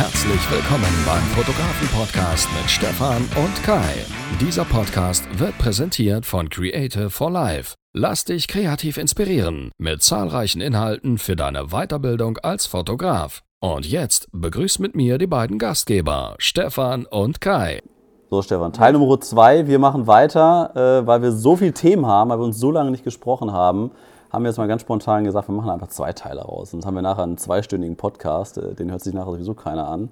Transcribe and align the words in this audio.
Herzlich 0.00 0.50
willkommen 0.50 0.90
beim 1.04 1.22
Fotografen-Podcast 1.36 2.48
mit 2.58 2.70
Stefan 2.70 3.18
und 3.36 3.62
Kai. 3.62 4.02
Dieser 4.40 4.64
Podcast 4.64 5.28
wird 5.38 5.58
präsentiert 5.58 6.24
von 6.24 6.48
Creative 6.48 7.10
for 7.10 7.30
Life. 7.30 7.74
Lass 7.92 8.24
dich 8.24 8.48
kreativ 8.48 8.96
inspirieren 8.96 9.72
mit 9.76 10.02
zahlreichen 10.02 10.62
Inhalten 10.62 11.18
für 11.18 11.36
deine 11.36 11.66
Weiterbildung 11.66 12.38
als 12.38 12.64
Fotograf. 12.64 13.42
Und 13.60 13.84
jetzt 13.86 14.28
begrüßt 14.32 14.80
mit 14.80 14.96
mir 14.96 15.18
die 15.18 15.26
beiden 15.26 15.58
Gastgeber, 15.58 16.34
Stefan 16.38 17.04
und 17.04 17.42
Kai. 17.42 17.82
So, 18.30 18.40
Stefan, 18.40 18.72
Teil 18.72 18.94
Nummer 18.94 19.20
zwei. 19.20 19.66
Wir 19.66 19.78
machen 19.78 20.06
weiter, 20.06 21.02
äh, 21.02 21.06
weil 21.06 21.20
wir 21.20 21.32
so 21.32 21.56
viele 21.56 21.74
Themen 21.74 22.06
haben, 22.06 22.30
weil 22.30 22.38
wir 22.38 22.46
uns 22.46 22.58
so 22.58 22.70
lange 22.70 22.90
nicht 22.90 23.04
gesprochen 23.04 23.52
haben 23.52 23.90
haben 24.30 24.44
wir 24.44 24.48
jetzt 24.50 24.58
mal 24.58 24.68
ganz 24.68 24.82
spontan 24.82 25.24
gesagt, 25.24 25.48
wir 25.48 25.54
machen 25.54 25.70
einfach 25.70 25.88
zwei 25.88 26.12
Teile 26.12 26.42
raus. 26.42 26.70
Sonst 26.70 26.86
haben 26.86 26.94
wir 26.94 27.02
nachher 27.02 27.24
einen 27.24 27.38
zweistündigen 27.38 27.96
Podcast, 27.96 28.58
äh, 28.58 28.74
den 28.74 28.90
hört 28.90 29.02
sich 29.02 29.14
nachher 29.14 29.32
sowieso 29.32 29.54
keiner 29.54 29.88
an. 29.88 30.10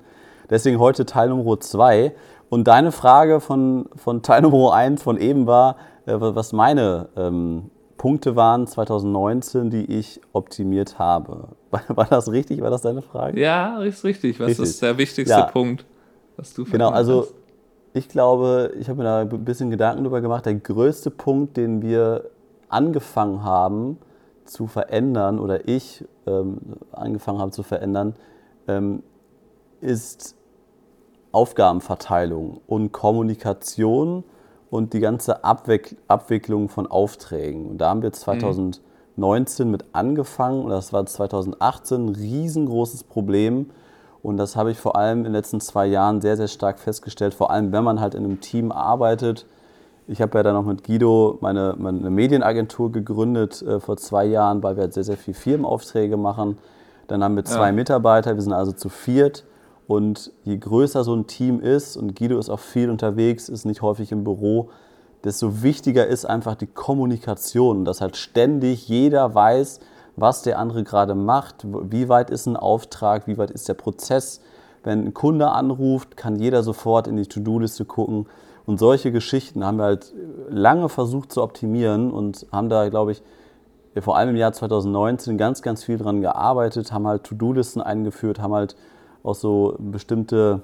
Deswegen 0.51 0.79
heute 0.79 1.07
Teil 1.07 1.29
Nummer 1.29 1.61
zwei. 1.61 2.15
Und 2.49 2.67
deine 2.67 2.93
Frage 2.93 3.41
von, 3.41 3.89
von 3.97 4.23
Teil 4.23 4.43
Nummer 4.43 4.73
eins 4.73 5.03
von 5.03 5.19
eben 5.19 5.47
war, 5.47 5.77
äh, 6.07 6.15
was 6.19 6.53
meine 6.53 7.09
ähm, 7.17 7.71
Punkte 7.99 8.37
waren 8.37 8.67
2019, 8.67 9.71
die 9.71 9.85
ich 9.85 10.21
optimiert 10.33 10.99
habe. 10.99 11.49
War, 11.71 11.83
war, 11.89 12.07
das 12.07 12.33
richtig? 12.33 12.63
War 12.63 12.71
das 12.71 12.81
deine 12.81 13.03
Frage? 13.03 13.39
Ja, 13.39 13.83
ist 13.83 14.03
richtig. 14.03 14.41
Was 14.41 14.49
richtig. 14.49 14.65
ist 14.65 14.81
der 14.81 14.97
wichtigste 14.97 15.37
ja. 15.37 15.43
Punkt, 15.43 15.85
was 16.39 16.55
du 16.55 16.65
Genau, 16.65 16.89
also 16.89 17.25
hast? 17.25 17.35
ich 17.93 18.09
glaube, 18.09 18.73
ich 18.81 18.89
habe 18.89 18.97
mir 18.97 19.05
da 19.05 19.21
ein 19.21 19.45
bisschen 19.45 19.69
Gedanken 19.69 20.05
darüber 20.05 20.23
gemacht. 20.23 20.47
Der 20.47 20.55
größte 20.55 21.11
Punkt, 21.11 21.59
den 21.59 21.83
wir 21.83 22.25
angefangen 22.71 23.45
haben, 23.45 23.99
zu 24.49 24.67
verändern 24.67 25.39
oder 25.39 25.69
ich 25.69 26.05
ähm, 26.27 26.59
angefangen 26.93 27.41
habe 27.41 27.51
zu 27.51 27.63
verändern, 27.63 28.15
ähm, 28.67 29.03
ist 29.81 30.35
Aufgabenverteilung 31.33 32.61
und 32.67 32.93
Kommunikation 32.93 34.25
und 34.71 34.93
die 34.93 35.01
ganze 35.01 35.45
Abwick 35.45 35.97
Abwicklung 36.09 36.69
von 36.69 36.87
Aufträgen. 36.87 37.67
Und 37.67 37.79
da 37.79 37.91
haben 37.91 38.03
wir 38.03 38.13
2019 38.13 39.67
mhm. 39.67 39.71
mit 39.71 39.85
angefangen 39.93 40.65
und 40.65 40.71
das 40.71 40.93
war 40.93 41.05
2018 41.05 42.07
ein 42.07 42.09
riesengroßes 42.09 43.05
Problem. 43.05 43.71
Und 44.23 44.37
das 44.37 44.57
habe 44.57 44.73
ich 44.73 44.79
vor 44.79 44.97
allem 44.97 45.19
in 45.19 45.25
den 45.25 45.33
letzten 45.33 45.61
zwei 45.61 45.87
Jahren 45.87 46.21
sehr, 46.21 46.37
sehr 46.37 46.49
stark 46.49 46.81
festgestellt, 46.81 47.35
vor 47.35 47.51
allem 47.51 47.73
wenn 47.73 47.85
man 47.85 48.01
halt 48.01 48.15
in 48.15 48.25
einem 48.25 48.41
Team 48.41 48.73
arbeitet 48.73 49.47
ich 50.09 50.23
habe 50.23 50.39
ja 50.39 50.43
dann 50.43 50.55
noch 50.55 50.65
mit 50.65 50.85
Guido 50.85 51.37
meine, 51.43 51.75
meine 51.79 52.09
Medienagentur 52.09 52.91
gegründet 52.91 53.61
äh, 53.63 53.79
vor 53.79 53.99
zwei 53.99 54.25
Jahren, 54.25 54.63
weil 54.63 54.77
wir 54.77 54.85
halt 54.85 54.95
sehr, 54.95 55.05
sehr 55.05 55.19
viel 55.19 55.35
Firmenaufträge 55.35 56.17
machen. 56.17 56.57
Dann 57.09 57.23
haben 57.23 57.37
wir 57.37 57.45
zwei 57.45 57.67
ja. 57.67 57.73
Mitarbeiter, 57.73 58.35
wir 58.35 58.43
sind 58.43 58.55
also 58.55 58.73
zu 58.73 58.89
viert. 58.89 59.45
Und 59.87 60.33
je 60.45 60.57
größer 60.57 61.05
so 61.05 61.15
ein 61.15 61.27
Team 61.27 61.61
ist, 61.61 61.97
und 61.97 62.19
Guido 62.19 62.39
ist 62.39 62.49
auch 62.49 62.59
viel 62.59 62.91
unterwegs, 62.91 63.49
ist 63.49 63.67
nicht 63.67 63.83
häufig 63.83 64.11
im 64.11 64.25
Büro, 64.25 64.71
desto 65.25 65.63
wichtiger 65.63 66.07
ist 66.07 66.25
einfach 66.25 66.55
die 66.55 66.67
Kommunikation, 66.67 67.85
dass 67.85 68.01
halt 68.01 68.17
ständig 68.17 68.89
jeder 68.89 69.35
weiß, 69.35 69.81
was 70.17 70.43
der 70.43 70.59
andere 70.59 70.85
gerade 70.85 71.15
macht, 71.15 71.67
wie 71.91 72.09
weit 72.09 72.31
ist 72.31 72.47
ein 72.47 72.57
Auftrag, 72.57 73.27
wie 73.27 73.39
weit 73.39 73.51
ist 73.51 73.69
der 73.69 73.75
Prozess. 73.75 74.41
Wenn 74.85 75.07
ein 75.07 75.15
Kunde 75.15 75.51
anruft, 75.51 76.17
kann 76.17 76.37
jeder 76.37 76.63
sofort 76.63 77.07
in 77.09 77.17
die 77.17 77.27
To-Do-Liste 77.27 77.85
gucken 77.85 78.27
und 78.69 78.79
solche 78.79 79.13
Geschichten 79.13 79.65
haben 79.65 79.79
wir 79.79 79.85
halt 79.85 80.13
lange 80.51 80.91
versucht 80.91 81.33
zu 81.33 81.43
optimieren 81.43 82.11
und 82.11 82.47
haben 82.53 82.69
da, 82.69 82.91
glaube 82.91 83.13
ich, 83.13 83.23
vor 83.99 84.19
allem 84.19 84.29
im 84.29 84.37
Jahr 84.37 84.53
2019 84.53 85.39
ganz, 85.39 85.63
ganz 85.63 85.85
viel 85.85 85.97
dran 85.97 86.21
gearbeitet, 86.21 86.93
haben 86.93 87.07
halt 87.07 87.25
To-Do-Listen 87.25 87.81
eingeführt, 87.81 88.41
haben 88.41 88.53
halt 88.53 88.77
auch 89.23 89.35
so 89.35 89.75
bestimmte 89.79 90.61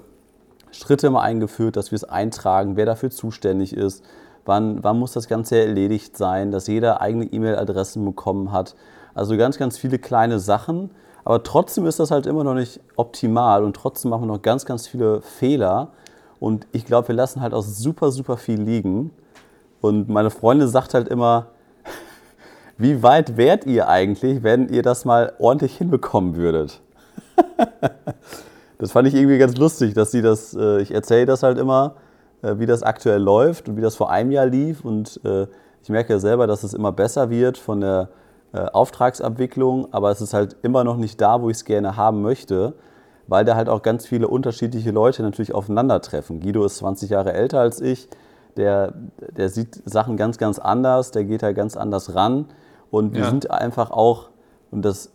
Schritte 0.69 1.09
mal 1.09 1.21
eingeführt, 1.21 1.77
dass 1.77 1.89
wir 1.91 1.95
es 1.95 2.03
eintragen, 2.03 2.75
wer 2.75 2.85
dafür 2.85 3.09
zuständig 3.09 3.75
ist, 3.75 4.03
wann, 4.45 4.83
wann 4.83 4.99
muss 4.99 5.13
das 5.13 5.27
Ganze 5.27 5.57
erledigt 5.57 6.15
sein, 6.15 6.51
dass 6.51 6.67
jeder 6.67 7.01
eigene 7.01 7.25
E-Mail-Adressen 7.25 8.05
bekommen 8.05 8.51
hat. 8.51 8.75
Also 9.15 9.35
ganz, 9.35 9.57
ganz 9.57 9.79
viele 9.79 9.97
kleine 9.97 10.37
Sachen. 10.37 10.91
Aber 11.23 11.41
trotzdem 11.41 11.87
ist 11.87 11.99
das 11.99 12.11
halt 12.11 12.27
immer 12.27 12.43
noch 12.43 12.53
nicht 12.53 12.81
optimal 12.97 13.63
und 13.63 13.75
trotzdem 13.75 14.11
machen 14.11 14.27
wir 14.27 14.33
noch 14.35 14.43
ganz, 14.43 14.67
ganz 14.67 14.85
viele 14.85 15.23
Fehler. 15.23 15.89
Und 16.39 16.67
ich 16.71 16.85
glaube, 16.85 17.09
wir 17.09 17.15
lassen 17.15 17.41
halt 17.41 17.53
auch 17.53 17.63
super, 17.63 18.11
super 18.11 18.37
viel 18.37 18.61
liegen. 18.61 19.11
Und 19.81 20.09
meine 20.09 20.29
Freundin 20.29 20.67
sagt 20.67 20.93
halt 20.93 21.07
immer, 21.07 21.47
wie 22.77 23.03
weit 23.03 23.37
wärt 23.37 23.65
ihr 23.65 23.87
eigentlich, 23.87 24.43
wenn 24.43 24.69
ihr 24.69 24.81
das 24.81 25.05
mal 25.05 25.33
ordentlich 25.39 25.77
hinbekommen 25.77 26.35
würdet? 26.35 26.81
das 28.77 28.91
fand 28.91 29.07
ich 29.07 29.15
irgendwie 29.15 29.37
ganz 29.37 29.57
lustig, 29.57 29.93
dass 29.93 30.11
sie 30.11 30.21
das, 30.21 30.53
äh, 30.53 30.81
ich 30.81 30.93
erzähle 30.93 31.25
das 31.25 31.43
halt 31.43 31.57
immer, 31.57 31.95
äh, 32.41 32.55
wie 32.57 32.65
das 32.65 32.83
aktuell 32.83 33.21
läuft 33.21 33.69
und 33.69 33.77
wie 33.77 33.81
das 33.81 33.95
vor 33.95 34.11
einem 34.11 34.31
Jahr 34.31 34.45
lief. 34.45 34.83
Und 34.83 35.19
äh, 35.23 35.47
ich 35.81 35.89
merke 35.89 36.13
ja 36.13 36.19
selber, 36.19 36.47
dass 36.47 36.63
es 36.63 36.73
immer 36.73 36.91
besser 36.91 37.29
wird 37.29 37.57
von 37.57 37.81
der 37.81 38.09
Auftragsabwicklung, 38.53 39.89
aber 39.91 40.11
es 40.11 40.21
ist 40.21 40.33
halt 40.33 40.55
immer 40.61 40.85
noch 40.85 40.95
nicht 40.95 41.19
da, 41.19 41.41
wo 41.41 41.49
ich 41.49 41.57
es 41.57 41.65
gerne 41.65 41.97
haben 41.97 42.21
möchte 42.21 42.73
weil 43.27 43.45
da 43.45 43.55
halt 43.55 43.69
auch 43.69 43.81
ganz 43.81 44.05
viele 44.05 44.27
unterschiedliche 44.27 44.91
Leute 44.91 45.23
natürlich 45.23 45.53
aufeinandertreffen. 45.53 46.39
Guido 46.39 46.65
ist 46.65 46.77
20 46.77 47.09
Jahre 47.09 47.33
älter 47.33 47.59
als 47.59 47.81
ich, 47.81 48.07
der, 48.57 48.93
der 49.35 49.49
sieht 49.49 49.81
Sachen 49.85 50.17
ganz, 50.17 50.37
ganz 50.37 50.59
anders, 50.59 51.11
der 51.11 51.25
geht 51.25 51.43
da 51.43 51.51
ganz 51.51 51.75
anders 51.75 52.15
ran. 52.15 52.45
Und 52.91 53.13
wir 53.13 53.21
ja. 53.21 53.29
sind 53.29 53.51
einfach 53.51 53.91
auch, 53.91 54.29
und 54.71 54.83
das 54.83 55.11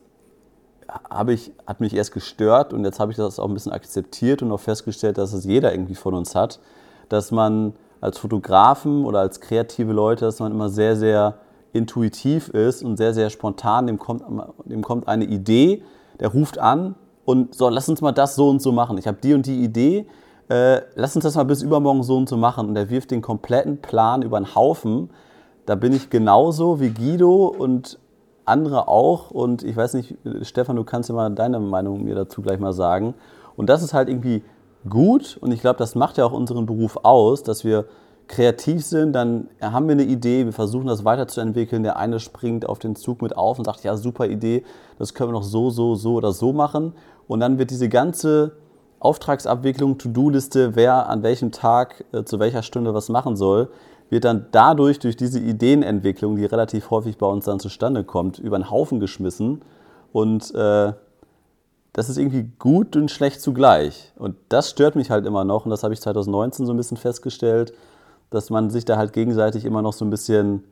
habe 1.09 1.33
ich, 1.33 1.53
hat 1.67 1.81
mich 1.81 1.95
erst 1.95 2.13
gestört 2.13 2.73
und 2.73 2.85
jetzt 2.85 2.99
habe 2.99 3.13
ich 3.13 3.17
das 3.17 3.39
auch 3.39 3.49
ein 3.49 3.55
bisschen 3.55 3.73
akzeptiert 3.73 4.43
und 4.43 4.51
auch 4.51 4.61
festgestellt, 4.61 5.19
dass 5.19 5.33
es 5.33 5.45
jeder 5.45 5.73
irgendwie 5.73 5.95
von 5.95 6.15
uns 6.15 6.35
hat, 6.35 6.59
dass 7.09 7.31
man 7.31 7.75
als 8.01 8.19
Fotografen 8.19 9.05
oder 9.05 9.21
als 9.21 9.41
kreative 9.41 9.93
Leute, 9.93 10.25
dass 10.25 10.41
man 10.41 10.53
immer 10.53 10.69
sehr, 10.69 10.97
sehr 10.97 11.39
intuitiv 11.73 12.49
ist 12.49 12.83
und 12.83 12.97
sehr, 12.97 13.15
sehr 13.15 13.31
spontan, 13.31 13.87
dem 13.87 13.99
kommt, 13.99 14.25
dem 14.65 14.83
kommt 14.83 15.07
eine 15.07 15.25
Idee, 15.25 15.83
der 16.19 16.29
ruft 16.29 16.59
an 16.59 16.97
und 17.25 17.55
so, 17.55 17.69
lass 17.69 17.89
uns 17.89 18.01
mal 18.01 18.13
das 18.13 18.35
so 18.35 18.49
und 18.49 18.61
so 18.61 18.73
machen. 18.73 18.99
Ich 18.99 19.07
habe 19.07 19.19
die 19.23 19.35
und 19.35 19.47
die 19.47 19.63
Idee, 19.63 20.07
äh, 20.49 20.81
lass 20.95 21.15
uns 21.15 21.25
das 21.25 21.37
mal 21.37 21.45
bis 21.45 21.63
übermorgen 21.63 22.03
so 22.03 22.17
und 22.17 22.29
so 22.29 22.37
machen. 22.37 22.69
Und 22.69 22.77
er 22.77 22.91
wirft 22.91 23.11
den 23.11 23.23
kompletten 23.23 23.79
Plan 23.79 24.23
über 24.23 24.41
den 24.41 24.55
Haufen. 24.55 25.11
Da 25.67 25.75
bin 25.75 25.93
ich 25.93 26.11
genauso 26.11 26.81
wie 26.81 26.91
Guido 26.91 27.47
und 27.47 27.99
andere 28.45 28.89
auch. 28.89 29.31
Und 29.31 29.63
ich 29.63 29.77
weiß 29.77 29.95
nicht, 29.95 30.17
Stefan, 30.43 30.77
du 30.77 30.85
kannst 30.85 31.09
ja 31.09 31.15
mal 31.15 31.31
deine 31.31 31.61
Meinung 31.61 32.05
mir 32.05 32.15
dazu 32.15 32.43
gleich 32.43 32.59
mal 32.59 32.73
sagen. 32.73 33.15
Und 33.57 33.69
das 33.69 33.83
ist 33.83 33.95
halt 33.95 34.09
irgendwie 34.09 34.43
gut 34.89 35.37
und 35.41 35.53
ich 35.53 35.61
glaube, 35.61 35.79
das 35.79 35.95
macht 35.95 36.17
ja 36.17 36.25
auch 36.25 36.33
unseren 36.33 36.67
Beruf 36.67 36.99
aus, 37.03 37.43
dass 37.43 37.65
wir 37.65 37.85
kreativ 38.31 38.85
sind, 38.85 39.13
dann 39.13 39.49
haben 39.61 39.89
wir 39.89 39.93
eine 39.93 40.05
Idee, 40.05 40.45
wir 40.45 40.53
versuchen 40.53 40.87
das 40.87 41.05
weiterzuentwickeln. 41.05 41.83
Der 41.83 41.97
eine 41.97 42.21
springt 42.21 42.67
auf 42.67 42.79
den 42.79 42.95
Zug 42.97 43.23
mit 43.23 43.37
auf 43.37 43.59
und 43.59 43.65
sagt, 43.65 43.83
ja, 43.83 43.97
super 43.97 44.27
Idee, 44.27 44.65
das 44.99 45.15
können 45.15 45.31
wir 45.31 45.35
noch 45.35 45.43
so, 45.43 45.71
so, 45.71 45.97
so 45.97 46.15
oder 46.15 46.33
so 46.33 46.53
machen. 46.53 46.95
Und 47.27 47.41
dann 47.41 47.59
wird 47.59 47.71
diese 47.71 47.89
ganze 47.89 48.53
Auftragsabwicklung, 49.01 49.99
To-Do-Liste, 49.99 50.77
wer 50.77 51.09
an 51.09 51.23
welchem 51.23 51.51
Tag 51.51 52.05
äh, 52.13 52.23
zu 52.23 52.39
welcher 52.39 52.63
Stunde 52.63 52.95
was 52.95 53.09
machen 53.09 53.37
soll, 53.37 53.69
wird 54.11 54.25
dann 54.25 54.47
dadurch, 54.53 55.01
durch 55.01 55.17
diese 55.17 55.41
Ideenentwicklung, 55.41 56.37
die 56.37 56.45
relativ 56.45 56.91
häufig 56.91 57.19
bei 57.19 57.27
uns 57.27 57.47
dann 57.47 57.61
zustande 57.61 58.05
kommt, 58.05 58.39
über 58.39 58.59
den 58.59 58.71
Haufen 58.71 59.01
geschmissen. 59.01 59.63
Und 60.13 60.55
äh, 60.55 60.93
das 61.93 62.09
ist 62.09 62.17
irgendwie 62.17 62.51
gut 62.59 62.95
und 62.95 63.11
schlecht 63.11 63.41
zugleich. 63.41 64.13
Und 64.17 64.37
das 64.49 64.71
stört 64.71 64.95
mich 64.95 65.11
halt 65.11 65.27
immer 65.27 65.45
noch. 65.45 65.65
Und 65.65 65.71
das 65.71 65.83
habe 65.83 65.95
ich 65.95 66.01
2019 66.01 66.67
so 66.67 66.73
ein 66.73 66.77
bisschen 66.77 66.97
festgestellt, 66.97 67.73
dass 68.31 68.51
man 68.51 68.71
sich 68.71 68.85
da 68.85 68.97
halt 68.97 69.13
gegenseitig 69.13 69.65
immer 69.65 69.83
noch 69.83 69.93
so 69.93 70.05
ein 70.05 70.11
bisschen 70.11 70.65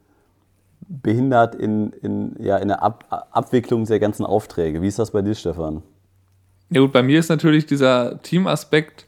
behindert 0.88 1.54
in, 1.54 1.92
in, 1.92 2.36
ja, 2.38 2.56
in 2.56 2.68
der 2.68 2.82
Ab 2.82 3.04
Abwicklung 3.32 3.84
der 3.84 4.00
ganzen 4.00 4.24
Aufträge. 4.24 4.80
Wie 4.80 4.88
ist 4.88 4.98
das 4.98 5.10
bei 5.10 5.22
dir, 5.22 5.34
Stefan? 5.34 5.82
Ja 6.70 6.80
gut, 6.80 6.92
bei 6.92 7.02
mir 7.02 7.18
ist 7.18 7.28
natürlich 7.28 7.66
dieser 7.66 8.22
Teamaspekt 8.22 9.06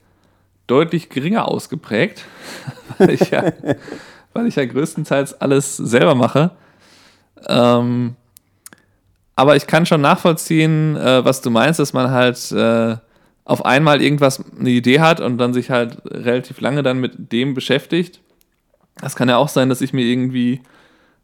deutlich 0.67 1.09
geringer 1.09 1.49
ausgeprägt, 1.49 2.25
weil, 2.99 3.11
ich 3.11 3.31
ja, 3.31 3.45
weil 4.33 4.47
ich 4.47 4.57
ja 4.57 4.65
größtenteils 4.65 5.41
alles 5.41 5.77
selber 5.77 6.15
mache. 6.15 6.51
Ähm, 7.49 8.17
aber 9.37 9.57
ich 9.57 9.67
kann 9.67 9.87
schon 9.87 10.01
nachvollziehen, 10.01 10.97
äh, 10.97 11.25
was 11.25 11.41
du 11.41 11.51
meinst, 11.51 11.81
dass 11.81 11.93
man 11.93 12.11
halt 12.11 12.53
äh, 12.53 12.97
auf 13.45 13.65
einmal 13.65 14.03
irgendwas, 14.03 14.45
eine 14.59 14.71
Idee 14.71 15.01
hat 15.01 15.21
und 15.21 15.39
dann 15.39 15.55
sich 15.55 15.71
halt 15.71 16.03
relativ 16.05 16.61
lange 16.61 16.83
dann 16.83 17.01
mit 17.01 17.33
dem 17.33 17.55
beschäftigt. 17.55 18.21
Das 19.01 19.17
kann 19.17 19.29
ja 19.29 19.37
auch 19.37 19.49
sein, 19.49 19.69
dass 19.69 19.81
ich 19.81 19.93
mir 19.93 20.05
irgendwie 20.05 20.61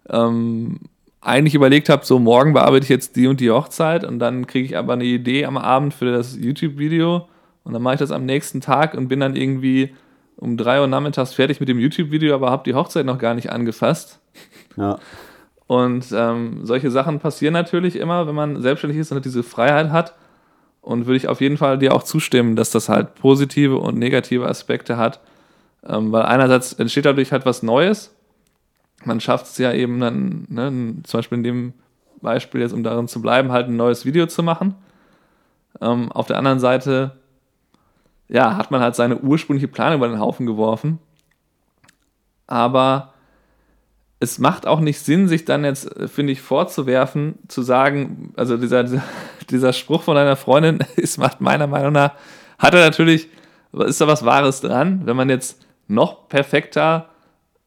ähm, 0.09 0.81
eigentlich 1.21 1.55
überlegt 1.55 1.89
habe, 1.89 2.07
so 2.07 2.19
morgen 2.19 2.53
bearbeite 2.53 2.85
ich 2.85 2.89
jetzt 2.89 3.17
die 3.17 3.27
und 3.27 3.41
die 3.41 3.51
Hochzeit 3.51 4.05
und 4.05 4.19
dann 4.19 4.47
kriege 4.47 4.67
ich 4.67 4.77
aber 4.77 4.95
eine 4.95 5.05
Idee 5.05 5.45
am 5.45 5.57
Abend 5.57 5.93
für 5.93 6.13
das 6.13 6.37
YouTube-Video 6.37 7.29
und 7.65 7.73
dann 7.73 7.83
mache 7.83 7.95
ich 7.95 8.01
das 8.01 8.13
am 8.13 8.25
nächsten 8.25 8.61
Tag 8.61 8.95
und 8.95 9.09
bin 9.09 9.21
dann 9.21 9.35
irgendwie 9.35 9.95
um 10.37 10.57
drei 10.57 10.81
Uhr 10.81 10.87
nachmittags 10.87 11.35
fertig 11.35 11.61
mit 11.61 11.69
dem 11.69 11.79
YouTube-Video, 11.79 12.35
aber 12.35 12.51
habe 12.51 12.63
die 12.65 12.75
Hochzeit 12.75 13.07
noch 13.07 13.19
gar 13.19 13.35
nicht 13.35 13.51
angefasst. 13.51 14.21
Ja. 14.77 14.99
Und 15.67 16.07
ähm, 16.15 16.61
solche 16.65 16.91
Sachen 16.91 17.19
passieren 17.19 17.55
natürlich 17.55 17.97
immer, 17.97 18.27
wenn 18.27 18.35
man 18.35 18.63
selbstständig 18.63 19.01
ist 19.01 19.11
und 19.11 19.25
diese 19.25 19.43
Freiheit 19.43 19.91
hat. 19.91 20.15
Und 20.81 21.07
würde 21.07 21.17
ich 21.17 21.27
auf 21.27 21.41
jeden 21.41 21.57
Fall 21.57 21.79
dir 21.79 21.93
auch 21.93 22.05
zustimmen, 22.05 22.55
dass 22.55 22.71
das 22.71 22.89
halt 22.89 23.17
positive 23.17 23.79
und 23.79 23.99
negative 23.99 24.47
Aspekte 24.47 24.97
hat. 24.97 25.21
Ähm, 25.89 26.13
weil 26.13 26.23
einerseits 26.23 26.73
entsteht 26.75 27.05
dadurch 27.05 27.33
halt 27.33 27.47
was 27.47 27.63
Neues. 27.63 28.15
Man 29.05 29.21
schafft 29.21 29.47
es 29.47 29.59
ja 29.59 29.73
eben 29.73 30.01
dann, 30.01 30.47
ne, 30.49 31.03
zum 31.05 31.19
Beispiel 31.19 31.39
in 31.39 31.45
dem 31.45 31.75
Beispiel 32.21 32.61
jetzt, 32.61 32.73
um 32.73 32.83
darin 32.83 33.09
zu 33.09 33.23
bleiben, 33.23 33.53
halt 33.53 33.69
ein 33.69 33.77
neues 33.77 34.05
Video 34.05 34.27
zu 34.27 34.43
machen. 34.43 34.75
Ähm, 35.81 36.11
auf 36.13 36.27
der 36.27 36.39
anderen 36.39 36.59
Seite, 36.59 37.13
ja, 38.29 38.57
hat 38.57 38.71
man 38.71 38.81
halt 38.81 38.97
seine 38.97 39.19
ursprüngliche 39.19 39.69
Planung 39.69 39.99
über 39.99 40.09
den 40.09 40.21
Haufen 40.21 40.47
geworfen. 40.47 40.99
Aber 42.47 43.13
es 44.19 44.39
macht 44.39 44.67
auch 44.67 44.81
nicht 44.81 44.99
Sinn, 45.01 45.29
sich 45.29 45.45
dann 45.45 45.65
jetzt, 45.65 45.91
finde 46.09 46.33
ich, 46.33 46.41
vorzuwerfen, 46.41 47.39
zu 47.49 47.63
sagen, 47.63 48.33
also 48.37 48.57
dieser, 48.57 48.85
dieser 49.51 49.73
Spruch 49.75 50.03
von 50.03 50.15
deiner 50.15 50.37
Freundin 50.37 50.79
ist, 50.97 51.19
macht 51.19 51.41
meiner 51.41 51.67
Meinung 51.67 51.93
nach, 51.93 52.13
hat 52.59 52.75
er 52.75 52.81
natürlich, 52.81 53.29
ist 53.73 54.01
da 54.01 54.07
was 54.07 54.25
Wahres 54.25 54.63
dran, 54.63 55.03
wenn 55.05 55.17
man 55.17 55.29
jetzt 55.29 55.66
noch 55.89 56.29
perfekter 56.29 57.09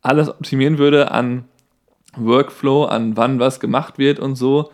alles 0.02 0.30
optimieren 0.30 0.78
würde 0.78 1.12
an 1.12 1.46
Workflow, 2.16 2.86
an 2.86 3.18
wann 3.18 3.40
was 3.40 3.60
gemacht 3.60 3.98
wird 3.98 4.20
und 4.20 4.36
so, 4.36 4.72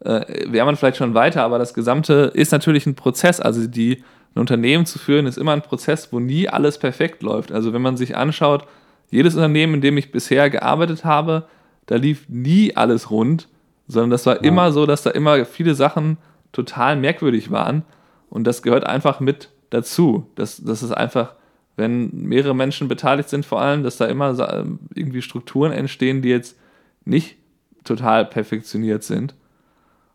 äh, 0.00 0.50
wäre 0.50 0.66
man 0.66 0.76
vielleicht 0.76 0.98
schon 0.98 1.14
weiter, 1.14 1.42
aber 1.42 1.58
das 1.58 1.74
Gesamte 1.74 2.30
ist 2.34 2.52
natürlich 2.52 2.86
ein 2.86 2.94
Prozess. 2.94 3.40
Also 3.40 3.66
die, 3.66 4.04
ein 4.34 4.40
Unternehmen 4.40 4.86
zu 4.86 4.98
führen, 4.98 5.26
ist 5.26 5.38
immer 5.38 5.52
ein 5.52 5.62
Prozess, 5.62 6.12
wo 6.12 6.20
nie 6.20 6.48
alles 6.48 6.78
perfekt 6.78 7.22
läuft. 7.22 7.52
Also 7.52 7.72
wenn 7.72 7.82
man 7.82 7.96
sich 7.96 8.16
anschaut, 8.16 8.66
jedes 9.10 9.34
Unternehmen, 9.34 9.74
in 9.74 9.80
dem 9.80 9.96
ich 9.96 10.12
bisher 10.12 10.50
gearbeitet 10.50 11.04
habe, 11.04 11.46
da 11.86 11.96
lief 11.96 12.28
nie 12.28 12.76
alles 12.76 13.10
rund, 13.10 13.48
sondern 13.88 14.10
das 14.10 14.26
war 14.26 14.36
ja. 14.36 14.42
immer 14.42 14.72
so, 14.72 14.84
dass 14.84 15.02
da 15.02 15.10
immer 15.10 15.44
viele 15.44 15.74
Sachen 15.74 16.18
total 16.52 16.96
merkwürdig 16.96 17.50
waren. 17.50 17.82
Und 18.28 18.44
das 18.44 18.62
gehört 18.62 18.84
einfach 18.84 19.20
mit 19.20 19.50
dazu. 19.70 20.26
Das, 20.34 20.62
das 20.62 20.82
ist 20.82 20.92
einfach, 20.92 21.34
wenn 21.76 22.10
mehrere 22.12 22.54
Menschen 22.54 22.88
beteiligt 22.88 23.28
sind, 23.28 23.46
vor 23.46 23.60
allem, 23.60 23.82
dass 23.82 23.98
da 23.98 24.06
immer 24.06 24.66
irgendwie 24.94 25.22
Strukturen 25.22 25.72
entstehen, 25.72 26.22
die 26.22 26.30
jetzt 26.30 26.58
nicht 27.04 27.36
total 27.84 28.24
perfektioniert 28.24 29.04
sind. 29.04 29.34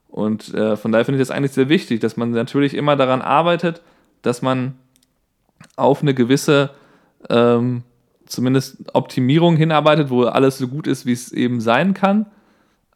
Und 0.07 0.53
äh, 0.53 0.75
von 0.75 0.91
daher 0.91 1.05
finde 1.05 1.21
ich 1.21 1.27
das 1.27 1.35
eigentlich 1.35 1.53
sehr 1.53 1.69
wichtig, 1.69 2.01
dass 2.01 2.17
man 2.17 2.31
natürlich 2.31 2.73
immer 2.73 2.95
daran 2.95 3.21
arbeitet, 3.21 3.81
dass 4.23 4.41
man 4.41 4.73
auf 5.77 6.01
eine 6.01 6.13
gewisse 6.13 6.71
ähm, 7.29 7.83
zumindest 8.25 8.77
Optimierung 8.93 9.55
hinarbeitet, 9.55 10.09
wo 10.09 10.23
alles 10.23 10.57
so 10.57 10.67
gut 10.67 10.87
ist, 10.87 11.05
wie 11.05 11.13
es 11.13 11.31
eben 11.31 11.61
sein 11.61 11.93
kann, 11.93 12.25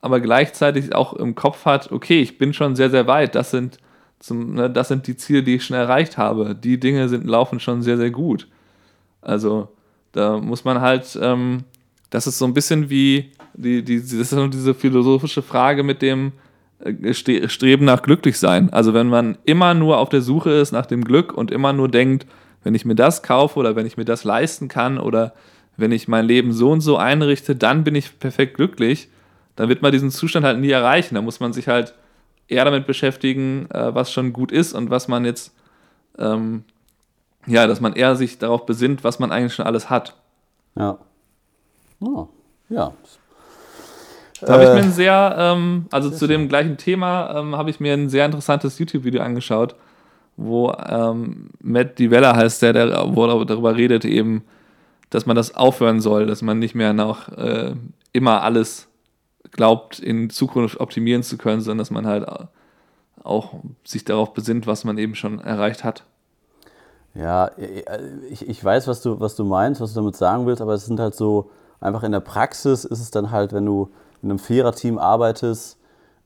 aber 0.01 0.19
gleichzeitig 0.19 0.95
auch 0.95 1.13
im 1.13 1.35
Kopf 1.35 1.65
hat, 1.65 1.91
okay, 1.91 2.21
ich 2.21 2.37
bin 2.37 2.53
schon 2.53 2.75
sehr, 2.75 2.89
sehr 2.89 3.07
weit, 3.07 3.35
das 3.35 3.51
sind, 3.51 3.77
zum, 4.19 4.53
ne, 4.53 4.69
das 4.69 4.87
sind 4.87 5.07
die 5.07 5.17
Ziele, 5.17 5.43
die 5.43 5.55
ich 5.55 5.65
schon 5.65 5.77
erreicht 5.77 6.17
habe, 6.17 6.55
die 6.55 6.79
Dinge 6.79 7.09
sind, 7.09 7.25
laufen 7.25 7.59
schon 7.59 7.81
sehr, 7.81 7.97
sehr 7.97 8.11
gut. 8.11 8.47
Also 9.25 9.69
da 10.11 10.39
muss 10.39 10.63
man 10.63 10.79
halt, 10.79 11.17
ähm, 11.21 11.63
das 12.09 12.27
ist 12.27 12.37
so 12.37 12.45
ein 12.45 12.53
bisschen 12.53 12.89
wie, 12.89 13.31
die, 13.53 13.83
die, 13.83 13.99
das 13.99 14.13
ist 14.13 14.53
diese 14.53 14.73
philosophische 14.73 15.41
Frage 15.41 15.83
mit 15.83 16.01
dem 16.01 16.31
äh, 16.79 17.13
Streben 17.13 17.85
nach 17.85 18.01
glücklich 18.01 18.39
sein. 18.39 18.71
Also 18.71 18.93
wenn 18.93 19.07
man 19.07 19.37
immer 19.43 19.73
nur 19.73 19.97
auf 19.97 20.09
der 20.09 20.21
Suche 20.21 20.51
ist 20.51 20.71
nach 20.71 20.85
dem 20.85 21.03
Glück 21.03 21.33
und 21.33 21.51
immer 21.51 21.73
nur 21.73 21.89
denkt, 21.89 22.25
wenn 22.63 22.75
ich 22.75 22.85
mir 22.85 22.95
das 22.95 23.23
kaufe 23.23 23.59
oder 23.59 23.75
wenn 23.75 23.85
ich 23.85 23.97
mir 23.97 24.05
das 24.05 24.23
leisten 24.23 24.67
kann 24.67 24.97
oder 24.97 25.33
wenn 25.77 25.91
ich 25.91 26.07
mein 26.07 26.25
Leben 26.25 26.53
so 26.53 26.71
und 26.71 26.81
so 26.81 26.97
einrichte, 26.97 27.55
dann 27.55 27.83
bin 27.83 27.95
ich 27.95 28.17
perfekt 28.19 28.55
glücklich, 28.55 29.09
dann 29.55 29.69
wird 29.69 29.81
man 29.81 29.91
diesen 29.91 30.11
Zustand 30.11 30.45
halt 30.45 30.59
nie 30.59 30.71
erreichen. 30.71 31.15
Da 31.15 31.21
muss 31.21 31.39
man 31.39 31.53
sich 31.53 31.67
halt 31.67 31.93
eher 32.47 32.65
damit 32.65 32.87
beschäftigen, 32.87 33.67
äh, 33.71 33.93
was 33.93 34.11
schon 34.11 34.33
gut 34.33 34.51
ist 34.51 34.73
und 34.73 34.89
was 34.89 35.07
man 35.07 35.25
jetzt, 35.25 35.53
ähm, 36.17 36.63
ja, 37.47 37.67
dass 37.67 37.81
man 37.81 37.93
eher 37.93 38.15
sich 38.15 38.37
darauf 38.37 38.65
besinnt, 38.65 39.03
was 39.03 39.19
man 39.19 39.31
eigentlich 39.31 39.53
schon 39.53 39.65
alles 39.65 39.89
hat. 39.89 40.15
Ja. 40.75 40.97
Oh, 41.99 42.27
ja. 42.69 42.93
Da 44.41 44.53
habe 44.53 44.63
ich 44.63 44.69
mir 44.69 44.83
ein 44.83 44.91
sehr, 44.91 45.35
ähm, 45.37 45.85
also 45.91 46.09
zu 46.09 46.27
dem 46.27 46.49
gleichen 46.49 46.77
Thema, 46.77 47.39
ähm, 47.39 47.55
habe 47.55 47.69
ich 47.69 47.79
mir 47.79 47.93
ein 47.93 48.09
sehr 48.09 48.25
interessantes 48.25 48.77
YouTube-Video 48.77 49.21
angeschaut 49.21 49.75
wo 50.37 50.73
ähm, 50.87 51.49
Matt 51.61 51.97
Divella 51.99 52.35
heißt 52.35 52.61
der, 52.61 52.73
der 52.73 53.15
wo 53.15 53.25
er 53.25 53.45
darüber 53.45 53.75
redet, 53.75 54.05
eben, 54.05 54.43
dass 55.09 55.25
man 55.25 55.35
das 55.35 55.55
aufhören 55.55 56.01
soll, 56.01 56.25
dass 56.25 56.41
man 56.41 56.59
nicht 56.59 56.75
mehr 56.75 56.93
nach 56.93 57.29
äh, 57.29 57.73
immer 58.11 58.41
alles 58.41 58.87
glaubt, 59.51 59.99
in 59.99 60.29
Zukunft 60.29 60.79
optimieren 60.79 61.23
zu 61.23 61.37
können, 61.37 61.61
sondern 61.61 61.79
dass 61.79 61.91
man 61.91 62.05
halt 62.05 62.27
auch 63.23 63.55
sich 63.85 64.03
darauf 64.03 64.33
besinnt, 64.33 64.67
was 64.67 64.83
man 64.83 64.97
eben 64.97 65.15
schon 65.15 65.39
erreicht 65.39 65.83
hat. 65.83 66.03
Ja, 67.15 67.51
ich, 68.29 68.47
ich 68.47 68.63
weiß, 68.63 68.87
was 68.87 69.01
du, 69.01 69.19
was 69.19 69.35
du 69.35 69.45
meinst, 69.45 69.79
was 69.79 69.93
du 69.93 70.01
damit 70.01 70.17
sagen 70.17 70.45
willst, 70.45 70.61
aber 70.61 70.73
es 70.73 70.85
sind 70.85 70.99
halt 70.99 71.15
so, 71.15 71.49
einfach 71.79 72.03
in 72.03 72.11
der 72.11 72.19
Praxis 72.19 72.83
ist 72.83 72.99
es 72.99 73.09
dann 73.09 73.31
halt, 73.31 73.53
wenn 73.53 73.65
du 73.65 73.89
in 74.21 74.29
einem 74.29 74.39
Vierer-Team 74.39 74.97
arbeitest, 74.97 75.77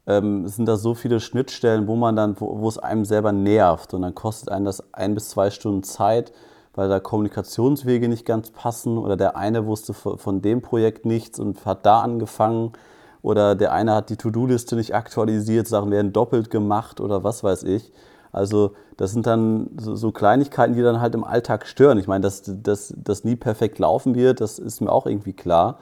ähm, 0.08 0.48
sind 0.48 0.66
da 0.66 0.78
so 0.78 0.96
viele 0.96 1.20
Schnittstellen, 1.20 1.88
wo 1.88 1.96
man 1.96 2.16
dann, 2.16 2.36
wo, 2.40 2.60
wo 2.60 2.68
es 2.68 2.80
einem 2.80 3.06
selber 3.06 3.32
nervt 3.32 3.94
und 3.94 4.02
dann 4.02 4.16
kostet 4.16 4.50
einen 4.50 4.66
das 4.66 4.94
ein 4.94 5.14
bis 5.14 5.30
zwei 5.30 5.52
Stunden 5.52 5.84
Zeit, 5.84 6.34
weil 6.74 6.90
da 6.90 7.00
Kommunikationswege 7.00 8.10
nicht 8.10 8.26
ganz 8.26 8.50
passen 8.50 8.98
oder 8.98 9.16
der 9.16 9.38
eine 9.38 9.68
wusste 9.68 9.94
von 9.94 10.42
dem 10.42 10.62
Projekt 10.62 11.06
nichts 11.06 11.40
und 11.40 11.66
hat 11.66 11.86
da 11.86 12.02
angefangen 12.02 12.74
oder 13.22 13.54
der 13.54 13.74
eine 13.74 13.94
hat 13.94 14.10
die 14.10 14.18
To-Do-Liste 14.18 14.76
nicht 14.76 14.96
aktualisiert, 14.96 15.68
Sachen 15.68 15.92
werden 15.92 16.14
doppelt 16.14 16.50
gemacht 16.50 17.00
oder 17.00 17.24
was 17.24 17.44
weiß 17.44 17.64
ich. 17.64 17.92
Also 18.32 18.72
das 18.98 19.12
sind 19.12 19.26
dann 19.26 19.72
so, 19.78 20.12
Kleinigkeiten, 20.12 20.74
die 20.74 20.82
dann 20.82 21.02
halt 21.02 21.16
im 21.16 21.24
Alltag 21.24 21.66
stören. 21.66 21.98
Ich 21.98 22.08
meine, 22.08 22.22
dass 22.22 22.44
das 22.46 23.24
nie 23.24 23.36
perfekt 23.36 23.80
laufen 23.80 24.16
wird, 24.16 24.42
das 24.42 24.60
ist 24.60 24.82
mir 24.82 24.92
auch 24.92 25.06
irgendwie 25.06 25.34
klar. 25.34 25.80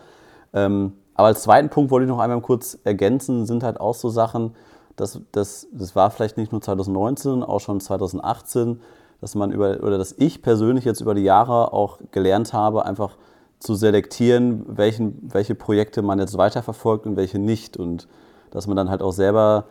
Ähm, 0.54 0.94
aber 1.16 1.28
als 1.28 1.42
zweiten 1.42 1.70
Punkt 1.70 1.92
wollte 1.92 2.06
ich 2.06 2.10
noch 2.10 2.20
einmal 2.20 2.40
kurz 2.42 2.78
ergänzen, 2.84 3.46
sind 3.46 3.64
halt 3.64 3.80
auch 3.80 3.96
so 3.96 4.10
Sachen, 4.10 4.56
dass 4.96 5.20
das, 5.32 5.68
das 5.72 5.96
war 5.96 6.12
vielleicht 6.12 6.38
nicht 6.38 6.52
nur 6.52 6.62
2019, 6.62 7.44
auch 7.44 7.60
schon 7.60 7.80
2018, 7.80 8.82
dass 9.20 9.36
man 9.36 9.52
über, 9.52 9.80
oder 9.82 9.98
dass 9.98 10.14
ich 10.18 10.42
persönlich 10.42 10.86
jetzt 10.86 11.02
über 11.02 11.16
die 11.16 11.24
Jahre 11.24 11.74
auch 11.74 12.00
gelernt 12.12 12.54
habe, 12.54 12.86
einfach 12.86 13.18
zu 13.60 13.74
selektieren, 13.74 14.66
welchen, 14.68 15.34
welche 15.34 15.56
Projekte 15.56 16.02
man 16.02 16.20
jetzt 16.20 16.38
weiterverfolgt 16.38 17.08
und 17.08 17.16
welche 17.16 17.40
nicht. 17.40 17.78
Und 17.78 18.08
dass 18.52 18.68
man 18.68 18.78
dann 18.78 18.90
halt 18.90 19.02
auch 19.02 19.12
selber 19.12 19.66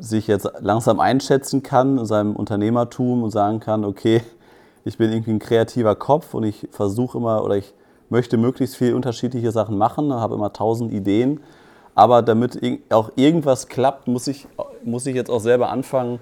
sich 0.00 0.26
jetzt 0.26 0.48
langsam 0.60 1.00
einschätzen 1.00 1.62
kann 1.62 1.98
in 1.98 2.06
seinem 2.06 2.36
Unternehmertum 2.36 3.22
und 3.22 3.30
sagen 3.30 3.60
kann, 3.60 3.84
okay, 3.84 4.22
ich 4.84 4.98
bin 4.98 5.10
irgendwie 5.10 5.32
ein 5.32 5.38
kreativer 5.38 5.94
Kopf 5.94 6.34
und 6.34 6.44
ich 6.44 6.68
versuche 6.70 7.18
immer 7.18 7.42
oder 7.42 7.56
ich 7.56 7.72
möchte 8.10 8.36
möglichst 8.36 8.76
viele 8.76 8.94
unterschiedliche 8.96 9.50
Sachen 9.50 9.78
machen, 9.78 10.12
habe 10.12 10.34
immer 10.34 10.52
tausend 10.52 10.92
Ideen. 10.92 11.40
Aber 11.94 12.22
damit 12.22 12.60
auch 12.90 13.12
irgendwas 13.16 13.68
klappt, 13.68 14.08
muss 14.08 14.26
ich, 14.26 14.46
muss 14.84 15.06
ich 15.06 15.14
jetzt 15.14 15.30
auch 15.30 15.40
selber 15.40 15.70
anfangen, 15.70 16.18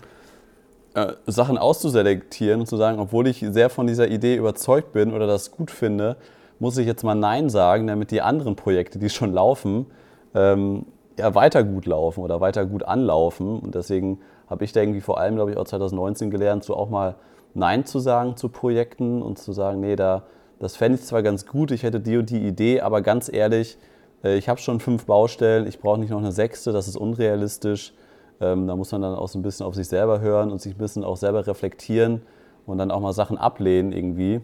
äh, 0.94 1.14
Sachen 1.26 1.56
auszuselektieren 1.56 2.61
und 2.61 2.66
zu 2.66 2.76
sagen, 2.76 2.99
obwohl 2.99 3.26
ich 3.26 3.44
sehr 3.49 3.70
von 3.70 3.87
dieser 3.87 4.08
Idee 4.08 4.37
überzeugt 4.37 4.92
bin 4.92 5.12
oder 5.12 5.26
das 5.26 5.50
gut 5.50 5.70
finde, 5.70 6.16
muss 6.58 6.76
ich 6.76 6.87
jetzt 6.87 7.02
mal 7.02 7.14
Nein 7.14 7.49
sagen, 7.49 7.87
damit 7.87 8.11
die 8.11 8.20
anderen 8.20 8.54
Projekte, 8.54 8.99
die 8.99 9.08
schon 9.08 9.32
laufen, 9.32 9.87
ähm, 10.35 10.85
ja, 11.19 11.35
weiter 11.35 11.64
gut 11.64 11.87
laufen 11.87 12.21
oder 12.21 12.40
weiter 12.40 12.64
gut 12.66 12.83
anlaufen. 12.83 13.59
Und 13.59 13.75
deswegen 13.75 14.21
habe 14.49 14.64
ich 14.64 14.73
da 14.73 14.81
irgendwie 14.81 15.00
vor 15.00 15.19
allem, 15.19 15.37
glaube 15.37 15.52
ich, 15.52 15.57
auch 15.57 15.64
2019 15.64 16.31
gelernt, 16.31 16.64
so 16.64 16.76
auch 16.76 16.90
mal 16.90 17.16
Nein 17.54 17.85
zu 17.85 17.99
sagen 17.99 18.37
zu 18.37 18.49
Projekten 18.49 19.23
und 19.23 19.38
zu 19.38 19.52
sagen, 19.52 19.81
nee, 19.81 19.97
da 19.97 20.25
das 20.62 20.76
fände 20.76 20.97
ich 20.97 21.04
zwar 21.04 21.25
ganz 21.25 21.45
gut, 21.45 21.73
ich 21.73 21.83
hätte 21.83 21.99
die 21.99 22.16
und 22.16 22.31
die 22.31 22.47
Idee, 22.47 22.83
aber 22.83 23.02
ganz 23.02 23.28
ehrlich, 23.31 23.78
äh, 24.23 24.37
ich 24.37 24.49
habe 24.49 24.61
schon 24.61 24.78
fünf 24.78 25.07
Baustellen, 25.07 25.66
ich 25.66 25.81
brauche 25.81 25.99
nicht 25.99 26.11
noch 26.11 26.21
eine 26.21 26.31
sechste, 26.31 26.71
das 26.71 26.87
ist 26.87 26.97
unrealistisch. 26.97 27.92
Ähm, 28.40 28.69
da 28.69 28.76
muss 28.76 28.92
man 28.92 29.02
dann 29.02 29.16
auch 29.16 29.26
so 29.26 29.40
ein 29.40 29.42
bisschen 29.42 29.66
auf 29.66 29.75
sich 29.75 29.88
selber 29.88 30.21
hören 30.21 30.52
und 30.52 30.61
sich 30.61 30.76
ein 30.76 30.78
bisschen 30.78 31.02
auch 31.02 31.16
selber 31.16 31.49
reflektieren 31.49 32.23
und 32.64 32.78
dann 32.78 32.92
auch 32.92 33.00
mal 33.00 33.12
Sachen 33.12 33.38
ablehnen 33.38 33.90
irgendwie. 33.90 34.40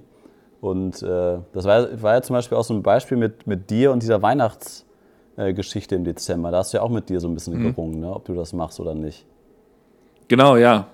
Und 0.60 1.04
äh, 1.04 1.38
das 1.52 1.66
war, 1.66 2.02
war, 2.02 2.14
ja 2.14 2.22
zum 2.22 2.34
Beispiel 2.34 2.58
auch 2.58 2.64
so 2.64 2.74
ein 2.74 2.82
Beispiel 2.82 3.16
mit, 3.16 3.46
mit 3.46 3.70
dir 3.70 3.92
und 3.92 4.02
dieser 4.02 4.20
Weihnachtsgeschichte 4.20 4.87
äh, 5.38 5.54
im 5.90 6.04
Dezember. 6.04 6.50
Da 6.50 6.58
hast 6.58 6.72
du 6.72 6.78
ja 6.78 6.82
auch 6.82 6.90
mit 6.90 7.08
dir 7.08 7.20
so 7.20 7.28
ein 7.28 7.34
bisschen 7.34 7.58
mhm. 7.58 7.62
gerungen, 7.68 8.00
ne? 8.00 8.12
ob 8.12 8.24
du 8.24 8.34
das 8.34 8.52
machst 8.52 8.80
oder 8.80 8.94
nicht. 8.94 9.24
Genau, 10.26 10.56
ja. 10.56 10.88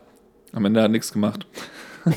Am 0.53 0.65
Ende 0.65 0.83
hat 0.83 0.91
nichts 0.91 1.13
gemacht. 1.13 1.47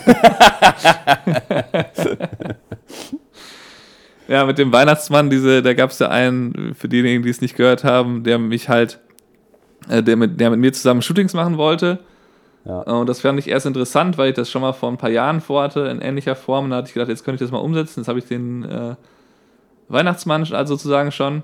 ja, 4.28 4.46
mit 4.46 4.58
dem 4.58 4.72
Weihnachtsmann, 4.74 5.30
diese, 5.30 5.64
da 5.64 5.74
gab 5.74 5.92
es 5.92 6.00
ja 6.00 6.10
einen, 6.10 6.76
für 6.76 6.90
diejenigen, 6.90 7.24
die 7.24 7.30
es 7.30 7.40
nicht 7.42 7.56
gehört 7.56 7.84
haben, 7.84 8.24
der 8.24 8.38
mich 8.38 8.70
halt, 8.70 9.00
äh, 9.90 10.04
der, 10.04 10.18
mit, 10.18 10.40
der 10.40 10.52
mit 10.52 10.60
mir 10.60 10.74
zusammen 10.74 11.02
Shootings 11.02 11.34
machen 11.34 11.58
wollte. 11.58 12.00
Ja. 12.66 12.82
Und 12.82 13.08
das 13.08 13.22
fand 13.22 13.40
ich 13.40 13.48
erst 13.48 13.66
interessant, 13.66 14.18
weil 14.18 14.30
ich 14.30 14.36
das 14.36 14.52
schon 14.52 14.62
mal 14.62 14.74
vor 14.74 14.90
ein 14.90 14.98
paar 14.98 15.10
Jahren 15.10 15.40
vorhatte, 15.40 15.88
in 15.88 16.02
ähnlicher 16.02 16.36
Form. 16.36 16.66
Und 16.66 16.72
da 16.72 16.78
hatte 16.78 16.90
ich 16.90 16.94
gedacht, 16.94 17.08
jetzt 17.10 17.24
könnte 17.24 17.42
ich 17.42 17.50
das 17.50 17.52
mal 17.52 17.64
umsetzen. 17.64 18.02
Jetzt 18.02 18.10
habe 18.10 18.20
ich 18.20 18.26
den 18.26 18.66
äh, 18.66 18.96
Weihnachtsmann 19.88 20.42
also 20.52 20.76
sozusagen 20.76 21.14
schon. 21.14 21.44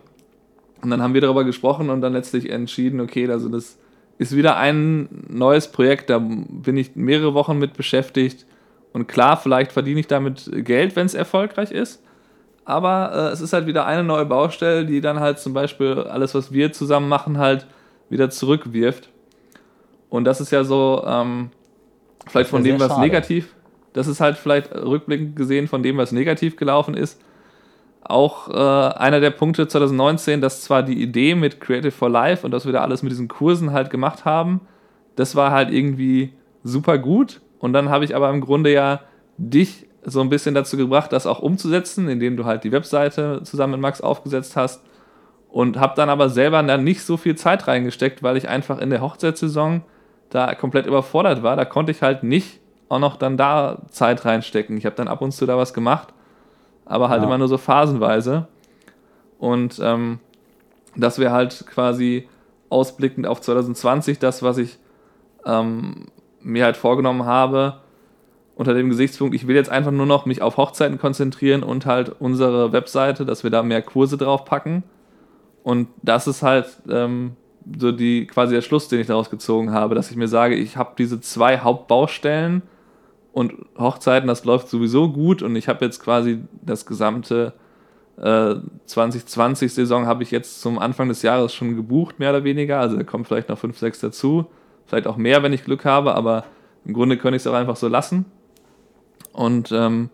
Und 0.83 0.89
dann 0.89 1.01
haben 1.01 1.13
wir 1.13 1.21
darüber 1.21 1.45
gesprochen 1.45 1.89
und 1.89 2.01
dann 2.01 2.11
letztlich 2.11 2.49
entschieden, 2.49 2.99
okay, 2.99 3.29
also 3.29 3.47
das 3.47 3.79
ist 4.17 4.35
wieder 4.35 4.57
ein 4.57 5.07
neues 5.29 5.69
Projekt, 5.69 6.09
da 6.09 6.19
bin 6.19 6.75
ich 6.75 6.95
mehrere 6.95 7.33
Wochen 7.33 7.57
mit 7.57 7.73
beschäftigt. 7.73 8.45
Und 8.91 9.07
klar, 9.07 9.37
vielleicht 9.37 9.71
verdiene 9.71 10.01
ich 10.01 10.07
damit 10.07 10.51
Geld, 10.65 10.95
wenn 10.95 11.05
es 11.05 11.13
erfolgreich 11.13 11.71
ist. 11.71 12.03
Aber 12.65 13.11
äh, 13.13 13.33
es 13.33 13.41
ist 13.41 13.53
halt 13.53 13.65
wieder 13.65 13.85
eine 13.85 14.03
neue 14.03 14.25
Baustelle, 14.25 14.85
die 14.85 15.01
dann 15.01 15.19
halt 15.19 15.39
zum 15.39 15.53
Beispiel 15.53 15.99
alles, 15.99 16.35
was 16.35 16.51
wir 16.51 16.73
zusammen 16.73 17.09
machen, 17.09 17.37
halt 17.37 17.65
wieder 18.09 18.29
zurückwirft. 18.29 19.09
Und 20.09 20.25
das 20.25 20.41
ist 20.41 20.51
ja 20.51 20.63
so, 20.63 21.03
ähm, 21.07 21.49
vielleicht 22.27 22.49
von 22.49 22.63
dem, 22.63 22.79
was 22.79 22.89
schade. 22.89 23.01
negativ, 23.01 23.55
das 23.93 24.07
ist 24.07 24.19
halt 24.19 24.37
vielleicht 24.37 24.73
rückblickend 24.73 25.35
gesehen 25.35 25.67
von 25.67 25.81
dem, 25.81 25.97
was 25.97 26.11
negativ 26.11 26.55
gelaufen 26.55 26.93
ist, 26.93 27.19
auch 28.05 28.49
äh, 28.49 28.97
einer 28.97 29.19
der 29.19 29.31
Punkte 29.31 29.67
2019, 29.67 30.41
dass 30.41 30.61
zwar 30.61 30.83
die 30.83 31.01
Idee 31.01 31.35
mit 31.35 31.61
Creative 31.61 31.91
for 31.91 32.09
Life 32.09 32.45
und 32.45 32.51
dass 32.51 32.65
wir 32.65 32.73
da 32.73 32.81
alles 32.81 33.03
mit 33.03 33.11
diesen 33.11 33.27
Kursen 33.27 33.71
halt 33.71 33.89
gemacht 33.89 34.25
haben, 34.25 34.61
das 35.15 35.35
war 35.35 35.51
halt 35.51 35.71
irgendwie 35.71 36.33
super 36.63 36.97
gut. 36.97 37.41
Und 37.59 37.73
dann 37.73 37.89
habe 37.89 38.03
ich 38.03 38.15
aber 38.15 38.29
im 38.29 38.41
Grunde 38.41 38.71
ja 38.73 39.01
dich 39.37 39.87
so 40.03 40.19
ein 40.19 40.29
bisschen 40.29 40.53
dazu 40.53 40.75
gebracht, 40.75 41.13
das 41.13 41.25
auch 41.25 41.39
umzusetzen, 41.39 42.09
indem 42.09 42.35
du 42.35 42.45
halt 42.45 42.63
die 42.63 42.71
Webseite 42.71 43.41
zusammen 43.43 43.73
mit 43.73 43.81
Max 43.81 44.01
aufgesetzt 44.01 44.55
hast. 44.55 44.83
Und 45.47 45.79
habe 45.79 45.93
dann 45.95 46.09
aber 46.09 46.29
selber 46.29 46.63
dann 46.63 46.83
nicht 46.83 47.03
so 47.03 47.15
viel 47.15 47.35
Zeit 47.35 47.67
reingesteckt, 47.67 48.23
weil 48.23 48.37
ich 48.37 48.49
einfach 48.49 48.79
in 48.79 48.89
der 48.89 49.01
Hochzeitssaison 49.01 49.83
da 50.29 50.55
komplett 50.55 50.87
überfordert 50.87 51.43
war. 51.43 51.55
Da 51.55 51.63
konnte 51.63 51.91
ich 51.91 52.01
halt 52.01 52.23
nicht 52.23 52.59
auch 52.89 52.99
noch 52.99 53.17
dann 53.17 53.37
da 53.37 53.83
Zeit 53.91 54.25
reinstecken. 54.25 54.77
Ich 54.77 54.85
habe 54.85 54.95
dann 54.95 55.07
ab 55.07 55.21
und 55.21 55.31
zu 55.31 55.45
da 55.45 55.55
was 55.55 55.73
gemacht 55.73 56.13
aber 56.93 57.09
halt 57.09 57.21
ja. 57.21 57.27
immer 57.27 57.39
nur 57.39 57.47
so 57.47 57.57
phasenweise. 57.57 58.47
Und 59.39 59.79
ähm, 59.83 60.19
das 60.95 61.17
wäre 61.17 61.31
halt 61.31 61.65
quasi 61.67 62.29
ausblickend 62.69 63.25
auf 63.25 63.41
2020 63.41 64.19
das, 64.19 64.43
was 64.43 64.59
ich 64.59 64.77
ähm, 65.45 66.05
mir 66.41 66.65
halt 66.65 66.77
vorgenommen 66.77 67.25
habe, 67.25 67.79
unter 68.55 68.75
dem 68.75 68.89
Gesichtspunkt, 68.89 69.33
ich 69.33 69.47
will 69.47 69.55
jetzt 69.55 69.71
einfach 69.71 69.89
nur 69.89 70.05
noch 70.05 70.27
mich 70.27 70.43
auf 70.43 70.57
Hochzeiten 70.57 70.99
konzentrieren 70.99 71.63
und 71.63 71.87
halt 71.87 72.15
unsere 72.19 72.71
Webseite, 72.71 73.25
dass 73.25 73.43
wir 73.43 73.49
da 73.49 73.63
mehr 73.63 73.81
Kurse 73.81 74.17
drauf 74.17 74.45
packen. 74.45 74.83
Und 75.63 75.87
das 76.03 76.27
ist 76.27 76.43
halt 76.43 76.67
ähm, 76.87 77.35
so 77.79 77.91
die 77.91 78.27
quasi 78.27 78.53
der 78.53 78.61
Schluss, 78.61 78.87
den 78.87 78.99
ich 78.99 79.07
daraus 79.07 79.31
gezogen 79.31 79.71
habe, 79.71 79.95
dass 79.95 80.11
ich 80.11 80.17
mir 80.17 80.27
sage, 80.27 80.53
ich 80.53 80.77
habe 80.77 80.91
diese 80.95 81.19
zwei 81.21 81.57
Hauptbaustellen 81.57 82.61
und 83.33 83.53
Hochzeiten, 83.77 84.27
das 84.27 84.45
läuft 84.45 84.69
sowieso 84.69 85.09
gut 85.11 85.41
und 85.41 85.55
ich 85.55 85.67
habe 85.67 85.83
jetzt 85.83 85.99
quasi 85.99 86.43
das 86.61 86.85
gesamte 86.85 87.53
äh, 88.17 88.55
2020-Saison 88.87 90.05
habe 90.05 90.23
ich 90.23 90.31
jetzt 90.31 90.61
zum 90.61 90.77
Anfang 90.77 91.09
des 91.09 91.23
Jahres 91.23 91.53
schon 91.53 91.75
gebucht, 91.75 92.19
mehr 92.19 92.29
oder 92.29 92.43
weniger. 92.43 92.79
Also 92.79 92.95
da 92.95 93.03
kommen 93.03 93.25
vielleicht 93.25 93.49
noch 93.49 93.57
fünf, 93.57 93.77
sechs 93.77 93.99
dazu, 93.99 94.45
vielleicht 94.85 95.07
auch 95.07 95.17
mehr, 95.17 95.41
wenn 95.41 95.51
ich 95.51 95.65
Glück 95.65 95.83
habe, 95.83 96.13
aber 96.13 96.45
im 96.85 96.93
Grunde 96.93 97.17
könnte 97.17 97.37
ich 97.37 97.41
es 97.41 97.47
auch 97.47 97.55
einfach 97.55 97.75
so 97.75 97.87
lassen. 97.87 98.25
Und 99.31 99.71
ähm, 99.71 100.09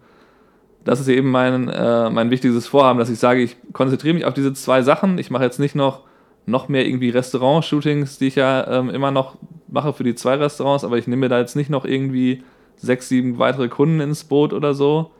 das 0.85 1.01
ist 1.01 1.09
eben 1.09 1.29
mein, 1.29 1.67
äh, 1.67 2.09
mein 2.09 2.31
wichtigstes 2.31 2.67
Vorhaben, 2.67 2.99
dass 2.99 3.09
ich 3.09 3.19
sage, 3.19 3.41
ich 3.41 3.57
konzentriere 3.73 4.13
mich 4.13 4.25
auf 4.25 4.33
diese 4.33 4.53
zwei 4.53 4.81
Sachen. 4.81 5.17
Ich 5.17 5.29
mache 5.29 5.43
jetzt 5.43 5.59
nicht 5.59 5.75
noch, 5.75 6.03
noch 6.45 6.69
mehr 6.69 6.85
irgendwie 6.85 7.09
Restaurant-Shootings, 7.09 8.17
die 8.17 8.27
ich 8.27 8.35
ja 8.35 8.65
ähm, 8.79 8.89
immer 8.89 9.11
noch 9.11 9.35
mache 9.67 9.91
für 9.91 10.05
die 10.05 10.15
zwei 10.15 10.35
Restaurants, 10.35 10.85
aber 10.85 10.97
ich 10.97 11.05
nehme 11.05 11.19
mir 11.21 11.29
da 11.29 11.39
jetzt 11.39 11.57
nicht 11.57 11.69
noch 11.69 11.83
irgendwie 11.83 12.43
sechs, 12.81 13.09
sieben 13.09 13.37
weitere 13.39 13.67
Kunden 13.67 13.99
ins 13.99 14.23
Boot 14.23 14.53
oder 14.53 14.73
so, 14.73 15.11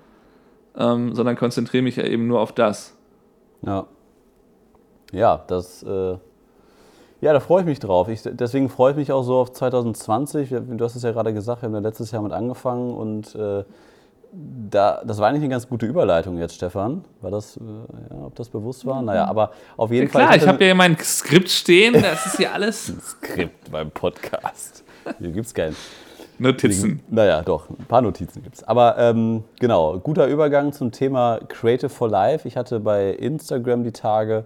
ähm, 0.78 1.14
sondern 1.14 1.36
konzentriere 1.36 1.84
mich 1.84 1.98
ja 1.98 2.04
eben 2.04 2.28
nur 2.28 2.40
auf 2.40 2.54
das. 2.54 2.96
Ja. 3.62 3.86
Ja, 5.12 5.44
das. 5.48 5.84
Äh, 5.84 6.18
ja, 7.22 7.34
da 7.34 7.42
freue 7.42 7.62
ich 7.62 7.68
mich 7.68 7.80
drauf. 7.80 8.08
Ich, 8.08 8.22
deswegen 8.24 8.70
freue 8.70 8.92
ich 8.92 8.98
mich 8.98 9.12
auch 9.12 9.24
so 9.24 9.38
auf 9.40 9.52
2020. 9.52 10.50
Du 10.50 10.86
hast 10.86 10.96
es 10.96 11.04
ja 11.04 11.12
gerade 11.12 11.34
gesagt, 11.34 11.62
wir 11.62 11.68
haben 11.68 11.74
ja 11.74 11.82
letztes 11.82 12.12
Jahr 12.12 12.22
mit 12.22 12.32
angefangen 12.32 12.94
und 12.94 13.36
äh, 13.36 13.66
da, 14.32 15.02
das 15.04 15.18
war 15.18 15.28
eigentlich 15.28 15.42
eine 15.42 15.50
ganz 15.50 15.68
gute 15.68 15.86
Überleitung 15.86 16.38
jetzt, 16.38 16.56
Stefan. 16.56 17.04
War 17.20 17.32
das, 17.32 17.58
äh, 17.58 17.62
ja, 17.62 18.26
ob 18.26 18.36
das 18.36 18.48
bewusst 18.48 18.86
war? 18.86 19.02
Naja, 19.02 19.26
aber 19.26 19.52
auf 19.76 19.92
jeden 19.92 20.08
ja, 20.08 20.12
Fall. 20.14 20.24
Klar, 20.28 20.38
ich 20.38 20.48
habe 20.48 20.64
ja 20.64 20.74
mein 20.76 20.98
Skript 21.00 21.50
stehen, 21.50 21.94
das 21.94 22.26
ist 22.26 22.40
ja 22.40 22.52
alles. 22.52 22.94
Skript 23.02 23.70
beim 23.70 23.92
Podcast. 23.92 24.84
Hier 25.20 25.32
gibt 25.32 25.48
es 25.48 25.54
keinen. 25.54 25.76
Notizen. 26.40 27.02
Naja, 27.10 27.42
doch, 27.42 27.70
ein 27.70 27.86
paar 27.86 28.02
Notizen 28.02 28.42
gibt 28.44 28.56
es. 28.56 28.64
Aber 28.64 28.98
ähm, 28.98 29.44
genau, 29.60 30.00
guter 30.00 30.28
Übergang 30.28 30.74
zum 30.74 30.92
Thema 30.92 31.40
Creative 31.48 31.90
for 31.90 32.10
Life. 32.10 32.48
Ich 32.48 32.58
hatte 32.58 32.80
bei 32.80 33.12
Instagram 33.12 33.84
die 33.84 33.92
Tage 33.92 34.46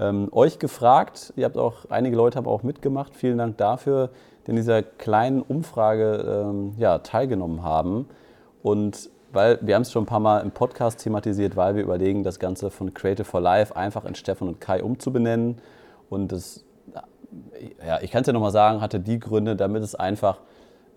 ähm, 0.00 0.28
euch 0.32 0.58
gefragt. 0.58 1.32
Ihr 1.36 1.44
habt 1.44 1.56
auch, 1.56 1.86
einige 1.90 2.16
Leute 2.16 2.38
haben 2.38 2.46
auch 2.46 2.62
mitgemacht. 2.62 3.14
Vielen 3.14 3.38
Dank 3.38 3.56
dafür, 3.58 4.10
die 4.46 4.50
in 4.50 4.56
dieser 4.56 4.82
kleinen 4.82 5.42
Umfrage 5.42 6.46
ähm, 6.48 6.74
ja, 6.76 6.98
teilgenommen 6.98 7.62
haben. 7.62 8.06
Und 8.62 9.10
weil 9.32 9.58
wir 9.60 9.74
haben 9.74 9.82
es 9.82 9.92
schon 9.92 10.04
ein 10.04 10.06
paar 10.06 10.20
Mal 10.20 10.40
im 10.40 10.50
Podcast 10.50 11.00
thematisiert, 11.00 11.56
weil 11.56 11.76
wir 11.76 11.82
überlegen, 11.82 12.22
das 12.22 12.38
Ganze 12.38 12.70
von 12.70 12.94
Creative 12.94 13.24
for 13.24 13.40
Life 13.40 13.76
einfach 13.76 14.04
in 14.04 14.14
Stefan 14.14 14.48
und 14.48 14.60
Kai 14.60 14.82
umzubenennen. 14.82 15.58
Und 16.08 16.32
das, 16.32 16.64
ja, 17.86 18.00
ich 18.00 18.10
kann 18.10 18.22
es 18.22 18.26
ja 18.26 18.32
nochmal 18.32 18.50
sagen, 18.50 18.80
hatte 18.80 19.00
die 19.00 19.18
Gründe, 19.18 19.54
damit 19.54 19.82
es 19.82 19.94
einfach 19.94 20.38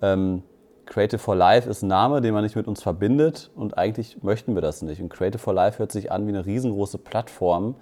ähm, 0.01 0.43
Creative 0.85 1.19
for 1.19 1.35
Life 1.35 1.69
ist 1.69 1.83
ein 1.83 1.87
Name, 1.87 2.21
den 2.21 2.33
man 2.33 2.43
nicht 2.43 2.55
mit 2.55 2.67
uns 2.67 2.81
verbindet 2.81 3.49
und 3.55 3.77
eigentlich 3.77 4.23
möchten 4.23 4.55
wir 4.55 4.61
das 4.61 4.81
nicht. 4.81 5.01
Und 5.01 5.09
Creative 5.09 5.39
for 5.39 5.53
Life 5.53 5.79
hört 5.79 5.91
sich 5.91 6.11
an 6.11 6.25
wie 6.25 6.31
eine 6.31 6.45
riesengroße 6.45 6.97
Plattform, 6.97 7.75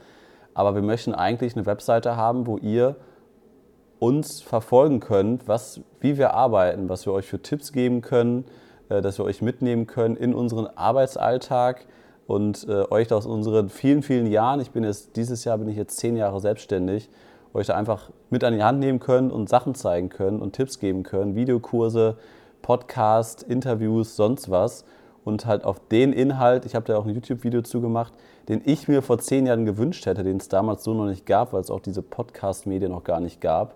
aber 0.53 0.75
wir 0.75 0.81
möchten 0.81 1.13
eigentlich 1.13 1.55
eine 1.55 1.65
Webseite 1.65 2.15
haben, 2.15 2.45
wo 2.45 2.57
ihr 2.57 2.97
uns 3.99 4.41
verfolgen 4.41 4.99
könnt, 4.99 5.47
was, 5.47 5.81
wie 5.99 6.17
wir 6.17 6.33
arbeiten, 6.33 6.87
was 6.87 7.05
wir 7.05 7.13
euch 7.13 7.25
für 7.25 7.41
Tipps 7.41 7.73
geben 7.73 8.01
können, 8.01 8.45
äh, 8.89 9.01
dass 9.01 9.17
wir 9.17 9.25
euch 9.25 9.41
mitnehmen 9.41 9.87
können 9.87 10.15
in 10.15 10.33
unseren 10.33 10.67
Arbeitsalltag 10.67 11.85
und 12.27 12.67
äh, 12.69 12.83
euch 12.91 13.11
aus 13.11 13.25
unseren 13.25 13.69
vielen, 13.69 14.03
vielen 14.03 14.27
Jahren, 14.27 14.59
ich 14.59 14.71
bin 14.71 14.83
jetzt, 14.83 15.15
dieses 15.15 15.43
Jahr 15.45 15.57
bin 15.57 15.67
ich 15.67 15.77
jetzt 15.77 15.97
zehn 15.97 16.15
Jahre 16.15 16.39
selbstständig, 16.39 17.09
euch 17.53 17.67
da 17.67 17.75
einfach 17.75 18.09
mit 18.29 18.43
an 18.43 18.53
die 18.53 18.63
Hand 18.63 18.79
nehmen 18.79 18.99
können 18.99 19.31
und 19.31 19.49
Sachen 19.49 19.75
zeigen 19.75 20.09
können 20.09 20.41
und 20.41 20.53
Tipps 20.53 20.79
geben 20.79 21.03
können, 21.03 21.35
Videokurse, 21.35 22.17
Podcast, 22.61 23.43
Interviews, 23.43 24.15
sonst 24.15 24.49
was. 24.49 24.85
Und 25.25 25.45
halt 25.45 25.63
auf 25.63 25.79
den 25.89 26.13
Inhalt, 26.13 26.65
ich 26.65 26.75
habe 26.75 26.85
da 26.85 26.97
auch 26.97 27.05
ein 27.05 27.13
YouTube-Video 27.13 27.61
zugemacht, 27.61 28.13
den 28.47 28.61
ich 28.65 28.87
mir 28.87 29.01
vor 29.01 29.19
zehn 29.19 29.45
Jahren 29.45 29.65
gewünscht 29.65 30.05
hätte, 30.05 30.23
den 30.23 30.37
es 30.37 30.47
damals 30.47 30.83
so 30.83 30.93
noch 30.93 31.05
nicht 31.05 31.25
gab, 31.25 31.53
weil 31.53 31.61
es 31.61 31.69
auch 31.69 31.81
diese 31.81 32.01
Podcast-Medien 32.01 32.91
noch 32.91 33.03
gar 33.03 33.19
nicht 33.19 33.41
gab. 33.41 33.75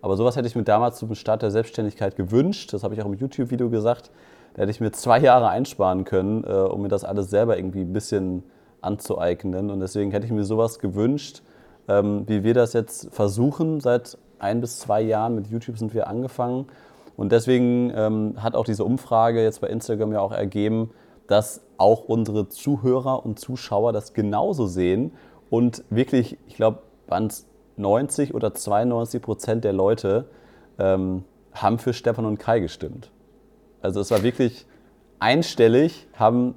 Aber 0.00 0.16
sowas 0.16 0.36
hätte 0.36 0.46
ich 0.46 0.54
mir 0.54 0.62
damals 0.62 0.98
zum 0.98 1.14
Start 1.14 1.42
der 1.42 1.50
Selbstständigkeit 1.50 2.16
gewünscht. 2.16 2.72
Das 2.72 2.84
habe 2.84 2.94
ich 2.94 3.02
auch 3.02 3.06
im 3.06 3.14
YouTube-Video 3.14 3.70
gesagt. 3.70 4.10
Da 4.54 4.62
hätte 4.62 4.70
ich 4.70 4.80
mir 4.80 4.92
zwei 4.92 5.18
Jahre 5.18 5.48
einsparen 5.48 6.04
können, 6.04 6.44
äh, 6.44 6.52
um 6.52 6.82
mir 6.82 6.88
das 6.88 7.04
alles 7.04 7.28
selber 7.28 7.56
irgendwie 7.56 7.80
ein 7.80 7.92
bisschen 7.92 8.44
anzueignen. 8.80 9.70
Und 9.70 9.80
deswegen 9.80 10.10
hätte 10.10 10.26
ich 10.26 10.32
mir 10.32 10.44
sowas 10.44 10.78
gewünscht, 10.78 11.42
ähm, 11.88 12.24
wie 12.26 12.44
wir 12.44 12.54
das 12.54 12.72
jetzt 12.72 13.12
versuchen. 13.12 13.80
Seit 13.80 14.18
ein 14.38 14.60
bis 14.60 14.78
zwei 14.78 15.00
Jahren 15.00 15.34
mit 15.34 15.48
YouTube 15.48 15.78
sind 15.78 15.94
wir 15.94 16.06
angefangen. 16.06 16.66
Und 17.16 17.32
deswegen 17.32 17.92
ähm, 17.94 18.34
hat 18.42 18.56
auch 18.56 18.64
diese 18.64 18.84
Umfrage 18.84 19.42
jetzt 19.42 19.60
bei 19.60 19.68
Instagram 19.68 20.12
ja 20.12 20.20
auch 20.20 20.32
ergeben, 20.32 20.90
dass 21.26 21.62
auch 21.78 22.04
unsere 22.04 22.48
Zuhörer 22.48 23.24
und 23.24 23.38
Zuschauer 23.38 23.92
das 23.92 24.12
genauso 24.14 24.66
sehen. 24.66 25.12
Und 25.50 25.84
wirklich, 25.90 26.38
ich 26.46 26.56
glaube, 26.56 26.80
waren 27.06 27.26
es 27.26 27.46
90 27.76 28.34
oder 28.34 28.54
92 28.54 29.22
Prozent 29.22 29.64
der 29.64 29.72
Leute 29.72 30.26
ähm, 30.78 31.24
haben 31.52 31.78
für 31.78 31.92
Stefan 31.92 32.24
und 32.24 32.38
Kai 32.38 32.60
gestimmt. 32.60 33.10
Also 33.80 34.00
es 34.00 34.10
war 34.10 34.22
wirklich 34.22 34.66
einstellig, 35.18 36.08
haben 36.14 36.54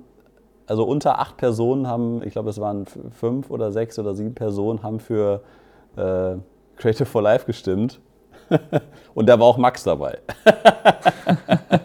also 0.68 0.84
unter 0.84 1.20
acht 1.20 1.38
Personen 1.38 1.88
haben, 1.88 2.22
ich 2.24 2.34
glaube, 2.34 2.50
es 2.50 2.60
waren 2.60 2.86
fünf 2.86 3.50
oder 3.50 3.72
sechs 3.72 3.98
oder 3.98 4.14
sieben 4.14 4.36
Personen, 4.36 4.84
haben 4.84 5.00
für 5.00 5.42
äh, 5.96 6.36
Creative 6.76 7.06
for 7.06 7.22
Life 7.22 7.46
gestimmt. 7.46 8.00
Und 9.14 9.28
da 9.28 9.40
war 9.40 9.48
auch 9.48 9.58
Max 9.58 9.84
dabei. 9.84 10.20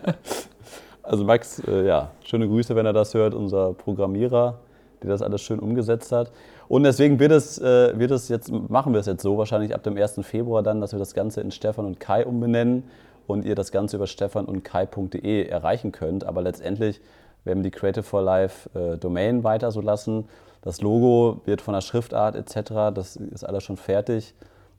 also 1.03 1.25
Max, 1.25 1.61
äh, 1.67 1.87
ja, 1.87 2.11
schöne 2.25 2.47
Grüße, 2.47 2.77
wenn 2.77 2.87
er 2.87 2.93
das 2.93 3.15
hört, 3.15 3.35
unser 3.35 3.73
Programmierer, 3.73 4.59
der 5.03 5.11
das 5.11 5.23
alles 5.23 5.41
schön 5.41 5.59
umgesetzt 5.59 6.13
hat. 6.13 6.31
Und 6.69 6.85
deswegen 6.85 7.19
wird 7.19 7.33
es, 7.33 7.59
äh, 7.59 7.99
wird 7.99 8.11
es 8.11 8.29
jetzt, 8.29 8.51
machen 8.51 8.93
wir 8.93 9.01
es 9.01 9.07
jetzt 9.07 9.23
so, 9.23 9.39
wahrscheinlich 9.39 9.75
ab 9.75 9.83
dem 9.83 9.97
1. 9.97 10.21
Februar 10.23 10.63
dann, 10.63 10.81
dass 10.81 10.93
wir 10.93 10.99
das 10.99 11.15
Ganze 11.15 11.41
in 11.41 11.51
Stefan 11.51 11.87
und 11.87 12.01
Kai 12.01 12.27
umbenennen 12.27 12.85
und 13.27 13.45
ihr 13.45 13.55
das 13.55 13.73
Ganze 13.73 13.97
über 13.97 14.07
stefan 14.07 14.47
und 14.47 14.65
kai.de 14.65 15.47
erreichen 15.47 15.93
könnt. 15.93 16.25
Aber 16.25 16.43
letztendlich 16.43 17.01
wir 17.45 17.53
haben 17.53 17.63
die 17.63 17.71
Creative 17.71 18.03
for 18.03 18.23
Life 18.23 18.69
äh, 18.79 18.97
Domain 18.99 19.45
weiter 19.45 19.71
so 19.71 19.81
lassen. 19.81 20.29
Das 20.63 20.81
Logo 20.81 21.41
wird 21.45 21.61
von 21.61 21.75
der 21.75 21.81
Schriftart 21.81 22.37
etc., 22.37 22.95
das 22.95 23.17
ist 23.17 23.45
alles 23.45 23.65
schon 23.65 23.77
fertig. 23.77 24.35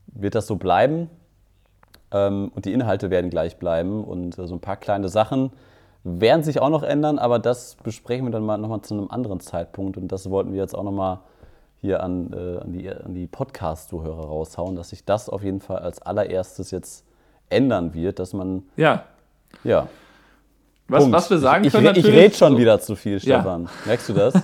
Wird 0.08 0.36
das 0.36 0.48
so 0.48 0.56
bleiben? 0.56 1.10
Ähm, 2.12 2.52
und 2.56 2.66
die 2.66 2.74
Inhalte 2.74 3.10
werden 3.10 3.30
gleich 3.30 3.58
bleiben. 3.58 4.04
Und 4.04 4.38
äh, 4.38 4.48
so 4.48 4.56
ein 4.56 4.62
paar 4.62 4.78
kleine 4.78 5.10
Sachen 5.10 5.52
werden 6.04 6.44
sich 6.44 6.60
auch 6.62 6.70
noch 6.70 6.84
ändern, 6.84 7.18
aber 7.18 7.40
das 7.40 7.76
besprechen 7.76 8.26
wir 8.26 8.32
dann 8.32 8.46
mal 8.46 8.58
nochmal 8.58 8.82
zu 8.82 8.94
einem 8.94 9.10
anderen 9.10 9.40
Zeitpunkt. 9.40 9.98
Und 9.98 10.10
das 10.10 10.30
wollten 10.30 10.54
wir 10.54 10.62
jetzt 10.62 10.76
auch 10.76 10.84
nochmal 10.84 11.20
hier 11.82 12.02
an, 12.02 12.32
äh, 12.34 12.60
an 12.60 12.72
die, 12.72 12.90
an 12.90 13.14
die 13.14 13.28
Podcast-Zuhörer 13.28 14.26
raushauen, 14.26 14.76
dass 14.76 14.90
sich 14.90 15.04
das 15.04 15.28
auf 15.28 15.44
jeden 15.44 15.60
Fall 15.60 15.80
als 15.80 16.02
allererstes 16.02 16.72
jetzt 16.72 17.06
ändern 17.50 17.94
wird, 17.94 18.20
dass 18.20 18.34
man. 18.34 18.64
Ja. 18.78 19.04
Ja. 19.64 19.88
Was, 20.88 21.12
was 21.12 21.30
wir 21.30 21.38
sagen 21.40 21.64
ich, 21.66 21.74
können. 21.74 21.96
Ich, 21.96 22.06
ich 22.06 22.12
rede 22.12 22.36
schon 22.36 22.54
so. 22.54 22.60
wieder 22.60 22.80
zu 22.80 22.96
viel, 22.96 23.20
Stefan. 23.20 23.64
Ja. 23.64 23.70
Merkst 23.86 24.10
du 24.10 24.14
das? 24.14 24.34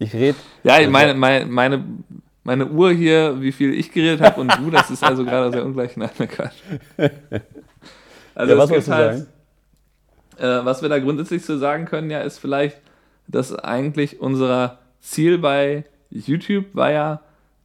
Ich 0.00 0.14
rede. 0.14 0.38
Ja, 0.62 0.88
meine, 0.88 1.12
meine, 1.14 1.44
meine, 1.46 1.84
meine 2.44 2.66
Uhr 2.66 2.92
hier, 2.92 3.40
wie 3.40 3.50
viel 3.50 3.74
ich 3.74 3.90
geredet 3.90 4.20
habe 4.20 4.40
und 4.40 4.56
du, 4.56 4.70
das 4.70 4.90
ist 4.90 5.02
also 5.02 5.24
gerade 5.24 5.50
sehr 5.50 5.64
ungleich. 5.64 5.96
Nein, 5.96 6.10
Quatsch. 6.16 6.54
Also 8.36 8.52
ja, 8.52 8.58
was 8.60 8.70
wolltest 8.70 8.86
du 8.86 8.92
halt, 8.94 9.26
sagen? 10.36 10.62
Äh, 10.62 10.64
was 10.64 10.80
wir 10.80 10.88
da 10.88 11.00
grundsätzlich 11.00 11.44
so 11.44 11.58
sagen 11.58 11.86
können, 11.86 12.08
ja, 12.08 12.20
ist 12.20 12.38
vielleicht, 12.38 12.76
dass 13.26 13.52
eigentlich 13.52 14.20
unser 14.20 14.78
Ziel 15.00 15.38
bei 15.38 15.84
YouTube 16.10 16.66
war 16.72 16.92
ja 16.92 17.20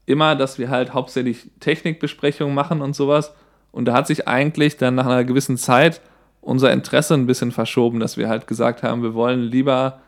immer, 0.08 0.36
dass 0.36 0.58
wir 0.58 0.72
halt 0.72 0.94
hauptsächlich 0.94 1.52
Technikbesprechungen 1.60 2.56
machen 2.56 2.82
und 2.82 2.96
sowas. 2.96 3.36
Und 3.72 3.86
da 3.86 3.94
hat 3.94 4.08
sich 4.08 4.28
eigentlich 4.28 4.78
dann 4.78 4.96
nach 4.96 5.06
einer 5.06 5.24
gewissen 5.24 5.58
Zeit 5.58 6.02
unser 6.44 6.72
Interesse 6.72 7.14
ein 7.14 7.26
bisschen 7.26 7.52
verschoben, 7.52 8.00
dass 8.00 8.18
wir 8.18 8.30
halt 8.30 8.48
gesagt 8.48 8.84
haben, 8.84 9.02
wir 9.02 9.14
wollen 9.14 9.42
lieber 9.42 10.02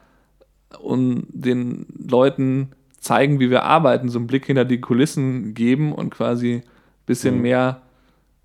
den 0.84 1.86
Leuten 1.98 2.72
zeigen, 3.00 3.40
wie 3.40 3.50
wir 3.50 3.64
arbeiten, 3.64 4.10
so 4.10 4.20
einen 4.20 4.28
Blick 4.28 4.46
hinter 4.46 4.66
die 4.66 4.82
Kulissen 4.82 5.54
geben 5.54 5.94
und 5.94 6.10
quasi 6.10 6.56
ein 6.56 6.64
bisschen 7.06 7.36
mhm. 7.36 7.42
mehr 7.42 7.82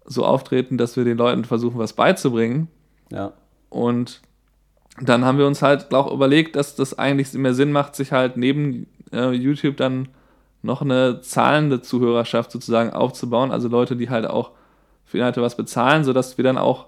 so 0.04 0.24
auftreten, 0.24 0.78
dass 0.78 0.96
wir 0.96 1.04
den 1.04 1.16
Leuten 1.16 1.44
versuchen, 1.44 1.78
was 1.78 1.94
beizubringen. 1.94 2.68
Ja. 3.10 3.32
Und 3.68 4.20
dann 5.00 5.24
haben 5.24 5.38
wir 5.38 5.46
uns 5.46 5.62
halt 5.62 5.92
auch 5.94 6.12
überlegt, 6.12 6.56
dass 6.56 6.76
das 6.76 6.98
eigentlich 6.98 7.32
mehr 7.32 7.54
Sinn 7.54 7.72
macht, 7.72 7.96
sich 7.96 8.12
halt 8.12 8.36
neben 8.36 8.86
äh, 9.12 9.32
YouTube 9.32 9.76
dann 9.76 10.08
noch 10.62 10.82
eine 10.82 11.22
zahlende 11.22 11.80
Zuhörerschaft 11.80 12.52
sozusagen 12.52 12.90
aufzubauen, 12.90 13.50
also 13.50 13.68
Leute, 13.68 13.96
die 13.96 14.10
halt 14.10 14.26
auch 14.26 14.50
für 15.06 15.18
Inhalte 15.18 15.42
was 15.42 15.56
bezahlen, 15.56 16.04
sodass 16.04 16.36
wir 16.36 16.44
dann 16.44 16.58
auch 16.58 16.86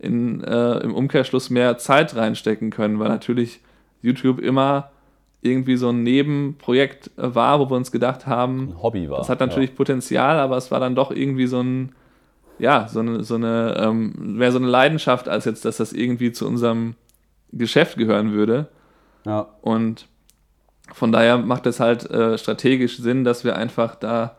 in, 0.00 0.42
äh, 0.42 0.78
im 0.78 0.94
Umkehrschluss 0.94 1.50
mehr 1.50 1.78
Zeit 1.78 2.16
reinstecken 2.16 2.70
können, 2.70 2.98
weil 2.98 3.08
natürlich 3.08 3.60
YouTube 4.02 4.40
immer 4.40 4.90
irgendwie 5.42 5.76
so 5.76 5.90
ein 5.90 6.02
Nebenprojekt 6.02 7.10
war, 7.16 7.60
wo 7.60 7.70
wir 7.70 7.76
uns 7.76 7.92
gedacht 7.92 8.26
haben, 8.26 8.70
ein 8.70 8.82
Hobby 8.82 9.08
war. 9.08 9.18
Das 9.18 9.28
hat 9.28 9.40
natürlich 9.40 9.70
ja. 9.70 9.76
Potenzial, 9.76 10.38
aber 10.38 10.56
es 10.56 10.70
war 10.70 10.80
dann 10.80 10.94
doch 10.94 11.10
irgendwie 11.10 11.46
so 11.46 11.60
ein, 11.60 11.92
ja, 12.58 12.88
so 12.88 13.00
eine, 13.00 13.24
so 13.24 13.36
eine, 13.36 13.76
ähm, 13.78 14.14
mehr 14.18 14.52
so 14.52 14.58
eine 14.58 14.68
Leidenschaft, 14.68 15.28
als 15.28 15.44
jetzt, 15.44 15.64
dass 15.64 15.78
das 15.78 15.92
irgendwie 15.92 16.32
zu 16.32 16.46
unserem 16.46 16.94
Geschäft 17.52 17.96
gehören 17.96 18.32
würde. 18.32 18.68
Ja. 19.24 19.48
Und 19.62 20.06
von 20.92 21.12
daher 21.12 21.38
macht 21.38 21.66
es 21.66 21.80
halt 21.80 22.10
äh, 22.10 22.36
strategisch 22.36 22.98
Sinn, 22.98 23.24
dass 23.24 23.44
wir 23.44 23.56
einfach 23.56 23.94
da 23.94 24.36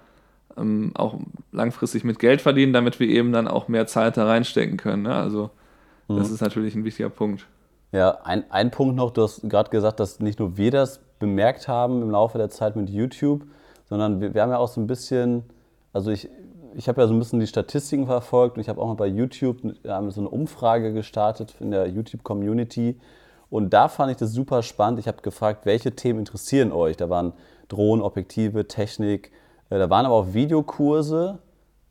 ähm, 0.58 0.92
auch 0.96 1.16
langfristig 1.52 2.04
mit 2.04 2.20
Geld 2.20 2.42
verdienen, 2.42 2.74
damit 2.74 3.00
wir 3.00 3.08
eben 3.08 3.32
dann 3.32 3.48
auch 3.48 3.68
mehr 3.68 3.88
Zeit 3.88 4.18
da 4.18 4.26
reinstecken 4.26 4.78
können. 4.78 5.04
Ne? 5.04 5.14
Also 5.14 5.50
mhm. 6.08 6.18
das 6.18 6.32
ist 6.32 6.42
natürlich 6.42 6.76
ein 6.76 6.84
wichtiger 6.84 7.10
Punkt. 7.10 7.48
Ja, 7.92 8.20
ein, 8.24 8.50
ein 8.50 8.72
Punkt 8.72 8.96
noch, 8.96 9.12
du 9.12 9.24
hast 9.24 9.48
gerade 9.50 9.70
gesagt, 9.70 10.00
dass 10.00 10.20
nicht 10.20 10.40
nur 10.40 10.58
wir 10.58 10.72
das 10.72 11.02
bemerkt 11.20 11.68
haben 11.68 12.02
im 12.02 12.10
Laufe 12.10 12.38
der 12.38 12.50
Zeit 12.50 12.76
mit 12.76 12.90
YouTube, 12.90 13.44
sondern 13.90 14.22
wir, 14.22 14.34
wir 14.34 14.42
haben 14.42 14.52
ja 14.52 14.58
auch 14.58 14.70
so 14.70 14.80
ein 14.80 14.88
bisschen, 14.88 15.44
also 15.92 16.10
ich, 16.12 16.30
ich 16.76 16.88
habe 16.88 17.02
ja 17.02 17.08
so 17.08 17.14
ein 17.14 17.20
bisschen 17.20 17.42
die 17.42 17.48
Statistiken 17.48 18.06
verfolgt 18.06 18.56
und 18.56 18.62
ich 18.62 18.70
habe 18.70 18.82
auch 18.82 18.88
mal 18.88 18.94
bei 18.94 19.08
YouTube 19.08 19.58
so 19.84 19.92
eine 19.92 20.30
Umfrage 20.30 20.94
gestartet 20.94 21.56
in 21.60 21.72
der 21.72 21.88
YouTube-Community 21.88 22.98
und 23.50 23.74
da 23.74 23.90
fand 23.90 24.12
ich 24.12 24.18
das 24.18 24.32
super 24.32 24.64
spannend. 24.64 25.00
Ich 25.00 25.08
habe 25.10 25.22
gefragt, 25.22 25.66
welche 25.66 25.94
Themen 25.94 26.20
interessieren 26.20 26.72
euch? 26.72 26.96
Da 26.96 27.10
waren 27.10 27.34
Drohnen, 27.68 28.02
Objektive, 28.02 28.68
Technik, 28.68 29.32
äh, 29.72 29.80
da 29.80 29.90
waren 29.90 30.06
aber 30.06 30.14
auch 30.14 30.34
Videokurse 30.34 31.40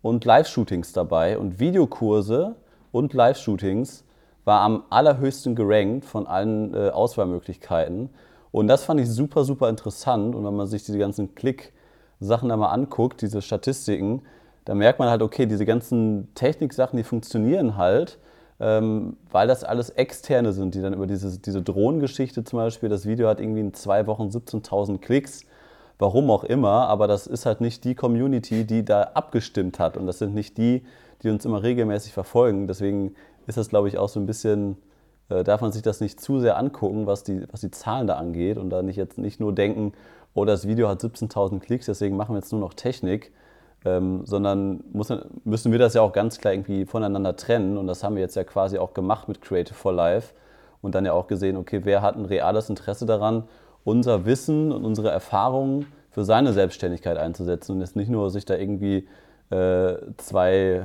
und 0.00 0.24
Live-Shootings 0.24 0.92
dabei. 0.92 1.36
Und 1.36 1.58
Videokurse 1.58 2.54
und 2.92 3.12
Live-Shootings 3.12 4.04
war 4.44 4.60
am 4.60 4.84
allerhöchsten 4.90 5.56
gerankt 5.56 6.04
von 6.04 6.28
allen 6.28 6.72
äh, 6.74 6.90
Auswahlmöglichkeiten. 6.90 8.10
Und 8.52 8.68
das 8.68 8.84
fand 8.84 9.00
ich 9.00 9.10
super, 9.10 9.42
super 9.42 9.68
interessant. 9.68 10.36
Und 10.36 10.44
wenn 10.44 10.54
man 10.54 10.68
sich 10.68 10.84
diese 10.84 10.98
ganzen 10.98 11.34
Klick-Sachen 11.34 12.48
da 12.48 12.56
mal 12.56 12.70
anguckt, 12.70 13.20
diese 13.22 13.42
Statistiken, 13.42 14.22
da 14.64 14.76
merkt 14.76 15.00
man 15.00 15.08
halt, 15.08 15.22
okay, 15.22 15.46
diese 15.46 15.64
ganzen 15.64 16.32
Technik-Sachen, 16.36 16.96
die 16.96 17.02
funktionieren 17.02 17.76
halt 17.76 18.20
ähm, 18.60 19.16
weil 19.30 19.48
das 19.48 19.64
alles 19.64 19.88
Externe 19.90 20.52
sind, 20.52 20.74
die 20.74 20.82
dann 20.82 20.92
über 20.92 21.06
diese, 21.06 21.38
diese 21.38 21.62
Drohnengeschichte 21.62 22.44
zum 22.44 22.58
Beispiel, 22.58 22.90
das 22.90 23.06
Video 23.06 23.26
hat 23.26 23.40
irgendwie 23.40 23.60
in 23.60 23.72
zwei 23.72 24.06
Wochen 24.06 24.24
17.000 24.24 24.98
Klicks, 24.98 25.46
warum 26.00 26.30
auch 26.30 26.44
immer, 26.44 26.88
aber 26.88 27.06
das 27.06 27.26
ist 27.26 27.46
halt 27.46 27.60
nicht 27.60 27.84
die 27.84 27.94
Community, 27.94 28.64
die 28.64 28.84
da 28.84 29.02
abgestimmt 29.14 29.78
hat 29.78 29.96
und 29.96 30.06
das 30.06 30.18
sind 30.18 30.34
nicht 30.34 30.56
die, 30.58 30.82
die 31.22 31.30
uns 31.30 31.44
immer 31.44 31.62
regelmäßig 31.62 32.12
verfolgen. 32.12 32.66
Deswegen 32.66 33.14
ist 33.46 33.58
das, 33.58 33.68
glaube 33.68 33.88
ich, 33.88 33.98
auch 33.98 34.08
so 34.08 34.18
ein 34.18 34.26
bisschen, 34.26 34.78
äh, 35.28 35.44
darf 35.44 35.60
man 35.60 35.72
sich 35.72 35.82
das 35.82 36.00
nicht 36.00 36.18
zu 36.18 36.40
sehr 36.40 36.56
angucken, 36.56 37.06
was 37.06 37.22
die, 37.22 37.44
was 37.52 37.60
die 37.60 37.70
Zahlen 37.70 38.06
da 38.06 38.14
angeht 38.14 38.56
und 38.56 38.70
da 38.70 38.82
nicht 38.82 38.96
jetzt 38.96 39.18
nicht 39.18 39.40
nur 39.40 39.54
denken, 39.54 39.92
oh, 40.34 40.44
das 40.44 40.66
Video 40.66 40.88
hat 40.88 41.02
17.000 41.02 41.60
Klicks, 41.60 41.86
deswegen 41.86 42.16
machen 42.16 42.34
wir 42.34 42.38
jetzt 42.38 42.52
nur 42.52 42.60
noch 42.60 42.72
Technik, 42.72 43.32
ähm, 43.84 44.22
sondern 44.24 44.82
muss, 44.92 45.12
müssen 45.44 45.70
wir 45.72 45.78
das 45.78 45.94
ja 45.94 46.02
auch 46.02 46.12
ganz 46.12 46.38
klar 46.38 46.54
irgendwie 46.54 46.86
voneinander 46.86 47.36
trennen. 47.36 47.76
Und 47.76 47.86
das 47.86 48.04
haben 48.04 48.14
wir 48.14 48.22
jetzt 48.22 48.36
ja 48.36 48.44
quasi 48.44 48.78
auch 48.78 48.94
gemacht 48.94 49.28
mit 49.28 49.42
Creative 49.42 49.74
for 49.74 49.92
Life 49.92 50.34
und 50.80 50.94
dann 50.94 51.04
ja 51.04 51.12
auch 51.12 51.26
gesehen, 51.26 51.56
okay, 51.56 51.80
wer 51.84 52.00
hat 52.00 52.16
ein 52.16 52.24
reales 52.24 52.70
Interesse 52.70 53.04
daran, 53.06 53.44
unser 53.84 54.26
Wissen 54.26 54.72
und 54.72 54.84
unsere 54.84 55.10
Erfahrungen 55.10 55.86
für 56.10 56.24
seine 56.24 56.52
Selbstständigkeit 56.52 57.16
einzusetzen 57.16 57.72
und 57.72 57.80
jetzt 57.80 57.96
nicht 57.96 58.10
nur 58.10 58.30
sich 58.30 58.44
da 58.44 58.56
irgendwie 58.56 59.08
äh, 59.50 59.94
zwei 60.16 60.52
äh, 60.54 60.84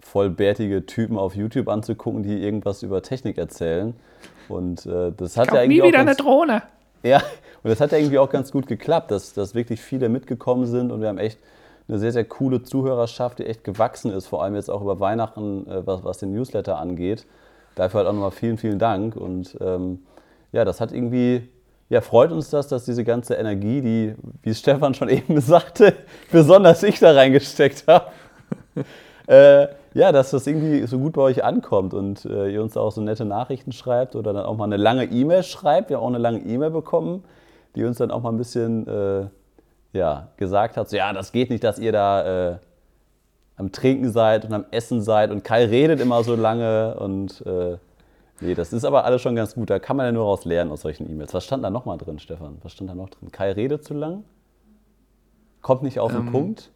vollbärtige 0.00 0.86
Typen 0.86 1.16
auf 1.18 1.34
YouTube 1.34 1.68
anzugucken, 1.68 2.22
die 2.22 2.42
irgendwas 2.42 2.82
über 2.82 3.02
Technik 3.02 3.38
erzählen. 3.38 3.94
Und 4.48 4.86
äh, 4.86 5.12
das 5.16 5.36
hat 5.36 5.48
ja 5.48 5.62
irgendwie 5.62 5.80
nie 5.80 5.88
wieder 5.88 6.04
ganz, 6.04 6.18
eine 6.18 6.28
Drohne. 6.28 6.62
Ja, 7.02 7.18
und 7.62 7.70
das 7.70 7.80
hat 7.80 7.92
ja 7.92 7.98
irgendwie 7.98 8.18
auch 8.18 8.30
ganz 8.30 8.52
gut 8.52 8.66
geklappt, 8.66 9.10
dass, 9.10 9.32
dass 9.32 9.54
wirklich 9.54 9.80
viele 9.80 10.08
mitgekommen 10.08 10.66
sind 10.66 10.92
und 10.92 11.00
wir 11.00 11.08
haben 11.08 11.18
echt 11.18 11.38
eine 11.88 11.98
sehr, 11.98 12.12
sehr 12.12 12.24
coole 12.24 12.62
Zuhörerschaft, 12.62 13.38
die 13.38 13.46
echt 13.46 13.64
gewachsen 13.64 14.12
ist, 14.12 14.26
vor 14.26 14.42
allem 14.42 14.54
jetzt 14.54 14.70
auch 14.70 14.82
über 14.82 15.00
Weihnachten, 15.00 15.66
äh, 15.68 15.86
was, 15.86 16.04
was 16.04 16.18
den 16.18 16.32
Newsletter 16.32 16.78
angeht. 16.78 17.26
Dafür 17.74 17.98
halt 17.98 18.08
auch 18.08 18.12
nochmal 18.12 18.30
vielen, 18.30 18.58
vielen 18.58 18.78
Dank. 18.78 19.16
Und 19.16 19.56
ähm, 19.60 20.00
ja, 20.52 20.64
das 20.64 20.80
hat 20.80 20.92
irgendwie, 20.92 21.48
ja, 21.92 22.00
freut 22.00 22.32
uns 22.32 22.48
das, 22.48 22.68
dass 22.68 22.86
diese 22.86 23.04
ganze 23.04 23.34
Energie, 23.34 23.82
die, 23.82 24.14
wie 24.40 24.54
Stefan 24.54 24.94
schon 24.94 25.08
eben 25.10 25.38
sagte, 25.42 25.92
besonders 26.30 26.82
ich 26.84 26.98
da 26.98 27.12
reingesteckt 27.12 27.84
habe, 27.86 28.06
äh, 29.26 29.68
ja, 29.92 30.10
dass 30.10 30.30
das 30.30 30.46
irgendwie 30.46 30.86
so 30.86 30.98
gut 30.98 31.12
bei 31.12 31.20
euch 31.20 31.44
ankommt 31.44 31.92
und 31.92 32.24
äh, 32.24 32.48
ihr 32.48 32.62
uns 32.62 32.78
auch 32.78 32.92
so 32.92 33.02
nette 33.02 33.26
Nachrichten 33.26 33.72
schreibt 33.72 34.16
oder 34.16 34.32
dann 34.32 34.46
auch 34.46 34.56
mal 34.56 34.64
eine 34.64 34.78
lange 34.78 35.04
E-Mail 35.04 35.42
schreibt. 35.42 35.90
Wir 35.90 35.98
haben 35.98 36.04
auch 36.04 36.08
eine 36.08 36.16
lange 36.16 36.38
E-Mail 36.38 36.70
bekommen, 36.70 37.24
die 37.76 37.84
uns 37.84 37.98
dann 37.98 38.10
auch 38.10 38.22
mal 38.22 38.32
ein 38.32 38.38
bisschen 38.38 38.88
äh, 38.88 39.26
ja, 39.92 40.28
gesagt 40.38 40.78
hat, 40.78 40.88
so, 40.88 40.96
ja, 40.96 41.12
das 41.12 41.30
geht 41.30 41.50
nicht, 41.50 41.62
dass 41.62 41.78
ihr 41.78 41.92
da 41.92 42.52
äh, 42.52 42.56
am 43.56 43.70
Trinken 43.70 44.10
seid 44.10 44.46
und 44.46 44.54
am 44.54 44.64
Essen 44.70 45.02
seid 45.02 45.30
und 45.30 45.44
Kai 45.44 45.66
redet 45.66 46.00
immer 46.00 46.24
so 46.24 46.36
lange 46.36 46.94
und 46.94 47.44
äh, 47.44 47.76
nee, 48.42 48.54
das 48.54 48.72
ist 48.72 48.84
aber 48.84 49.04
alles 49.04 49.22
schon 49.22 49.34
ganz 49.34 49.54
gut. 49.54 49.70
Da 49.70 49.78
kann 49.78 49.96
man 49.96 50.06
ja 50.06 50.12
nur 50.12 50.24
raus 50.24 50.44
lernen 50.44 50.70
aus 50.70 50.82
solchen 50.82 51.10
E-Mails. 51.10 51.32
Was 51.34 51.44
stand 51.44 51.64
da 51.64 51.70
nochmal 51.70 51.98
drin, 51.98 52.18
Stefan? 52.18 52.58
Was 52.62 52.72
stand 52.72 52.90
da 52.90 52.94
noch 52.94 53.08
drin? 53.08 53.32
Kai 53.32 53.52
redet 53.52 53.84
zu 53.84 53.94
lang? 53.94 54.24
Kommt 55.60 55.82
nicht 55.82 55.98
auf 56.00 56.12
den 56.12 56.26
ähm, 56.26 56.32
Punkt? 56.32 56.70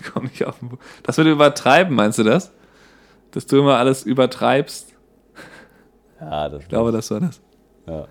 Kommt 0.12 0.30
nicht 0.30 0.46
auf 0.46 0.58
den 0.58 0.70
Punkt. 0.70 0.84
Das 1.02 1.16
würde 1.18 1.32
übertreiben, 1.32 1.94
meinst 1.94 2.18
du 2.18 2.22
das? 2.22 2.52
Dass 3.32 3.46
du 3.46 3.58
immer 3.58 3.76
alles 3.76 4.04
übertreibst? 4.04 4.94
Ja, 6.20 6.48
das 6.48 6.62
Ich 6.62 6.68
glaube, 6.68 6.92
das 6.92 7.10
war 7.10 7.20
das. 7.20 7.40
Ja. 7.86 8.06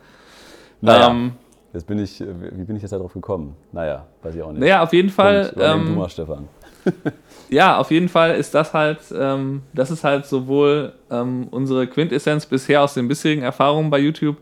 Naja. 0.82 1.10
Ähm, 1.10 1.34
Jetzt 1.76 1.88
bin 1.88 2.00
ich, 2.00 2.22
wie 2.22 2.64
bin 2.64 2.78
ich 2.78 2.84
jetzt 2.84 2.92
darauf 2.92 3.12
gekommen? 3.12 3.58
Naja, 3.74 4.06
weiß 4.24 4.34
ich 4.34 4.42
auch 4.42 4.54
nicht. 4.54 4.62
Naja, 4.62 4.82
auf 4.82 4.94
jeden 4.94 5.10
Fall. 5.10 5.54
Ähm, 5.60 5.86
du 5.86 5.92
mal, 5.92 6.08
Stefan. 6.08 6.48
ja, 7.50 7.78
auf 7.78 7.92
jeden 7.92 8.10
Fall 8.10 8.36
ist 8.36 8.54
das 8.54 8.74
halt, 8.74 9.00
ähm, 9.18 9.62
das 9.74 9.92
ist 9.92 10.04
halt 10.04 10.26
sowohl 10.26 10.94
ähm, 11.10 11.48
unsere 11.52 11.88
Quintessenz 11.88 12.46
bisher 12.46 12.84
aus 12.84 12.94
den 12.94 13.08
bisherigen 13.08 13.42
Erfahrungen 13.42 13.90
bei 13.90 14.00
YouTube, 14.00 14.38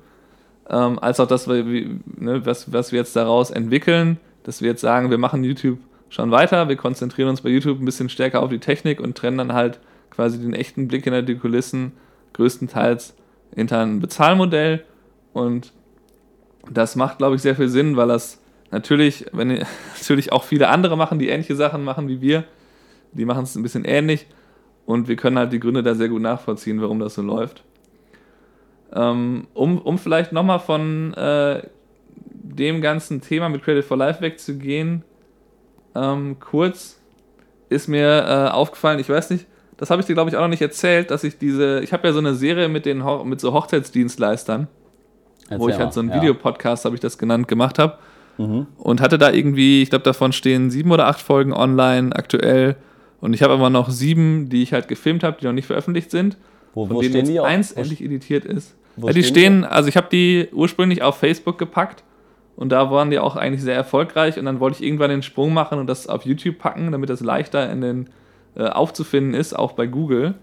ähm, 0.69 0.99
als 0.99 1.19
auch 1.19 1.27
das, 1.27 1.47
ne, 1.47 1.99
was, 2.45 2.71
was 2.71 2.91
wir 2.91 2.99
jetzt 2.99 3.15
daraus 3.15 3.51
entwickeln, 3.51 4.19
dass 4.43 4.61
wir 4.61 4.69
jetzt 4.69 4.81
sagen, 4.81 5.09
wir 5.09 5.17
machen 5.17 5.43
YouTube 5.43 5.79
schon 6.09 6.31
weiter, 6.31 6.69
wir 6.69 6.75
konzentrieren 6.75 7.29
uns 7.29 7.41
bei 7.41 7.49
YouTube 7.49 7.79
ein 7.79 7.85
bisschen 7.85 8.09
stärker 8.09 8.41
auf 8.41 8.49
die 8.49 8.59
Technik 8.59 8.99
und 8.99 9.17
trennen 9.17 9.37
dann 9.37 9.53
halt 9.53 9.79
quasi 10.11 10.39
den 10.39 10.53
echten 10.53 10.87
Blick 10.87 11.05
hinter 11.05 11.23
die 11.23 11.35
Kulissen 11.35 11.93
größtenteils 12.33 13.15
hinter 13.55 13.81
ein 13.81 13.99
Bezahlmodell. 13.99 14.83
Und 15.33 15.73
das 16.69 16.95
macht, 16.95 17.17
glaube 17.17 17.35
ich, 17.35 17.41
sehr 17.41 17.55
viel 17.55 17.69
Sinn, 17.69 17.97
weil 17.97 18.07
das 18.07 18.39
natürlich, 18.73 19.25
wenn 19.31 19.47
natürlich 19.97 20.33
auch 20.33 20.43
viele 20.43 20.67
andere 20.67 20.97
machen, 20.97 21.19
die 21.19 21.29
ähnliche 21.29 21.55
Sachen 21.55 21.83
machen 21.83 22.09
wie 22.09 22.19
wir, 22.19 22.43
die 23.13 23.25
machen 23.25 23.43
es 23.43 23.55
ein 23.55 23.63
bisschen 23.63 23.85
ähnlich 23.85 24.25
und 24.85 25.07
wir 25.07 25.15
können 25.15 25.37
halt 25.37 25.53
die 25.53 25.59
Gründe 25.59 25.83
da 25.83 25.95
sehr 25.95 26.09
gut 26.09 26.21
nachvollziehen, 26.21 26.81
warum 26.81 26.99
das 26.99 27.13
so 27.13 27.21
läuft. 27.21 27.63
Ähm, 28.93 29.47
um, 29.53 29.79
um 29.79 29.97
vielleicht 29.97 30.33
nochmal 30.33 30.59
von 30.59 31.13
äh, 31.13 31.63
dem 32.17 32.81
ganzen 32.81 33.21
Thema 33.21 33.49
mit 33.49 33.63
Credit 33.63 33.85
for 33.85 33.97
Life 33.97 34.21
wegzugehen, 34.21 35.03
ähm, 35.95 36.37
kurz 36.39 36.99
ist 37.69 37.87
mir 37.87 38.25
äh, 38.27 38.51
aufgefallen, 38.51 38.99
ich 38.99 39.09
weiß 39.09 39.29
nicht, 39.29 39.47
das 39.77 39.89
habe 39.89 40.01
ich 40.01 40.05
dir, 40.05 40.13
glaube 40.13 40.29
ich, 40.29 40.35
auch 40.35 40.41
noch 40.41 40.47
nicht 40.47 40.61
erzählt, 40.61 41.09
dass 41.09 41.23
ich 41.23 41.37
diese, 41.37 41.81
ich 41.81 41.93
habe 41.93 42.07
ja 42.07 42.13
so 42.13 42.19
eine 42.19 42.35
Serie 42.35 42.69
mit, 42.69 42.85
den, 42.85 43.03
mit 43.25 43.39
so 43.39 43.53
Hochzeitsdienstleistern, 43.53 44.67
Erzähl 45.43 45.59
wo 45.59 45.69
ich 45.69 45.77
halt 45.77 45.93
so 45.93 45.99
einen 45.99 46.09
ja. 46.09 46.15
Videopodcast, 46.17 46.85
habe 46.85 46.95
ich 46.95 47.01
das 47.01 47.17
genannt, 47.17 47.47
gemacht 47.47 47.79
habe. 47.79 47.97
Mhm. 48.37 48.67
Und 48.77 49.01
hatte 49.01 49.17
da 49.17 49.31
irgendwie, 49.31 49.81
ich 49.81 49.89
glaube, 49.89 50.03
davon 50.03 50.33
stehen 50.33 50.71
sieben 50.71 50.91
oder 50.91 51.07
acht 51.07 51.21
Folgen 51.21 51.53
online 51.53 52.15
aktuell. 52.15 52.75
Und 53.21 53.33
ich 53.33 53.43
habe 53.43 53.53
aber 53.53 53.69
noch 53.69 53.89
sieben, 53.89 54.49
die 54.49 54.63
ich 54.63 54.73
halt 54.73 54.87
gefilmt 54.87 55.23
habe, 55.23 55.37
die 55.39 55.45
noch 55.45 55.53
nicht 55.53 55.67
veröffentlicht 55.67 56.11
sind. 56.11 56.37
Wo, 56.73 56.89
wo 56.89 57.01
stehen 57.01 57.25
die? 57.25 57.39
Eins 57.39 57.71
endlich 57.71 58.03
editiert 58.03 58.45
ist. 58.45 58.75
Wo 58.95 59.07
ja, 59.07 59.13
die 59.13 59.23
stehen, 59.23 59.61
die? 59.61 59.67
also 59.67 59.89
ich 59.89 59.97
habe 59.97 60.07
die 60.11 60.49
ursprünglich 60.51 61.01
auf 61.01 61.17
Facebook 61.17 61.57
gepackt 61.57 62.03
und 62.55 62.71
da 62.71 62.91
waren 62.91 63.09
die 63.09 63.19
auch 63.19 63.35
eigentlich 63.35 63.61
sehr 63.61 63.75
erfolgreich 63.75 64.37
und 64.37 64.45
dann 64.45 64.59
wollte 64.59 64.77
ich 64.77 64.83
irgendwann 64.85 65.09
den 65.09 65.23
Sprung 65.23 65.53
machen 65.53 65.79
und 65.79 65.87
das 65.87 66.07
auf 66.07 66.25
YouTube 66.25 66.59
packen, 66.59 66.91
damit 66.91 67.09
das 67.09 67.21
leichter 67.21 67.71
in 67.71 67.81
den 67.81 68.09
äh, 68.55 68.67
aufzufinden 68.67 69.33
ist, 69.33 69.57
auch 69.57 69.73
bei 69.73 69.87
Google. 69.87 70.35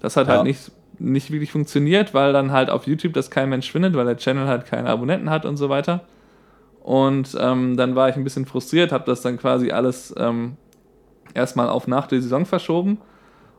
Das 0.00 0.16
hat 0.16 0.28
halt 0.28 0.28
ja. 0.28 0.36
halt 0.38 0.46
nicht, 0.46 0.72
nicht 0.98 1.30
wirklich 1.30 1.52
funktioniert, 1.52 2.14
weil 2.14 2.32
dann 2.32 2.52
halt 2.52 2.70
auf 2.70 2.86
YouTube 2.86 3.12
das 3.12 3.30
kein 3.30 3.50
Mensch 3.50 3.70
findet, 3.70 3.94
weil 3.94 4.06
der 4.06 4.16
Channel 4.16 4.46
halt 4.46 4.66
keine 4.66 4.88
Abonnenten 4.88 5.28
hat 5.28 5.44
und 5.44 5.56
so 5.56 5.68
weiter. 5.68 6.04
Und 6.82 7.36
ähm, 7.38 7.76
dann 7.76 7.94
war 7.94 8.08
ich 8.08 8.16
ein 8.16 8.24
bisschen 8.24 8.46
frustriert, 8.46 8.92
habe 8.92 9.04
das 9.04 9.20
dann 9.20 9.36
quasi 9.36 9.70
alles 9.70 10.14
ähm, 10.16 10.56
erstmal 11.34 11.68
auf 11.68 11.86
nach 11.86 12.06
der 12.06 12.20
Saison 12.22 12.46
verschoben 12.46 12.98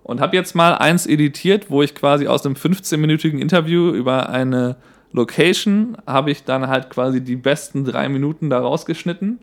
und 0.04 0.20
habe 0.20 0.36
jetzt 0.36 0.56
mal 0.56 0.76
eins 0.76 1.06
editiert, 1.06 1.70
wo 1.70 1.82
ich 1.84 1.94
quasi 1.94 2.28
aus 2.28 2.46
einem 2.46 2.56
15-minütigen 2.56 3.40
Interview 3.40 3.92
über 3.92 4.30
eine 4.30 4.76
Location 5.12 5.98
habe 6.08 6.32
ich 6.32 6.46
dann 6.46 6.68
halt 6.68 6.90
quasi 6.90 7.22
die 7.22 7.36
besten 7.36 7.86
drei 7.86 8.10
Minuten 8.10 8.50
da 8.50 8.60
rausgeschnitten 8.60 9.40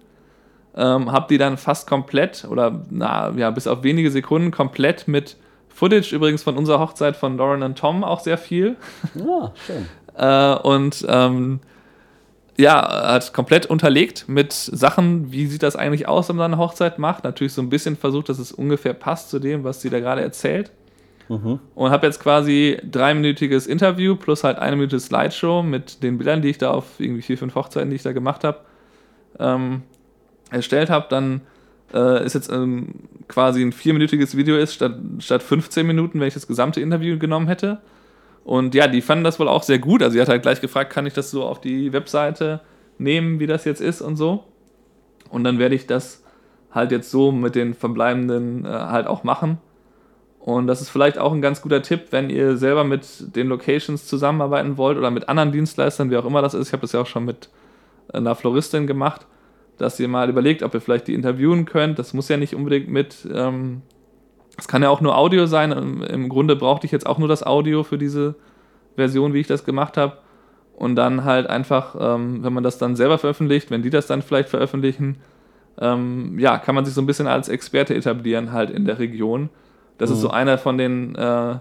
ähm, 0.78 1.10
habe 1.10 1.26
die 1.28 1.38
dann 1.38 1.56
fast 1.56 1.88
komplett 1.88 2.46
oder 2.48 2.82
na, 2.88 3.32
ja, 3.36 3.50
bis 3.50 3.66
auf 3.66 3.82
wenige 3.82 4.10
Sekunden 4.10 4.52
komplett 4.52 5.08
mit 5.08 5.36
Footage 5.68 6.14
übrigens 6.14 6.44
von 6.44 6.56
unserer 6.56 6.78
Hochzeit 6.78 7.16
von 7.16 7.36
Lauren 7.36 7.62
und 7.62 7.76
Tom 7.76 8.04
auch 8.04 8.20
sehr 8.20 8.38
viel. 8.38 8.76
Ja, 9.14 9.52
schön. 9.66 9.86
äh, 10.16 10.54
und 10.66 11.04
ähm, 11.08 11.60
ja, 12.58 13.12
hat 13.12 13.32
komplett 13.32 13.66
unterlegt 13.66 14.24
mit 14.28 14.52
Sachen, 14.52 15.30
wie 15.30 15.46
sieht 15.46 15.62
das 15.62 15.76
eigentlich 15.76 16.08
aus, 16.08 16.28
wenn 16.28 16.36
man 16.36 16.52
eine 16.52 16.60
Hochzeit 16.60 16.98
macht. 16.98 17.22
Natürlich 17.22 17.52
so 17.52 17.62
ein 17.62 17.68
bisschen 17.68 17.96
versucht, 17.96 18.28
dass 18.28 18.40
es 18.40 18.50
ungefähr 18.50 18.94
passt 18.94 19.30
zu 19.30 19.38
dem, 19.38 19.62
was 19.62 19.80
sie 19.80 19.90
da 19.90 20.00
gerade 20.00 20.22
erzählt. 20.22 20.72
Mhm. 21.28 21.60
Und 21.74 21.90
habe 21.90 22.06
jetzt 22.06 22.20
quasi 22.20 22.78
dreiminütiges 22.90 23.66
Interview 23.66 24.16
plus 24.16 24.42
halt 24.42 24.58
eine 24.58 24.74
Minute 24.74 24.98
Slideshow 24.98 25.62
mit 25.62 26.02
den 26.02 26.18
Bildern, 26.18 26.42
die 26.42 26.48
ich 26.48 26.58
da 26.58 26.70
auf 26.72 26.98
irgendwie 26.98 27.22
vier, 27.22 27.38
fünf 27.38 27.54
Hochzeiten, 27.54 27.90
die 27.90 27.96
ich 27.96 28.02
da 28.02 28.12
gemacht 28.12 28.42
habe, 28.42 28.58
ähm, 29.38 29.82
erstellt 30.50 30.90
habe, 30.90 31.06
dann 31.10 31.42
äh, 31.94 32.24
ist 32.24 32.34
jetzt 32.34 32.50
ähm, 32.50 32.94
quasi 33.28 33.62
ein 33.62 33.72
vierminütiges 33.72 34.36
Video 34.36 34.56
ist, 34.56 34.74
statt, 34.74 34.96
statt 35.20 35.42
15 35.42 35.86
Minuten, 35.86 36.18
wenn 36.18 36.28
ich 36.28 36.34
das 36.34 36.48
gesamte 36.48 36.80
Interview 36.80 37.18
genommen 37.18 37.46
hätte. 37.46 37.78
Und 38.48 38.74
ja, 38.74 38.86
die 38.88 39.02
fanden 39.02 39.24
das 39.24 39.38
wohl 39.38 39.46
auch 39.46 39.62
sehr 39.62 39.78
gut. 39.78 40.02
Also 40.02 40.14
sie 40.14 40.20
hat 40.22 40.30
halt 40.30 40.40
gleich 40.40 40.62
gefragt, 40.62 40.90
kann 40.90 41.04
ich 41.04 41.12
das 41.12 41.30
so 41.30 41.44
auf 41.44 41.60
die 41.60 41.92
Webseite 41.92 42.60
nehmen, 42.96 43.40
wie 43.40 43.46
das 43.46 43.66
jetzt 43.66 43.82
ist 43.82 44.00
und 44.00 44.16
so. 44.16 44.44
Und 45.28 45.44
dann 45.44 45.58
werde 45.58 45.74
ich 45.74 45.86
das 45.86 46.24
halt 46.70 46.90
jetzt 46.90 47.10
so 47.10 47.30
mit 47.30 47.54
den 47.54 47.74
verbleibenden 47.74 48.64
äh, 48.64 48.68
halt 48.68 49.06
auch 49.06 49.22
machen. 49.22 49.58
Und 50.40 50.66
das 50.66 50.80
ist 50.80 50.88
vielleicht 50.88 51.18
auch 51.18 51.34
ein 51.34 51.42
ganz 51.42 51.60
guter 51.60 51.82
Tipp, 51.82 52.06
wenn 52.10 52.30
ihr 52.30 52.56
selber 52.56 52.84
mit 52.84 53.36
den 53.36 53.48
Locations 53.48 54.06
zusammenarbeiten 54.06 54.78
wollt 54.78 54.96
oder 54.96 55.10
mit 55.10 55.28
anderen 55.28 55.52
Dienstleistern, 55.52 56.10
wie 56.10 56.16
auch 56.16 56.24
immer 56.24 56.40
das 56.40 56.54
ist. 56.54 56.68
Ich 56.68 56.72
habe 56.72 56.80
das 56.80 56.92
ja 56.92 57.02
auch 57.02 57.06
schon 57.06 57.26
mit 57.26 57.50
einer 58.14 58.34
Floristin 58.34 58.86
gemacht 58.86 59.26
dass 59.78 59.98
ihr 60.00 60.08
mal 60.08 60.28
überlegt, 60.28 60.62
ob 60.62 60.74
ihr 60.74 60.80
vielleicht 60.80 61.06
die 61.06 61.14
interviewen 61.14 61.64
könnt. 61.64 61.98
Das 61.98 62.12
muss 62.12 62.28
ja 62.28 62.36
nicht 62.36 62.54
unbedingt 62.54 62.88
mit, 62.88 63.26
ähm, 63.32 63.82
es 64.58 64.64
ähm, 64.64 64.70
kann 64.70 64.82
ja 64.82 64.90
auch 64.90 65.00
nur 65.00 65.16
Audio 65.16 65.46
sein. 65.46 65.72
Im, 65.72 66.02
Im, 66.02 66.28
Grunde 66.28 66.56
brauchte 66.56 66.86
ich 66.86 66.92
jetzt 66.92 67.06
auch 67.06 67.18
nur 67.18 67.28
das 67.28 67.42
Audio 67.42 67.82
für 67.84 67.96
diese 67.96 68.34
Version, 68.96 69.32
wie 69.32 69.40
ich 69.40 69.46
das 69.46 69.64
gemacht 69.64 69.96
habe. 69.96 70.18
Und 70.76 70.94
dann 70.96 71.24
halt 71.24 71.48
einfach, 71.48 71.96
ähm, 71.98 72.44
wenn 72.44 72.52
man 72.52 72.62
das 72.62 72.78
dann 72.78 72.94
selber 72.94 73.18
veröffentlicht, 73.18 73.70
wenn 73.70 73.82
die 73.82 73.90
das 73.90 74.06
dann 74.06 74.22
vielleicht 74.22 74.48
veröffentlichen, 74.48 75.16
ähm, 75.80 76.38
ja, 76.38 76.58
kann 76.58 76.74
man 76.74 76.84
sich 76.84 76.94
so 76.94 77.00
ein 77.00 77.06
bisschen 77.06 77.26
als 77.26 77.48
Experte 77.48 77.94
etablieren 77.94 78.52
halt 78.52 78.70
in 78.70 78.84
der 78.84 78.98
Region. 78.98 79.48
Das 79.96 80.10
mhm. 80.10 80.16
ist 80.16 80.22
so 80.22 80.30
einer 80.30 80.58
von 80.58 80.78
den, 80.78 81.14
äh, 81.16 81.56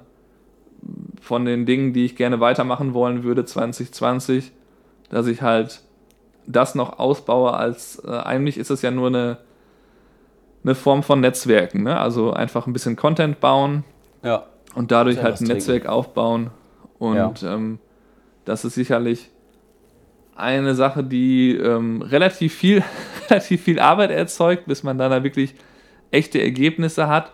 von 1.21 1.45
den 1.45 1.65
Dingen, 1.65 1.93
die 1.93 2.05
ich 2.05 2.15
gerne 2.15 2.39
weitermachen 2.39 2.93
wollen 2.93 3.23
würde 3.23 3.45
2020, 3.45 4.51
dass 5.09 5.27
ich 5.27 5.41
halt 5.41 5.81
das 6.47 6.75
noch 6.75 6.99
ausbaue, 6.99 7.53
als 7.53 8.01
äh, 8.05 8.11
eigentlich 8.11 8.57
ist 8.57 8.71
es 8.71 8.81
ja 8.81 8.91
nur 8.91 9.07
eine, 9.07 9.37
eine 10.63 10.75
Form 10.75 11.03
von 11.03 11.19
Netzwerken. 11.19 11.83
Ne? 11.83 11.99
Also 11.99 12.33
einfach 12.33 12.67
ein 12.67 12.73
bisschen 12.73 12.95
Content 12.95 13.39
bauen 13.39 13.83
ja. 14.23 14.45
und 14.75 14.91
dadurch 14.91 15.21
halt 15.21 15.39
ein 15.41 15.47
Netzwerk 15.47 15.85
aufbauen. 15.85 16.51
Und 16.99 17.41
ja. 17.41 17.53
ähm, 17.53 17.79
das 18.45 18.65
ist 18.65 18.75
sicherlich 18.75 19.29
eine 20.35 20.75
Sache, 20.75 21.03
die 21.03 21.55
ähm, 21.55 22.01
relativ, 22.01 22.53
viel, 22.53 22.83
relativ 23.29 23.63
viel 23.63 23.79
Arbeit 23.79 24.11
erzeugt, 24.11 24.65
bis 24.67 24.83
man 24.83 24.97
dann 24.97 25.11
da 25.11 25.23
wirklich 25.23 25.55
echte 26.11 26.41
Ergebnisse 26.41 27.07
hat. 27.07 27.31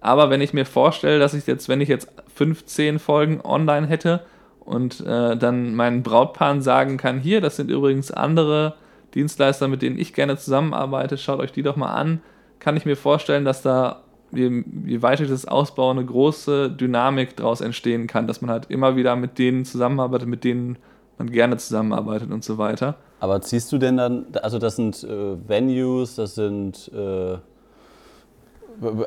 Aber 0.00 0.30
wenn 0.30 0.40
ich 0.40 0.52
mir 0.52 0.64
vorstelle, 0.64 1.18
dass 1.18 1.34
ich 1.34 1.46
jetzt, 1.46 1.68
wenn 1.68 1.80
ich 1.80 1.88
jetzt 1.88 2.10
15 2.34 2.98
Folgen 2.98 3.40
online 3.42 3.86
hätte, 3.86 4.22
und 4.70 5.00
äh, 5.00 5.36
dann 5.36 5.74
meinen 5.74 6.04
Brautpaaren 6.04 6.62
sagen 6.62 6.96
kann, 6.96 7.18
hier, 7.18 7.40
das 7.40 7.56
sind 7.56 7.70
übrigens 7.70 8.12
andere 8.12 8.74
Dienstleister, 9.14 9.66
mit 9.66 9.82
denen 9.82 9.98
ich 9.98 10.14
gerne 10.14 10.36
zusammenarbeite, 10.36 11.18
schaut 11.18 11.40
euch 11.40 11.50
die 11.50 11.62
doch 11.62 11.74
mal 11.74 11.92
an, 11.92 12.20
kann 12.60 12.76
ich 12.76 12.86
mir 12.86 12.96
vorstellen, 12.96 13.44
dass 13.44 13.62
da, 13.62 14.02
je, 14.32 14.62
je 14.86 15.02
weiter 15.02 15.24
ich 15.24 15.30
das 15.30 15.46
ausbaue, 15.46 15.90
eine 15.90 16.04
große 16.04 16.70
Dynamik 16.70 17.36
daraus 17.36 17.60
entstehen 17.60 18.06
kann, 18.06 18.26
dass 18.26 18.40
man 18.40 18.50
halt 18.50 18.70
immer 18.70 18.94
wieder 18.94 19.16
mit 19.16 19.38
denen 19.38 19.64
zusammenarbeitet, 19.64 20.28
mit 20.28 20.44
denen 20.44 20.78
man 21.18 21.30
gerne 21.30 21.56
zusammenarbeitet 21.56 22.30
und 22.30 22.44
so 22.44 22.58
weiter. 22.58 22.96
Aber 23.18 23.40
ziehst 23.40 23.72
du 23.72 23.78
denn 23.78 23.96
dann, 23.96 24.26
also 24.42 24.58
das 24.58 24.76
sind 24.76 25.02
äh, 25.04 25.36
Venues, 25.48 26.14
das 26.14 26.34
sind, 26.34 26.90
äh, 26.94 27.36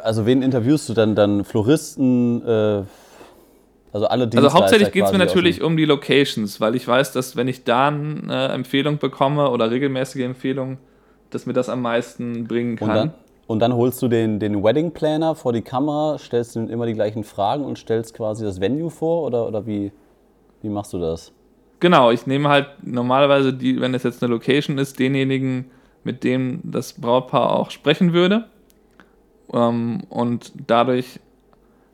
also 0.04 0.26
wen 0.26 0.42
interviewst 0.42 0.90
du 0.90 0.94
dann? 0.94 1.16
Dann 1.16 1.46
Floristen, 1.46 2.46
äh, 2.46 2.84
also 3.92 4.08
alle 4.08 4.28
Dienstleister 4.28 4.46
Also 4.46 4.58
hauptsächlich 4.58 4.92
geht 4.92 5.06
es 5.06 5.12
mir 5.12 5.18
natürlich 5.18 5.62
um 5.62 5.78
die 5.78 5.86
Locations, 5.86 6.60
weil 6.60 6.76
ich 6.76 6.88
weiß, 6.88 7.12
dass 7.12 7.36
wenn 7.36 7.48
ich 7.48 7.64
da 7.64 7.88
eine 7.88 8.50
Empfehlung 8.50 8.98
bekomme 8.98 9.50
oder 9.50 9.72
regelmäßige 9.72 10.22
Empfehlung, 10.22 10.78
dass 11.32 11.46
mir 11.46 11.54
das 11.54 11.70
am 11.70 11.82
meisten 11.82 12.48
bringen 12.48 12.76
kann. 12.76 12.90
Und 12.90 12.96
dann, 12.96 13.14
und 13.54 13.60
dann 13.60 13.76
holst 13.76 14.02
du 14.02 14.08
den, 14.08 14.40
den 14.40 14.64
Wedding 14.64 14.90
Planner 14.94 15.36
vor 15.36 15.54
die 15.54 15.62
Kamera, 15.62 16.18
stellst 16.18 16.56
ihm 16.56 16.70
immer 16.70 16.88
die 16.88 16.96
gleichen 16.96 17.24
Fragen 17.24 17.64
und 17.64 17.78
stellst 17.78 18.16
quasi 18.16 18.44
das 18.44 18.60
Venue 18.60 18.90
vor 18.90 19.28
oder, 19.28 19.48
oder 19.48 19.68
wie, 19.68 19.92
wie 20.64 20.70
machst 20.70 20.92
du 20.92 20.98
das? 20.98 21.32
Genau, 21.80 22.10
ich 22.10 22.26
nehme 22.26 22.50
halt 22.50 22.66
normalerweise, 22.82 23.54
die, 23.54 23.80
wenn 23.80 23.94
es 23.94 24.02
jetzt 24.02 24.24
eine 24.24 24.34
Location 24.34 24.80
ist, 24.80 24.98
denjenigen, 24.98 25.70
mit 26.04 26.24
dem 26.24 26.62
das 26.64 26.94
Brautpaar 26.94 27.52
auch 27.52 27.70
sprechen 27.70 28.12
würde. 28.12 28.46
Ähm, 29.54 30.02
und 30.10 30.52
dadurch 30.66 31.20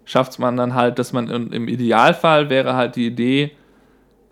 schafft 0.06 0.40
man 0.40 0.56
dann 0.56 0.76
halt, 0.76 0.98
dass 0.98 1.12
man 1.12 1.28
im 1.28 1.68
Idealfall 1.68 2.50
wäre 2.50 2.78
halt 2.78 2.96
die 2.96 3.08
Idee, 3.08 3.52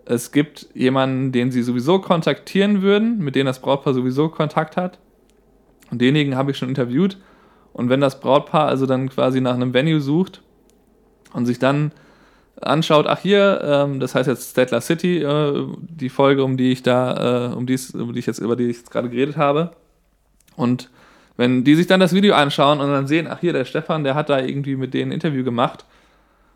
es 0.06 0.32
gibt 0.32 0.70
jemanden, 0.74 1.34
den 1.34 1.52
sie 1.52 1.62
sowieso 1.62 2.00
kontaktieren 2.00 2.82
würden, 2.82 3.18
mit 3.18 3.36
dem 3.36 3.48
das 3.48 3.60
Brautpaar 3.60 3.94
sowieso 3.94 4.30
Kontakt 4.30 4.78
hat. 4.78 4.98
Und 5.92 6.02
denjenigen 6.02 6.36
habe 6.36 6.52
ich 6.52 6.58
schon 6.58 6.70
interviewt. 6.70 7.18
Und 7.74 7.90
wenn 7.90 8.02
das 8.02 8.20
Brautpaar 8.20 8.68
also 8.68 8.86
dann 8.86 9.10
quasi 9.10 9.42
nach 9.42 9.54
einem 9.54 9.74
Venue 9.74 10.02
sucht 10.02 10.42
und 11.34 11.46
sich 11.46 11.60
dann 11.60 11.92
anschaut, 12.62 13.06
ach 13.08 13.20
hier, 13.20 13.62
ähm, 13.64 14.00
das 14.00 14.16
heißt 14.16 14.28
jetzt 14.28 14.52
Statler 14.52 14.82
City, 14.82 15.20
äh, 15.20 15.68
die 15.80 16.10
Folge, 16.10 16.44
um 16.44 16.58
die 16.58 16.72
ich 16.72 16.84
da, 16.84 17.52
äh, 17.52 17.56
um, 17.56 17.66
dies, 17.68 17.92
um 17.92 18.14
die 18.14 18.20
ich 18.20 18.26
jetzt, 18.26 18.40
über 18.40 18.56
die 18.56 18.66
ich 18.66 18.78
jetzt 18.78 18.92
gerade 18.92 19.10
geredet 19.10 19.38
habe. 19.38 19.72
Und 20.56 20.90
wenn 21.36 21.64
die 21.64 21.76
sich 21.76 21.86
dann 21.86 22.00
das 22.00 22.14
Video 22.14 22.34
anschauen 22.34 22.80
und 22.80 22.90
dann 22.90 23.06
sehen, 23.06 23.28
ach 23.30 23.40
hier, 23.40 23.54
der 23.54 23.66
Stefan, 23.66 24.04
der 24.04 24.16
hat 24.16 24.30
da 24.30 24.40
irgendwie 24.40 24.76
mit 24.76 24.94
denen 24.94 25.12
ein 25.12 25.16
Interview 25.16 25.44
gemacht. 25.44 25.86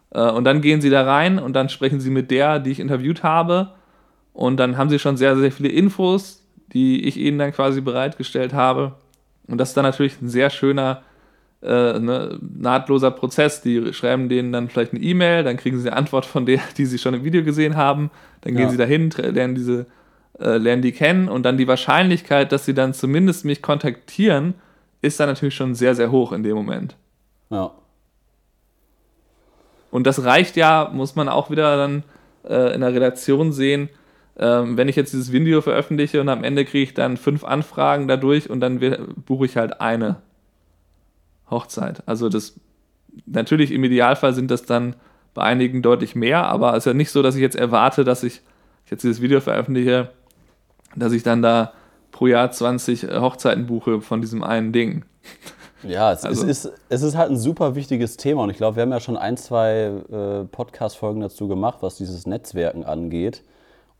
Äh, 0.09 0.29
und 0.31 0.43
dann 0.43 0.61
gehen 0.61 0.81
sie 0.81 0.89
da 0.89 1.03
rein 1.03 1.39
und 1.39 1.53
dann 1.53 1.69
sprechen 1.69 1.99
sie 1.99 2.09
mit 2.09 2.31
der, 2.31 2.59
die 2.59 2.71
ich 2.71 2.79
interviewt 2.79 3.23
habe. 3.23 3.73
Und 4.33 4.57
dann 4.57 4.77
haben 4.77 4.89
sie 4.89 4.99
schon 4.99 5.17
sehr, 5.17 5.37
sehr 5.37 5.51
viele 5.51 5.69
Infos, 5.69 6.43
die 6.73 7.05
ich 7.05 7.17
ihnen 7.17 7.37
dann 7.37 7.51
quasi 7.51 7.81
bereitgestellt 7.81 8.53
habe. 8.53 8.93
Und 9.51 9.57
das 9.57 9.69
ist 9.69 9.77
dann 9.77 9.83
natürlich 9.83 10.21
ein 10.21 10.29
sehr 10.29 10.49
schöner, 10.49 11.03
äh, 11.61 11.99
ne, 11.99 12.39
nahtloser 12.41 13.11
Prozess. 13.11 13.61
Die 13.61 13.93
schreiben 13.93 14.29
denen 14.29 14.51
dann 14.53 14.69
vielleicht 14.69 14.93
eine 14.93 15.01
E-Mail, 15.01 15.43
dann 15.43 15.57
kriegen 15.57 15.77
sie 15.77 15.89
eine 15.89 15.97
Antwort 15.97 16.25
von 16.25 16.45
der, 16.45 16.61
die 16.77 16.85
sie 16.85 16.97
schon 16.97 17.13
im 17.13 17.23
Video 17.23 17.43
gesehen 17.43 17.75
haben. 17.75 18.09
Dann 18.41 18.53
gehen 18.55 18.63
ja. 18.63 18.69
sie 18.69 18.77
dahin, 18.77 19.09
lernen 19.09 19.55
diese, 19.55 19.85
äh, 20.39 20.57
lernen 20.57 20.81
die 20.81 20.93
kennen 20.93 21.27
und 21.27 21.43
dann 21.43 21.57
die 21.57 21.67
Wahrscheinlichkeit, 21.67 22.51
dass 22.51 22.65
sie 22.65 22.73
dann 22.73 22.93
zumindest 22.93 23.43
mich 23.43 23.61
kontaktieren, 23.61 24.55
ist 25.01 25.19
dann 25.19 25.27
natürlich 25.27 25.55
schon 25.55 25.75
sehr, 25.75 25.95
sehr 25.95 26.11
hoch 26.11 26.31
in 26.31 26.43
dem 26.43 26.55
Moment. 26.55 26.95
Ja. 27.49 27.71
Und 29.91 30.07
das 30.07 30.23
reicht 30.23 30.55
ja, 30.55 30.89
muss 30.93 31.15
man 31.15 31.27
auch 31.27 31.51
wieder 31.51 31.75
dann 31.75 32.03
äh, 32.47 32.73
in 32.73 32.81
der 32.81 32.93
Redaktion 32.93 33.51
sehen, 33.51 33.89
ähm, 34.41 34.75
wenn 34.75 34.89
ich 34.89 34.95
jetzt 34.95 35.13
dieses 35.13 35.31
Video 35.31 35.61
veröffentliche 35.61 36.19
und 36.19 36.27
am 36.27 36.43
Ende 36.43 36.65
kriege 36.65 36.83
ich 36.83 36.93
dann 36.95 37.15
fünf 37.15 37.43
Anfragen 37.43 38.07
dadurch 38.07 38.49
und 38.49 38.59
dann 38.59 38.79
buche 39.25 39.45
ich 39.45 39.55
halt 39.55 39.79
eine 39.79 40.17
Hochzeit. 41.49 42.01
Also 42.07 42.27
das 42.27 42.59
natürlich 43.27 43.71
im 43.71 43.83
Idealfall 43.83 44.33
sind 44.33 44.49
das 44.49 44.63
dann 44.63 44.95
bei 45.35 45.43
einigen 45.43 45.83
deutlich 45.83 46.15
mehr, 46.15 46.47
aber 46.47 46.71
es 46.71 46.79
ist 46.79 46.85
ja 46.85 46.93
nicht 46.93 47.11
so, 47.11 47.21
dass 47.21 47.35
ich 47.35 47.41
jetzt 47.41 47.55
erwarte, 47.55 48.03
dass 48.03 48.23
ich, 48.23 48.41
ich 48.85 48.91
jetzt 48.91 49.03
dieses 49.03 49.21
Video 49.21 49.41
veröffentliche, 49.41 50.09
dass 50.95 51.13
ich 51.13 51.21
dann 51.21 51.43
da 51.43 51.73
pro 52.11 52.25
Jahr 52.25 52.51
20 52.51 53.09
Hochzeiten 53.11 53.67
buche 53.67 54.01
von 54.01 54.21
diesem 54.21 54.43
einen 54.43 54.73
Ding. 54.73 55.05
Ja, 55.83 56.11
es, 56.11 56.25
also, 56.25 56.47
es, 56.47 56.65
ist, 56.65 56.73
es 56.89 57.01
ist 57.03 57.15
halt 57.15 57.29
ein 57.29 57.37
super 57.37 57.75
wichtiges 57.75 58.17
Thema 58.17 58.43
und 58.43 58.49
ich 58.49 58.57
glaube, 58.57 58.75
wir 58.75 58.83
haben 58.83 58.91
ja 58.91 58.99
schon 58.99 59.17
ein, 59.17 59.37
zwei 59.37 59.91
äh, 60.11 60.43
Podcast-Folgen 60.45 61.21
dazu 61.21 61.47
gemacht, 61.47 61.77
was 61.81 61.95
dieses 61.95 62.25
Netzwerken 62.25 62.83
angeht. 62.83 63.43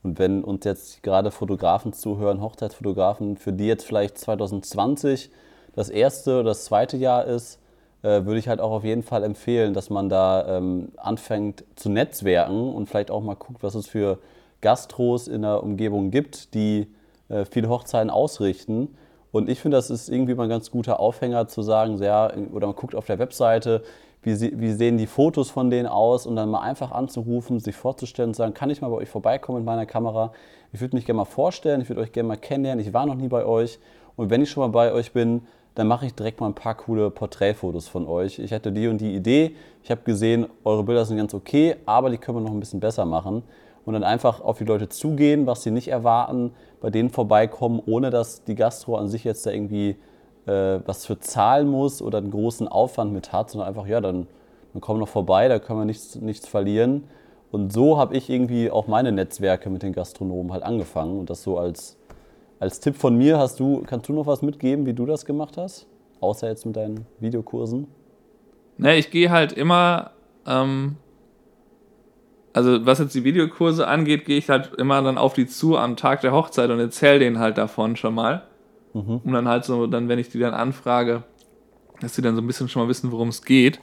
Und 0.04 0.20
wenn 0.20 0.44
uns 0.44 0.66
jetzt 0.66 1.04
gerade 1.04 1.32
Fotografen 1.32 1.94
zuhören, 1.94 2.42
Hochzeitsfotografen, 2.42 3.38
für 3.38 3.54
die 3.54 3.68
jetzt 3.68 3.86
vielleicht 3.86 4.18
2020 4.18 5.30
das 5.76 5.90
erste 5.90 6.36
oder 6.40 6.50
das 6.50 6.66
zweite 6.66 6.98
Jahr 6.98 7.26
ist, 7.26 7.60
äh, 8.02 8.26
würde 8.26 8.40
ich 8.40 8.48
halt 8.48 8.60
auch 8.60 8.72
auf 8.72 8.84
jeden 8.84 9.04
Fall 9.04 9.24
empfehlen, 9.24 9.74
dass 9.74 9.90
man 9.90 10.10
da 10.10 10.58
ähm, 10.58 10.92
anfängt 10.98 11.64
zu 11.76 11.90
netzwerken 11.90 12.74
und 12.74 12.88
vielleicht 12.88 13.12
auch 13.12 13.22
mal 13.22 13.36
guckt, 13.36 13.62
was 13.62 13.76
es 13.76 13.88
für 13.88 14.18
Gastros 14.62 15.28
in 15.28 15.44
der 15.44 15.64
Umgebung 15.64 16.10
gibt, 16.10 16.54
die 16.54 16.88
äh, 17.30 17.46
viele 17.46 17.70
Hochzeiten 17.70 18.10
ausrichten. 18.10 18.96
Und 19.32 19.50
ich 19.50 19.60
finde, 19.60 19.78
das 19.78 19.90
ist 19.90 20.10
irgendwie 20.10 20.34
mal 20.34 20.44
ein 20.44 20.50
ganz 20.50 20.72
guter 20.72 21.00
Aufhänger 21.00 21.48
zu 21.48 21.62
sagen, 21.62 22.02
ja, 22.02 22.32
oder 22.52 22.68
man 22.68 22.76
guckt 22.76 22.96
auf 22.96 23.06
der 23.06 23.20
Webseite, 23.20 23.84
wie, 24.24 24.36
sie, 24.36 24.60
wie 24.60 24.72
sehen 24.72 24.98
die 24.98 25.08
Fotos 25.08 25.50
von 25.50 25.70
denen 25.70 25.88
aus? 25.88 26.26
Und 26.26 26.36
dann 26.36 26.50
mal 26.50 26.62
einfach 26.62 26.92
anzurufen, 26.92 27.60
sich 27.60 27.76
vorzustellen 27.76 28.30
und 28.30 28.36
sagen, 28.36 28.54
kann 28.54 28.70
ich 28.70 28.82
mal 28.82 28.90
bei 28.90 28.98
euch 28.98 29.10
vorbeikommen 29.10 29.60
mit 29.60 29.66
meiner 29.66 29.86
Kamera? 29.86 30.32
Ich 30.74 30.82
würde 30.82 30.96
mich 30.96 31.06
gerne 31.06 31.18
mal 31.18 31.26
vorstellen, 31.26 31.82
ich 31.82 31.90
würde 31.90 32.02
euch 32.02 32.12
gerne 32.12 32.28
mal 32.28 32.38
kennenlernen, 32.38 32.86
ich 32.86 32.94
war 32.94 33.06
noch 33.06 33.16
nie 33.16 33.28
bei 33.28 33.46
euch. 33.46 33.80
Und 34.16 34.30
wenn 34.30 34.42
ich 34.42 34.50
schon 34.50 34.62
mal 34.62 34.70
bei 34.70 34.94
euch 34.94 35.12
bin, 35.12 35.42
dann 35.76 35.88
mache 35.88 36.06
ich 36.06 36.14
direkt 36.14 36.40
mal 36.40 36.48
ein 36.48 36.56
paar 36.56 36.76
coole 36.76 37.10
Porträtfotos 37.10 37.88
von 37.88 38.06
euch. 38.06 38.40
Ich 38.40 38.52
hatte 38.52 38.72
die 38.72 38.88
und 38.88 39.00
die 39.00 39.16
Idee, 39.16 39.56
ich 39.84 39.90
habe 39.90 40.02
gesehen, 40.04 40.48
eure 40.64 40.84
Bilder 40.84 41.06
sind 41.06 41.18
ganz 41.18 41.34
okay, 41.34 41.78
aber 41.86 42.10
die 42.10 42.18
können 42.18 42.38
wir 42.38 42.42
noch 42.42 42.52
ein 42.52 42.60
bisschen 42.60 42.82
besser 42.82 43.06
machen. 43.06 43.44
Und 43.86 43.94
dann 43.94 44.04
einfach 44.04 44.42
auf 44.42 44.60
die 44.60 44.66
Leute 44.66 44.90
zugehen, 44.90 45.48
was 45.48 45.64
sie 45.64 45.72
nicht 45.72 45.88
erwarten, 45.88 46.52
bei 46.82 46.90
denen 46.90 47.10
vorbeikommen, 47.10 47.82
ohne 47.86 48.12
dass 48.12 48.44
die 48.44 48.56
Gastro 48.56 48.96
an 48.96 49.08
sich 49.08 49.24
jetzt 49.24 49.46
da 49.46 49.52
irgendwie 49.52 49.96
äh, 50.46 50.80
was 50.86 51.06
für 51.06 51.20
zahlen 51.20 51.68
muss 51.68 52.02
oder 52.02 52.20
einen 52.20 52.32
großen 52.32 52.68
Aufwand 52.68 53.14
mit 53.14 53.32
hat, 53.32 53.50
sondern 53.50 53.68
einfach, 53.68 53.88
ja, 53.88 54.02
dann, 54.02 54.28
dann 54.74 54.82
kommen 54.82 55.00
noch 55.00 55.08
vorbei, 55.08 55.48
da 55.48 55.60
können 55.60 55.80
wir 55.80 55.86
nichts, 55.86 56.16
nichts 56.16 56.48
verlieren. 56.48 57.06
Und 57.52 57.74
so 57.74 57.98
habe 57.98 58.16
ich 58.16 58.30
irgendwie 58.30 58.72
auch 58.72 58.88
meine 58.88 59.12
Netzwerke 59.12 59.70
mit 59.70 59.84
den 59.84 59.94
Gastronomen 59.94 60.54
halt 60.54 60.64
angefangen 60.64 61.20
und 61.20 61.30
das 61.30 61.44
so 61.44 61.58
als, 61.58 61.98
als 62.60 62.80
Tipp 62.80 62.96
von 62.96 63.18
mir 63.18 63.38
hast 63.38 63.60
du, 63.60 63.84
kannst 63.86 64.08
du 64.08 64.14
noch 64.14 64.26
was 64.26 64.42
mitgeben, 64.42 64.86
wie 64.86 64.94
du 64.94 65.06
das 65.06 65.26
gemacht 65.26 65.58
hast? 65.58 65.88
Außer 66.22 66.48
jetzt 66.48 66.66
mit 66.66 66.76
deinen 66.76 67.06
Videokursen? 67.20 67.88
Ne, 68.78 68.96
ich 68.96 69.12
gehe 69.12 69.30
halt 69.30 69.52
immer 69.52 70.12
ähm, 70.46 70.96
also 72.54 72.86
was 72.86 73.00
jetzt 73.00 73.16
die 73.16 73.24
Videokurse 73.24 73.88
angeht, 73.88 74.26
gehe 74.26 74.38
ich 74.38 74.50
halt 74.50 74.74
immer 74.78 75.02
dann 75.02 75.18
auf 75.18 75.34
die 75.34 75.48
zu 75.48 75.78
am 75.78 75.96
Tag 75.96 76.22
der 76.22 76.32
Hochzeit 76.32 76.70
und 76.70 76.80
erzähle 76.80 77.20
denen 77.20 77.40
halt 77.40 77.58
davon 77.58 77.96
schon 77.96 78.14
mal. 78.14 78.44
Mhm. 78.94 79.22
Um 79.24 79.34
dann 79.34 79.48
halt 79.48 79.66
so, 79.66 79.88
dann, 79.88 80.10
wenn 80.10 80.20
ich 80.20 80.30
die 80.30 80.40
dann 80.40 80.54
anfrage, 80.54 81.24
dass 82.02 82.16
sie 82.16 82.22
dann 82.22 82.36
so 82.36 82.42
ein 82.42 82.48
bisschen 82.48 82.68
schon 82.68 82.84
mal 82.84 82.90
wissen, 82.90 83.12
worum 83.12 83.30
es 83.30 83.44
geht. 83.44 83.80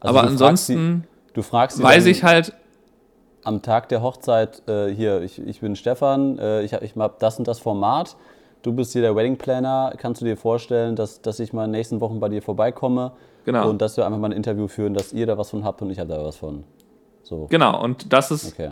Also 0.00 0.18
Aber 0.18 0.28
ansonsten 0.28 1.04
du 1.32 1.42
fragst 1.42 1.82
weiß 1.82 2.06
ich 2.06 2.24
halt. 2.24 2.52
Am 3.44 3.60
Tag 3.60 3.90
der 3.90 4.00
Hochzeit, 4.00 4.66
äh, 4.68 4.88
hier, 4.88 5.20
ich, 5.20 5.38
ich 5.38 5.60
bin 5.60 5.76
Stefan, 5.76 6.38
äh, 6.38 6.62
ich 6.62 6.72
habe 6.72 6.82
ich 6.82 6.96
hab 6.96 7.18
das 7.18 7.38
und 7.38 7.46
das 7.46 7.58
Format. 7.58 8.16
Du 8.62 8.72
bist 8.72 8.94
hier 8.94 9.02
der 9.02 9.14
Wedding 9.14 9.36
Planner. 9.36 9.92
Kannst 9.98 10.22
du 10.22 10.24
dir 10.24 10.38
vorstellen, 10.38 10.96
dass, 10.96 11.20
dass 11.20 11.38
ich 11.40 11.52
mal 11.52 11.66
in 11.66 11.70
den 11.70 11.78
nächsten 11.78 12.00
Wochen 12.00 12.20
bei 12.20 12.30
dir 12.30 12.40
vorbeikomme? 12.40 13.12
Genau. 13.44 13.68
Und 13.68 13.82
dass 13.82 13.98
wir 13.98 14.06
einfach 14.06 14.18
mal 14.18 14.28
ein 14.28 14.32
Interview 14.32 14.66
führen, 14.66 14.94
dass 14.94 15.12
ihr 15.12 15.26
da 15.26 15.36
was 15.36 15.50
von 15.50 15.62
habt 15.62 15.82
und 15.82 15.90
ich 15.90 15.98
habe 15.98 16.08
da 16.08 16.24
was 16.24 16.36
von. 16.36 16.64
So. 17.22 17.46
Genau, 17.50 17.82
und 17.82 18.12
das 18.14 18.30
ist, 18.30 18.54
okay. 18.54 18.70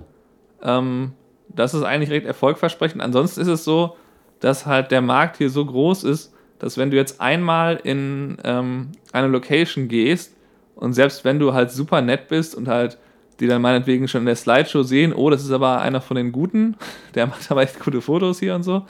ähm, 0.62 1.12
das 1.48 1.74
ist 1.74 1.82
eigentlich 1.82 2.10
recht 2.10 2.24
erfolgversprechend. 2.24 3.02
Ansonsten 3.02 3.42
ist 3.42 3.48
es 3.48 3.64
so, 3.64 3.96
dass 4.42 4.66
halt 4.66 4.90
der 4.90 5.00
Markt 5.00 5.38
hier 5.38 5.48
so 5.48 5.64
groß 5.64 6.02
ist, 6.04 6.34
dass 6.58 6.76
wenn 6.76 6.90
du 6.90 6.96
jetzt 6.96 7.20
einmal 7.20 7.76
in 7.82 8.36
ähm, 8.44 8.88
eine 9.12 9.28
Location 9.28 9.86
gehst 9.86 10.36
und 10.74 10.94
selbst 10.94 11.24
wenn 11.24 11.38
du 11.38 11.54
halt 11.54 11.70
super 11.70 12.02
nett 12.02 12.28
bist 12.28 12.54
und 12.54 12.68
halt 12.68 12.98
die 13.40 13.46
dann 13.46 13.62
meinetwegen 13.62 14.08
schon 14.08 14.22
in 14.22 14.26
der 14.26 14.36
Slideshow 14.36 14.82
sehen, 14.82 15.12
oh, 15.12 15.30
das 15.30 15.42
ist 15.44 15.52
aber 15.52 15.80
einer 15.80 16.00
von 16.00 16.16
den 16.16 16.32
Guten, 16.32 16.76
der 17.14 17.28
macht 17.28 17.50
aber 17.50 17.62
echt 17.62 17.78
gute 17.80 18.00
Fotos 18.00 18.40
hier 18.40 18.56
und 18.56 18.64
so, 18.64 18.84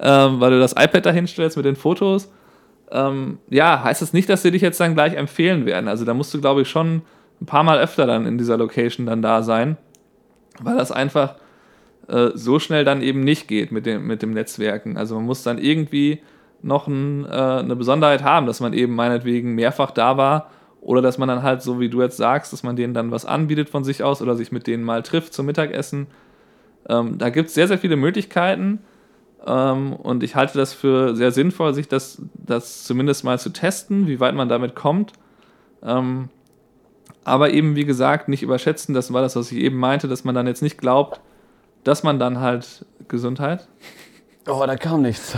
ähm, 0.00 0.40
weil 0.40 0.50
du 0.50 0.58
das 0.58 0.72
iPad 0.72 1.06
da 1.06 1.10
hinstellst 1.12 1.56
mit 1.56 1.64
den 1.64 1.76
Fotos, 1.76 2.32
ähm, 2.90 3.38
ja, 3.50 3.84
heißt 3.84 4.02
das 4.02 4.12
nicht, 4.12 4.28
dass 4.28 4.42
sie 4.42 4.50
dich 4.50 4.62
jetzt 4.62 4.80
dann 4.80 4.94
gleich 4.94 5.14
empfehlen 5.14 5.64
werden. 5.64 5.88
Also 5.88 6.04
da 6.04 6.12
musst 6.12 6.34
du, 6.34 6.40
glaube 6.40 6.62
ich, 6.62 6.68
schon 6.68 7.02
ein 7.40 7.46
paar 7.46 7.62
Mal 7.62 7.78
öfter 7.78 8.06
dann 8.06 8.26
in 8.26 8.36
dieser 8.36 8.56
Location 8.56 9.06
dann 9.06 9.22
da 9.22 9.42
sein, 9.42 9.76
weil 10.60 10.76
das 10.76 10.90
einfach 10.90 11.36
äh, 12.08 12.30
so 12.34 12.58
schnell 12.58 12.84
dann 12.84 13.02
eben 13.02 13.20
nicht 13.20 13.48
geht 13.48 13.72
mit 13.72 13.86
dem, 13.86 14.06
mit 14.06 14.22
dem 14.22 14.32
Netzwerken. 14.32 14.96
Also 14.96 15.14
man 15.16 15.24
muss 15.24 15.42
dann 15.42 15.58
irgendwie 15.58 16.20
noch 16.62 16.86
ein, 16.86 17.24
äh, 17.24 17.28
eine 17.28 17.76
Besonderheit 17.76 18.22
haben, 18.22 18.46
dass 18.46 18.60
man 18.60 18.72
eben 18.72 18.94
meinetwegen 18.94 19.54
mehrfach 19.54 19.90
da 19.90 20.16
war 20.16 20.50
oder 20.80 21.02
dass 21.02 21.18
man 21.18 21.28
dann 21.28 21.42
halt, 21.42 21.62
so 21.62 21.80
wie 21.80 21.88
du 21.88 22.02
jetzt 22.02 22.16
sagst, 22.16 22.52
dass 22.52 22.62
man 22.62 22.76
denen 22.76 22.94
dann 22.94 23.10
was 23.10 23.24
anbietet 23.24 23.68
von 23.68 23.84
sich 23.84 24.02
aus 24.02 24.22
oder 24.22 24.36
sich 24.36 24.52
mit 24.52 24.66
denen 24.66 24.84
mal 24.84 25.02
trifft 25.02 25.32
zum 25.32 25.46
Mittagessen. 25.46 26.06
Ähm, 26.88 27.18
da 27.18 27.30
gibt 27.30 27.48
es 27.48 27.54
sehr, 27.54 27.68
sehr 27.68 27.78
viele 27.78 27.96
Möglichkeiten 27.96 28.80
ähm, 29.46 29.92
und 29.92 30.22
ich 30.22 30.34
halte 30.34 30.58
das 30.58 30.72
für 30.72 31.14
sehr 31.16 31.32
sinnvoll, 31.32 31.74
sich 31.74 31.88
das, 31.88 32.22
das 32.34 32.84
zumindest 32.84 33.24
mal 33.24 33.38
zu 33.38 33.50
testen, 33.50 34.06
wie 34.06 34.20
weit 34.20 34.34
man 34.34 34.48
damit 34.48 34.74
kommt. 34.74 35.12
Ähm, 35.82 36.28
aber 37.24 37.50
eben, 37.50 37.76
wie 37.76 37.84
gesagt, 37.84 38.28
nicht 38.28 38.42
überschätzen. 38.42 38.94
Das 38.94 39.12
war 39.12 39.22
das, 39.22 39.36
was 39.36 39.52
ich 39.52 39.58
eben 39.58 39.76
meinte, 39.76 40.08
dass 40.08 40.24
man 40.24 40.34
dann 40.34 40.46
jetzt 40.46 40.62
nicht 40.62 40.78
glaubt, 40.78 41.20
dass 41.84 42.02
man 42.02 42.18
dann 42.18 42.40
halt 42.40 42.84
Gesundheit. 43.08 43.68
Oh, 44.48 44.62
da 44.66 44.76
kam 44.76 45.02
nichts. 45.02 45.36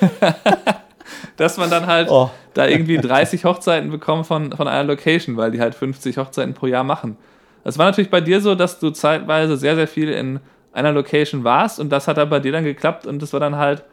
dass 1.36 1.56
man 1.56 1.70
dann 1.70 1.86
halt 1.86 2.10
oh. 2.10 2.30
da 2.54 2.66
irgendwie 2.66 2.98
30 2.98 3.44
Hochzeiten 3.44 3.90
bekommt 3.90 4.26
von, 4.26 4.52
von 4.52 4.68
einer 4.68 4.84
Location, 4.84 5.36
weil 5.36 5.50
die 5.50 5.60
halt 5.60 5.74
50 5.74 6.18
Hochzeiten 6.18 6.54
pro 6.54 6.66
Jahr 6.66 6.84
machen. 6.84 7.16
Das 7.64 7.78
war 7.78 7.86
natürlich 7.86 8.10
bei 8.10 8.20
dir 8.20 8.40
so, 8.40 8.54
dass 8.54 8.78
du 8.78 8.90
zeitweise 8.90 9.56
sehr, 9.56 9.74
sehr 9.74 9.88
viel 9.88 10.10
in 10.10 10.40
einer 10.72 10.92
Location 10.92 11.44
warst 11.44 11.80
und 11.80 11.90
das 11.90 12.08
hat 12.08 12.18
dann 12.18 12.28
bei 12.28 12.40
dir 12.40 12.52
dann 12.52 12.64
geklappt 12.64 13.06
und 13.06 13.22
das 13.22 13.32
war 13.32 13.40
dann 13.40 13.56
halt 13.56 13.84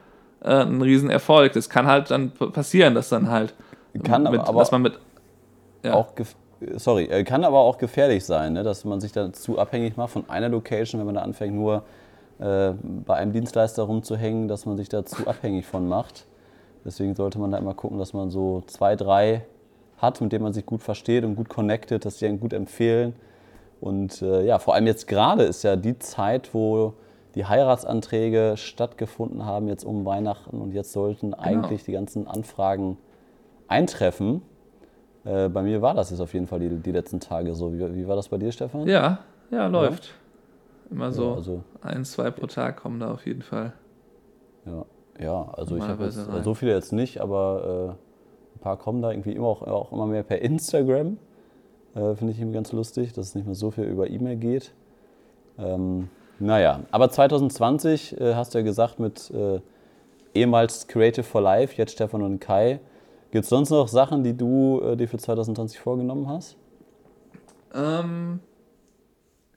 äh, 0.43 0.63
ein 0.63 0.81
Riesenerfolg. 0.81 1.53
Das 1.53 1.69
kann 1.69 1.87
halt 1.87 2.11
dann 2.11 2.31
passieren, 2.31 2.95
dass 2.95 3.09
dann 3.09 3.29
halt 3.29 3.53
kann 4.03 4.23
mit, 4.23 4.41
aber, 4.41 4.59
dass 4.59 4.71
man 4.71 4.81
mit 4.81 4.99
ja. 5.83 5.93
auch 5.93 6.15
sorry, 6.75 7.05
äh, 7.05 7.23
kann 7.23 7.43
aber 7.43 7.59
auch 7.59 7.77
gefährlich 7.77 8.25
sein, 8.25 8.53
ne? 8.53 8.63
dass 8.63 8.85
man 8.85 9.01
sich 9.01 9.11
da 9.11 9.33
zu 9.33 9.59
abhängig 9.59 9.97
macht 9.97 10.11
von 10.11 10.29
einer 10.29 10.49
Location, 10.49 10.99
wenn 10.99 11.05
man 11.05 11.15
da 11.15 11.21
anfängt, 11.21 11.55
nur 11.55 11.83
äh, 12.39 12.73
bei 12.81 13.15
einem 13.15 13.33
Dienstleister 13.33 13.83
rumzuhängen, 13.83 14.47
dass 14.47 14.65
man 14.65 14.77
sich 14.77 14.89
da 14.89 15.05
zu 15.05 15.27
abhängig 15.27 15.65
von 15.65 15.87
macht. 15.87 16.25
Deswegen 16.83 17.15
sollte 17.15 17.39
man 17.39 17.51
da 17.51 17.57
immer 17.57 17.73
gucken, 17.73 17.99
dass 17.99 18.13
man 18.13 18.29
so 18.31 18.63
zwei, 18.67 18.95
drei 18.95 19.45
hat, 19.97 20.19
mit 20.21 20.31
denen 20.31 20.43
man 20.43 20.53
sich 20.53 20.65
gut 20.65 20.81
versteht 20.81 21.23
und 21.23 21.35
gut 21.35 21.49
connectet, 21.49 22.05
dass 22.05 22.17
die 22.17 22.25
einen 22.25 22.39
gut 22.39 22.53
empfehlen. 22.53 23.13
Und 23.79 24.21
äh, 24.21 24.45
ja, 24.45 24.59
vor 24.59 24.73
allem 24.73 24.87
jetzt 24.87 25.07
gerade 25.07 25.43
ist 25.43 25.63
ja 25.63 25.75
die 25.75 25.99
Zeit, 25.99 26.53
wo 26.53 26.93
die 27.35 27.45
Heiratsanträge 27.45 28.53
stattgefunden 28.57 29.45
haben, 29.45 29.67
jetzt 29.67 29.83
um 29.83 30.05
Weihnachten. 30.05 30.59
Und 30.59 30.73
jetzt 30.73 30.91
sollten 30.91 31.31
genau. 31.31 31.43
eigentlich 31.43 31.83
die 31.83 31.91
ganzen 31.91 32.27
Anfragen 32.27 32.97
eintreffen. 33.67 34.41
Äh, 35.23 35.49
bei 35.49 35.61
mir 35.61 35.81
war 35.81 35.93
das 35.93 36.09
jetzt 36.09 36.19
auf 36.19 36.33
jeden 36.33 36.47
Fall 36.47 36.59
die, 36.59 36.69
die 36.69 36.91
letzten 36.91 37.19
Tage 37.19 37.53
so. 37.53 37.73
Wie, 37.73 37.95
wie 37.95 38.07
war 38.07 38.15
das 38.15 38.29
bei 38.29 38.37
dir, 38.37 38.51
Stefan? 38.51 38.87
Ja, 38.87 39.19
ja, 39.51 39.67
läuft. 39.67 40.05
Ja? 40.05 40.11
Immer 40.91 41.11
so 41.11 41.29
ja, 41.29 41.35
also, 41.35 41.63
ein, 41.81 42.03
zwei 42.05 42.31
pro 42.31 42.47
Tag 42.47 42.77
kommen 42.77 42.99
da 42.99 43.11
auf 43.11 43.25
jeden 43.25 43.41
Fall. 43.41 43.73
Ja, 44.65 44.85
ja 45.19 45.49
also 45.53 45.77
ich 45.77 45.83
habe 45.83 46.05
jetzt 46.05 46.27
rein. 46.27 46.43
so 46.43 46.53
viele 46.53 46.73
jetzt 46.73 46.91
nicht, 46.91 47.21
aber 47.21 47.95
äh, 47.95 48.57
ein 48.57 48.59
paar 48.59 48.77
kommen 48.77 49.01
da 49.01 49.11
irgendwie 49.11 49.31
immer 49.31 49.47
auch, 49.47 49.61
auch 49.61 49.91
immer 49.91 50.05
mehr 50.05 50.23
per 50.23 50.41
Instagram. 50.41 51.17
Äh, 51.93 52.15
Finde 52.15 52.33
ich 52.33 52.39
irgendwie 52.39 52.55
ganz 52.55 52.71
lustig, 52.71 53.13
dass 53.13 53.27
es 53.27 53.35
nicht 53.35 53.45
mehr 53.45 53.55
so 53.55 53.71
viel 53.71 53.85
über 53.85 54.09
E-Mail 54.09 54.35
geht. 54.37 54.73
Ähm, 55.57 56.09
naja, 56.39 56.81
aber 56.91 57.09
2020 57.09 58.19
äh, 58.19 58.33
hast 58.35 58.53
du 58.53 58.57
ja 58.57 58.63
gesagt 58.63 58.99
mit 58.99 59.31
äh, 59.31 59.61
ehemals 60.33 60.87
Creative 60.87 61.23
for 61.23 61.41
Life, 61.41 61.75
jetzt 61.77 61.93
Stefan 61.93 62.21
und 62.21 62.39
Kai, 62.39 62.79
Gibt 63.31 63.43
es 63.43 63.49
sonst 63.49 63.69
noch 63.69 63.87
Sachen, 63.87 64.23
die 64.23 64.35
du 64.35 64.81
äh, 64.81 64.97
dir 64.97 65.07
für 65.07 65.17
2020 65.17 65.79
vorgenommen 65.79 66.27
hast? 66.27 66.57
Ähm, 67.73 68.39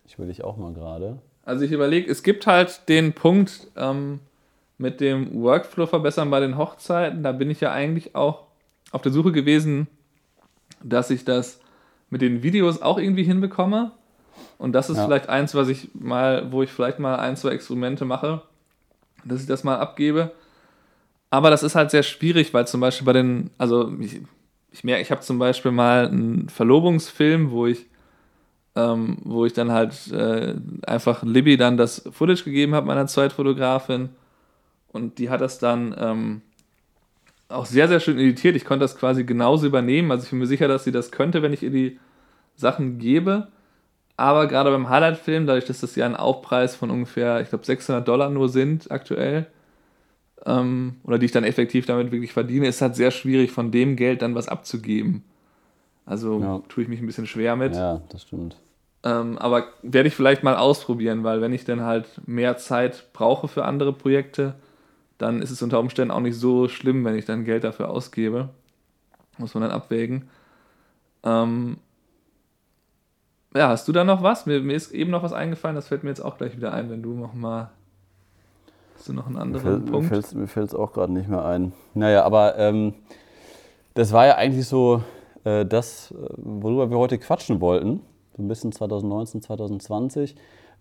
ich 0.06 0.18
will 0.18 0.28
dich 0.28 0.44
auch 0.44 0.56
mal 0.56 0.72
gerade. 0.72 1.18
Also 1.44 1.64
ich 1.64 1.72
überlege, 1.72 2.10
es 2.10 2.22
gibt 2.22 2.46
halt 2.46 2.88
den 2.88 3.12
Punkt 3.12 3.68
ähm, 3.76 4.20
mit 4.78 5.00
dem 5.00 5.42
Workflow 5.42 5.86
verbessern 5.86 6.30
bei 6.30 6.40
den 6.40 6.56
Hochzeiten. 6.56 7.22
Da 7.22 7.32
bin 7.32 7.50
ich 7.50 7.60
ja 7.60 7.72
eigentlich 7.72 8.14
auch 8.14 8.44
auf 8.92 9.02
der 9.02 9.12
Suche 9.12 9.32
gewesen, 9.32 9.88
dass 10.82 11.10
ich 11.10 11.24
das 11.24 11.60
mit 12.10 12.22
den 12.22 12.44
Videos 12.44 12.80
auch 12.80 12.98
irgendwie 12.98 13.24
hinbekomme. 13.24 13.90
Und 14.56 14.72
das 14.72 14.88
ist 14.88 14.98
ja. 14.98 15.04
vielleicht 15.04 15.28
eins, 15.28 15.54
was 15.56 15.68
ich 15.68 15.90
mal, 15.94 16.52
wo 16.52 16.62
ich 16.62 16.70
vielleicht 16.70 17.00
mal 17.00 17.16
ein, 17.16 17.36
zwei 17.36 17.50
Experimente 17.50 18.04
mache, 18.04 18.42
dass 19.24 19.40
ich 19.40 19.46
das 19.48 19.64
mal 19.64 19.78
abgebe. 19.78 20.30
Aber 21.34 21.50
das 21.50 21.64
ist 21.64 21.74
halt 21.74 21.90
sehr 21.90 22.04
schwierig, 22.04 22.54
weil 22.54 22.64
zum 22.68 22.80
Beispiel 22.80 23.04
bei 23.04 23.12
den, 23.12 23.50
also 23.58 23.92
ich, 23.98 24.20
ich 24.70 24.84
merke, 24.84 25.02
ich 25.02 25.10
habe 25.10 25.20
zum 25.20 25.40
Beispiel 25.40 25.72
mal 25.72 26.06
einen 26.06 26.48
Verlobungsfilm, 26.48 27.50
wo 27.50 27.66
ich, 27.66 27.86
ähm, 28.76 29.18
wo 29.24 29.44
ich 29.44 29.52
dann 29.52 29.72
halt 29.72 30.12
äh, 30.12 30.54
einfach 30.86 31.24
Libby 31.24 31.56
dann 31.56 31.76
das 31.76 32.08
Footage 32.12 32.44
gegeben 32.44 32.76
habe, 32.76 32.86
meiner 32.86 33.08
Zweitfotografin. 33.08 34.10
Und 34.92 35.18
die 35.18 35.28
hat 35.28 35.40
das 35.40 35.58
dann 35.58 35.92
ähm, 35.98 36.42
auch 37.48 37.66
sehr, 37.66 37.88
sehr 37.88 37.98
schön 37.98 38.20
editiert. 38.20 38.54
Ich 38.54 38.64
konnte 38.64 38.84
das 38.84 38.96
quasi 38.96 39.24
genauso 39.24 39.66
übernehmen. 39.66 40.12
Also 40.12 40.22
ich 40.22 40.30
bin 40.30 40.38
mir 40.38 40.46
sicher, 40.46 40.68
dass 40.68 40.84
sie 40.84 40.92
das 40.92 41.10
könnte, 41.10 41.42
wenn 41.42 41.52
ich 41.52 41.64
ihr 41.64 41.70
die 41.70 41.98
Sachen 42.54 42.98
gebe. 42.98 43.48
Aber 44.16 44.46
gerade 44.46 44.70
beim 44.70 44.88
Highlight-Film, 44.88 45.48
dadurch, 45.48 45.64
dass 45.64 45.80
das 45.80 45.96
ja 45.96 46.06
ein 46.06 46.14
Aufpreis 46.14 46.76
von 46.76 46.92
ungefähr, 46.92 47.40
ich 47.40 47.48
glaube, 47.48 47.64
600 47.64 48.06
Dollar 48.06 48.30
nur 48.30 48.48
sind 48.48 48.92
aktuell, 48.92 49.48
ähm, 50.46 50.96
oder 51.04 51.18
die 51.18 51.26
ich 51.26 51.32
dann 51.32 51.44
effektiv 51.44 51.86
damit 51.86 52.12
wirklich 52.12 52.32
verdiene, 52.32 52.66
ist 52.66 52.82
halt 52.82 52.96
sehr 52.96 53.10
schwierig, 53.10 53.50
von 53.50 53.70
dem 53.70 53.96
Geld 53.96 54.22
dann 54.22 54.34
was 54.34 54.48
abzugeben. 54.48 55.22
Also 56.06 56.40
ja. 56.40 56.62
tue 56.68 56.82
ich 56.82 56.88
mich 56.88 57.00
ein 57.00 57.06
bisschen 57.06 57.26
schwer 57.26 57.56
mit. 57.56 57.74
Ja, 57.74 58.02
das 58.10 58.22
stimmt. 58.22 58.56
Ähm, 59.04 59.38
aber 59.38 59.66
werde 59.82 60.08
ich 60.08 60.14
vielleicht 60.14 60.42
mal 60.42 60.56
ausprobieren, 60.56 61.24
weil 61.24 61.40
wenn 61.40 61.52
ich 61.52 61.64
dann 61.64 61.82
halt 61.82 62.06
mehr 62.26 62.56
Zeit 62.56 63.12
brauche 63.12 63.48
für 63.48 63.64
andere 63.64 63.92
Projekte, 63.92 64.54
dann 65.18 65.42
ist 65.42 65.50
es 65.50 65.62
unter 65.62 65.78
Umständen 65.78 66.10
auch 66.10 66.20
nicht 66.20 66.36
so 66.36 66.68
schlimm, 66.68 67.04
wenn 67.04 67.16
ich 67.16 67.24
dann 67.24 67.44
Geld 67.44 67.64
dafür 67.64 67.90
ausgebe. 67.90 68.48
Muss 69.38 69.54
man 69.54 69.62
dann 69.62 69.72
abwägen. 69.72 70.28
Ähm, 71.22 71.78
ja, 73.54 73.68
hast 73.68 73.86
du 73.86 73.92
da 73.92 74.04
noch 74.04 74.22
was? 74.22 74.46
Mir, 74.46 74.60
mir, 74.60 74.74
ist 74.74 74.92
eben 74.92 75.10
noch 75.10 75.22
was 75.22 75.32
eingefallen, 75.32 75.76
das 75.76 75.88
fällt 75.88 76.02
mir 76.02 76.10
jetzt 76.10 76.24
auch 76.24 76.36
gleich 76.38 76.56
wieder 76.56 76.72
ein, 76.72 76.90
wenn 76.90 77.02
du 77.02 77.14
noch 77.14 77.34
mal. 77.34 77.70
Hast 79.04 79.10
du 79.10 79.12
noch 79.12 79.26
einen 79.26 79.36
anderen 79.36 79.84
mir 79.84 79.90
Punkt? 79.90 80.34
Mir 80.34 80.46
fällt 80.46 80.68
es 80.68 80.74
auch 80.74 80.94
gerade 80.94 81.12
nicht 81.12 81.28
mehr 81.28 81.44
ein. 81.44 81.74
Naja, 81.92 82.24
aber 82.24 82.56
ähm, 82.56 82.94
das 83.92 84.14
war 84.14 84.24
ja 84.24 84.36
eigentlich 84.36 84.66
so 84.66 85.02
äh, 85.44 85.66
das, 85.66 86.10
äh, 86.12 86.14
worüber 86.38 86.88
wir 86.88 86.96
heute 86.96 87.18
quatschen 87.18 87.60
wollten. 87.60 88.00
So 88.34 88.42
ein 88.42 88.48
bisschen 88.48 88.72
2019, 88.72 89.42
2020. 89.42 90.36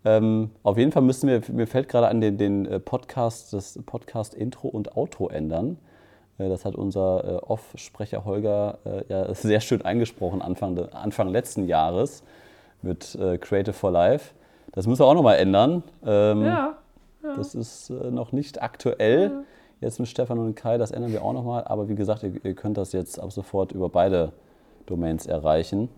Ähm, 0.05 0.51
auf 0.63 0.77
jeden 0.77 0.93
Fall 0.93 1.01
müssen 1.01 1.27
wir, 1.27 1.41
mir 1.51 1.67
fällt 1.67 1.89
gerade 1.89 2.07
an 2.07 2.21
den, 2.21 2.37
den 2.37 2.65
äh, 2.65 2.79
Podcast, 2.79 3.51
das 3.51 3.77
Podcast-Intro 3.85 4.69
und 4.69 4.95
Outro 4.95 5.27
ändern. 5.27 5.75
Äh, 6.37 6.47
das 6.47 6.63
hat 6.63 6.75
unser 6.75 7.25
äh, 7.25 7.35
Off-Sprecher 7.45 8.23
Holger 8.23 8.77
äh, 8.85 9.03
ja 9.09 9.33
sehr 9.33 9.59
schön 9.59 9.81
eingesprochen 9.81 10.41
Anfang, 10.41 10.79
Anfang 10.93 11.27
letzten 11.27 11.67
Jahres 11.67 12.23
mit 12.81 13.15
äh, 13.15 13.37
Creative 13.37 13.73
for 13.73 13.91
Life. 13.91 14.33
Das 14.71 14.87
müssen 14.87 15.01
wir 15.01 15.07
auch 15.07 15.13
nochmal 15.13 15.39
ändern. 15.39 15.83
Ähm, 16.05 16.45
ja, 16.45 16.77
ja, 17.23 17.35
Das 17.35 17.55
ist 17.55 17.89
äh, 17.89 18.11
noch 18.11 18.31
nicht 18.31 18.61
aktuell. 18.61 19.31
Ja. 19.31 19.43
Jetzt 19.81 19.99
mit 19.99 20.07
Stefan 20.07 20.39
und 20.39 20.55
Kai, 20.55 20.77
das 20.77 20.91
ändern 20.91 21.11
wir 21.11 21.23
auch 21.23 21.33
nochmal. 21.33 21.63
Aber 21.65 21.89
wie 21.89 21.95
gesagt, 21.95 22.23
ihr, 22.23 22.33
ihr, 22.43 22.53
könnt 22.53 22.77
das 22.77 22.93
jetzt 22.93 23.19
ab 23.19 23.31
sofort 23.31 23.71
über 23.71 23.89
beide 23.89 24.31
Domains 24.85 25.25
erreichen. 25.25 25.89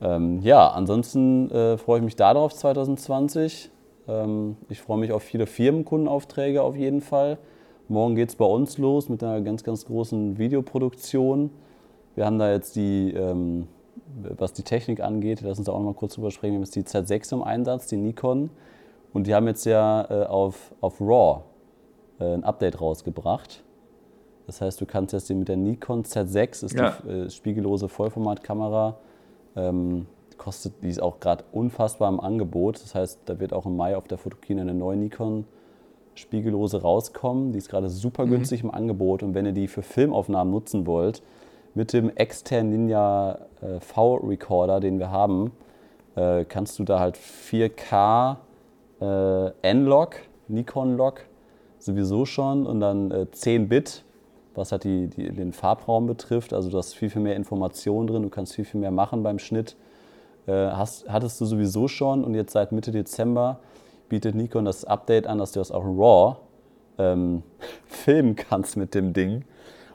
Ähm, 0.00 0.40
ja, 0.42 0.68
ansonsten 0.68 1.50
äh, 1.50 1.76
freue 1.76 1.98
ich 1.98 2.04
mich 2.04 2.16
darauf 2.16 2.54
2020. 2.54 3.70
Ähm, 4.08 4.56
ich 4.68 4.80
freue 4.80 4.98
mich 4.98 5.12
auf 5.12 5.22
viele 5.22 5.46
Firmenkundenaufträge 5.46 6.62
auf 6.62 6.76
jeden 6.76 7.00
Fall. 7.00 7.38
Morgen 7.88 8.14
geht 8.14 8.30
es 8.30 8.36
bei 8.36 8.44
uns 8.44 8.78
los 8.78 9.08
mit 9.08 9.22
einer 9.22 9.42
ganz, 9.42 9.64
ganz 9.64 9.84
großen 9.84 10.38
Videoproduktion. 10.38 11.50
Wir 12.14 12.24
haben 12.24 12.38
da 12.38 12.50
jetzt 12.50 12.76
die 12.76 13.12
ähm, 13.12 13.68
was 14.38 14.52
die 14.52 14.62
Technik 14.62 15.00
angeht, 15.00 15.40
lass 15.42 15.58
uns 15.58 15.66
da 15.66 15.72
auch 15.72 15.78
noch 15.78 15.86
mal 15.86 15.94
kurz 15.94 16.14
drüber 16.14 16.30
sprechen. 16.30 16.52
Wir 16.52 16.58
haben 16.58 16.64
jetzt 16.64 16.76
die 16.76 16.82
Z6 16.82 17.34
im 17.34 17.42
Einsatz, 17.42 17.86
die 17.86 17.96
Nikon. 17.96 18.50
Und 19.12 19.26
die 19.26 19.34
haben 19.34 19.46
jetzt 19.46 19.64
ja 19.64 20.06
äh, 20.10 20.26
auf, 20.26 20.74
auf 20.80 21.00
RAW 21.00 21.42
äh, 22.18 22.34
ein 22.34 22.44
Update 22.44 22.80
rausgebracht. 22.80 23.62
Das 24.46 24.60
heißt, 24.60 24.80
du 24.80 24.86
kannst 24.86 25.12
jetzt 25.12 25.30
mit 25.30 25.48
der 25.48 25.56
Nikon 25.56 26.02
Z6, 26.02 26.64
ist 26.64 26.74
ja. 26.74 26.96
die 27.04 27.08
äh, 27.08 27.30
spiegellose 27.30 27.88
Vollformatkamera, 27.88 28.96
ähm, 29.56 30.06
kostet, 30.36 30.82
die 30.82 30.88
ist 30.88 31.00
auch 31.00 31.20
gerade 31.20 31.44
unfassbar 31.52 32.08
im 32.08 32.18
Angebot. 32.18 32.82
Das 32.82 32.94
heißt, 32.94 33.20
da 33.26 33.38
wird 33.38 33.52
auch 33.52 33.66
im 33.66 33.76
Mai 33.76 33.96
auf 33.96 34.08
der 34.08 34.18
Fotokina 34.18 34.62
eine 34.62 34.74
neue 34.74 34.96
Nikon 34.96 35.44
spiegellose 36.14 36.82
rauskommen. 36.82 37.52
Die 37.52 37.58
ist 37.58 37.68
gerade 37.68 37.88
super 37.88 38.26
mhm. 38.26 38.30
günstig 38.30 38.62
mhm. 38.62 38.70
im 38.70 38.74
Angebot. 38.74 39.22
Und 39.22 39.34
wenn 39.34 39.46
ihr 39.46 39.52
die 39.52 39.68
für 39.68 39.82
Filmaufnahmen 39.82 40.52
nutzen 40.52 40.86
wollt, 40.86 41.22
mit 41.74 41.92
dem 41.92 42.10
externen 42.16 42.70
Ninja 42.70 43.38
äh, 43.60 43.80
V-Recorder, 43.80 44.80
den 44.80 44.98
wir 44.98 45.10
haben, 45.10 45.52
äh, 46.16 46.44
kannst 46.44 46.78
du 46.78 46.84
da 46.84 46.98
halt 46.98 47.16
4K 47.16 48.36
äh, 49.02 49.52
N-Log, 49.62 50.16
Nikon-Log 50.48 51.24
sowieso 51.78 52.24
schon 52.24 52.66
und 52.66 52.80
dann 52.80 53.10
äh, 53.10 53.30
10 53.30 53.68
Bit, 53.68 54.04
was 54.54 54.70
halt 54.70 54.84
die, 54.84 55.08
die, 55.08 55.30
den 55.32 55.52
Farbraum 55.52 56.06
betrifft. 56.06 56.52
Also 56.52 56.70
du 56.70 56.78
hast 56.78 56.94
viel, 56.94 57.10
viel 57.10 57.22
mehr 57.22 57.36
Informationen 57.36 58.06
drin, 58.06 58.22
du 58.22 58.28
kannst 58.28 58.54
viel, 58.54 58.64
viel 58.64 58.80
mehr 58.80 58.90
machen 58.90 59.22
beim 59.22 59.38
Schnitt. 59.38 59.76
Äh, 60.46 60.52
hast, 60.52 61.08
hattest 61.08 61.40
du 61.40 61.46
sowieso 61.46 61.88
schon 61.88 62.24
und 62.24 62.34
jetzt 62.34 62.52
seit 62.52 62.72
Mitte 62.72 62.92
Dezember 62.92 63.58
bietet 64.08 64.34
Nikon 64.34 64.64
das 64.64 64.84
Update 64.84 65.26
an, 65.26 65.38
dass 65.38 65.52
du 65.52 65.60
das 65.60 65.72
auch 65.72 65.84
RAW 65.84 66.36
ähm, 66.98 67.42
filmen 67.86 68.36
kannst 68.36 68.76
mit 68.76 68.94
dem 68.94 69.12
Ding. 69.12 69.44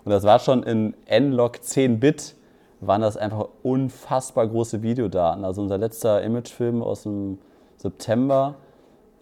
Und 0.04 0.12
das 0.12 0.24
war 0.24 0.39
schon 0.39 0.63
in 0.63 0.96
N-Log 1.06 1.63
10 1.63 2.00
Bit, 2.00 2.36
waren 2.80 3.02
das 3.02 3.17
einfach 3.17 3.48
unfassbar 3.63 4.48
große 4.48 4.82
Videodaten. 4.82 5.46
Also 5.46 5.62
unser 5.62 5.78
letzter 5.78 6.22
Imagefilm 6.24 6.82
aus 6.82 7.04
dem 7.04 7.39
September, 7.78 8.56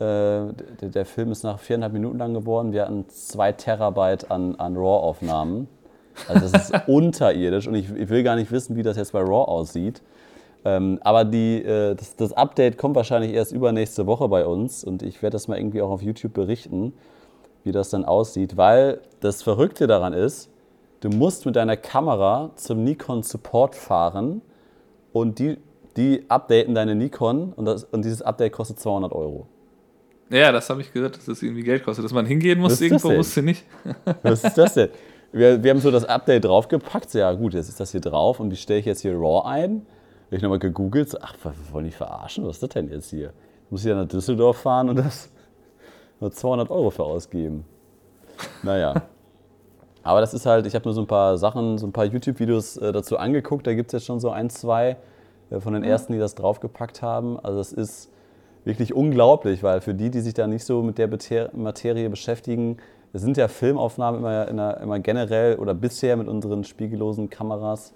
der, 0.04 0.54
der, 0.82 1.06
Film 1.06 1.32
ist 1.32 1.44
nach 1.44 1.60
viereinhalb 1.60 1.94
Minuten 1.94 2.18
lang 2.18 2.34
geworden. 2.34 2.74
Wir 2.74 2.84
hatten 2.84 3.08
zwei 3.10 3.52
Terabyte 3.52 4.30
an, 4.30 4.56
an 4.56 4.76
RAW-Aufnahmen. 4.76 5.68
Also 6.28 6.48
das 6.48 6.70
ist 6.70 6.74
unterirdisch 6.88 7.68
und 7.68 7.76
ich, 7.76 7.94
ich, 7.94 8.10
will 8.10 8.24
gar 8.24 8.36
nicht 8.36 8.52
wissen, 8.52 8.76
wie 8.76 8.84
das 8.84 8.98
jetzt 8.98 9.14
bei 9.14 9.22
RAW 9.22 9.46
aussieht. 9.50 10.02
Ähm, 10.66 11.00
aber 11.04 11.26
die, 11.26 11.64
äh, 11.64 11.96
das, 11.96 12.16
das, 12.16 12.34
Update 12.34 12.78
kommt 12.78 12.96
wahrscheinlich 12.96 13.34
erst 13.34 13.52
übernächste 13.52 14.08
Woche 14.08 14.28
bei 14.28 14.46
uns 14.46 14.84
und 14.84 15.04
ich 15.04 15.22
werde 15.22 15.36
das 15.36 15.48
mal 15.48 15.58
irgendwie 15.58 15.82
auch 15.82 15.92
auf 15.92 16.02
YouTube 16.02 16.34
berichten, 16.34 16.94
wie 17.64 17.72
das 17.72 17.90
dann 17.90 18.04
aussieht, 18.04 18.58
weil 18.58 19.00
das 19.20 19.44
Verrückte 19.44 19.88
daran 19.88 20.14
ist, 20.14 20.50
Du 21.06 21.12
musst 21.12 21.46
mit 21.46 21.56
deiner 21.56 21.78
Kamera 21.78 22.50
zum 22.56 22.84
Nikon 22.84 23.22
Support 23.22 23.76
fahren 23.76 24.42
und 25.14 25.38
die, 25.38 25.60
die 25.98 26.26
updaten 26.30 26.74
deine 26.74 26.96
Nikon 26.96 27.54
und, 27.54 27.66
das, 27.66 27.84
und 27.84 28.04
dieses 28.04 28.24
Update 28.24 28.54
kostet 28.54 28.80
200 28.80 29.12
Euro. 29.12 29.46
Ja, 30.30 30.52
das 30.52 30.70
habe 30.70 30.82
ich 30.82 30.92
gesagt, 30.92 31.18
dass 31.18 31.26
das 31.26 31.42
irgendwie 31.42 31.64
Geld 31.64 31.84
kostet. 31.84 32.04
Dass 32.04 32.14
man 32.14 32.26
hingehen 32.26 32.60
muss, 32.60 32.82
irgendwo 32.82 33.12
musste 33.12 33.44
nicht. 33.44 33.64
Was 34.24 34.44
ist 34.44 34.58
das 34.58 34.74
denn? 34.74 34.90
Wir, 35.32 35.62
wir 35.64 35.72
haben 35.72 35.80
so 35.80 35.92
das 35.92 36.06
Update 36.06 36.46
draufgepackt. 36.46 37.14
Ja, 37.14 37.32
gut, 37.34 37.54
jetzt 37.54 37.70
ist 37.70 37.80
das 37.80 37.92
hier 37.92 38.02
drauf 38.02 38.40
und 38.40 38.52
wie 38.52 38.56
stelle 38.56 38.80
ich 38.80 38.86
jetzt 38.86 39.02
hier 39.02 39.14
RAW 39.14 39.46
ein? 39.46 39.86
Habe 40.28 40.36
ich 40.38 40.42
nochmal 40.42 40.60
gegoogelt. 40.60 41.10
So, 41.10 41.18
ach, 41.22 41.36
wollen 41.72 41.86
die 41.86 41.92
verarschen? 41.92 42.46
Was 42.46 42.58
ist 42.58 42.64
das 42.64 42.70
denn 42.70 42.90
jetzt 42.90 43.10
hier? 43.10 43.34
Muss 43.70 43.82
ich 43.82 43.90
ja 43.90 43.96
nach 43.96 44.08
Düsseldorf 44.08 44.58
fahren 44.58 44.90
und 44.90 44.96
das 44.96 45.30
nur 46.20 46.32
200 46.32 46.70
Euro 46.72 46.90
für 46.90 47.04
ausgeben. 47.04 47.66
Naja. 48.64 49.04
Aber 50.02 50.22
das 50.22 50.34
ist 50.34 50.46
halt, 50.46 50.66
ich 50.66 50.76
habe 50.76 50.88
mir 50.88 50.94
so 50.94 51.02
ein 51.02 51.08
paar 51.08 51.38
Sachen, 51.38 51.78
so 51.78 51.88
ein 51.88 51.92
paar 51.92 52.06
YouTube-Videos 52.06 52.78
äh, 52.78 52.92
dazu 52.92 53.18
angeguckt. 53.18 53.66
Da 53.66 53.74
gibt 53.74 53.88
es 53.88 53.94
jetzt 53.94 54.06
schon 54.06 54.20
so 54.20 54.30
ein, 54.30 54.50
zwei 54.50 54.98
äh, 55.50 55.60
von 55.60 55.74
den 55.74 55.84
ersten, 55.84 56.14
die 56.14 56.20
das 56.20 56.36
draufgepackt 56.36 57.02
haben. 57.02 57.40
Also 57.40 57.60
es 57.60 57.74
ist 57.74 58.12
wirklich 58.66 58.94
unglaublich, 58.94 59.64
weil 59.64 59.80
für 59.80 59.94
die, 59.94 60.10
die 60.10 60.20
sich 60.20 60.34
da 60.34 60.48
nicht 60.48 60.66
so 60.66 60.82
mit 60.82 60.98
der 60.98 61.10
Materie 61.54 62.10
beschäftigen, 62.10 62.78
es 63.14 63.22
sind 63.22 63.38
ja 63.38 63.48
Filmaufnahmen 63.48 64.20
immer, 64.20 64.48
immer, 64.48 64.82
immer 64.82 65.00
generell 65.00 65.56
oder 65.56 65.74
bisher 65.74 66.18
mit 66.18 66.28
unseren 66.28 66.66
spiegellosen 66.66 67.30
Kameras 67.30 67.94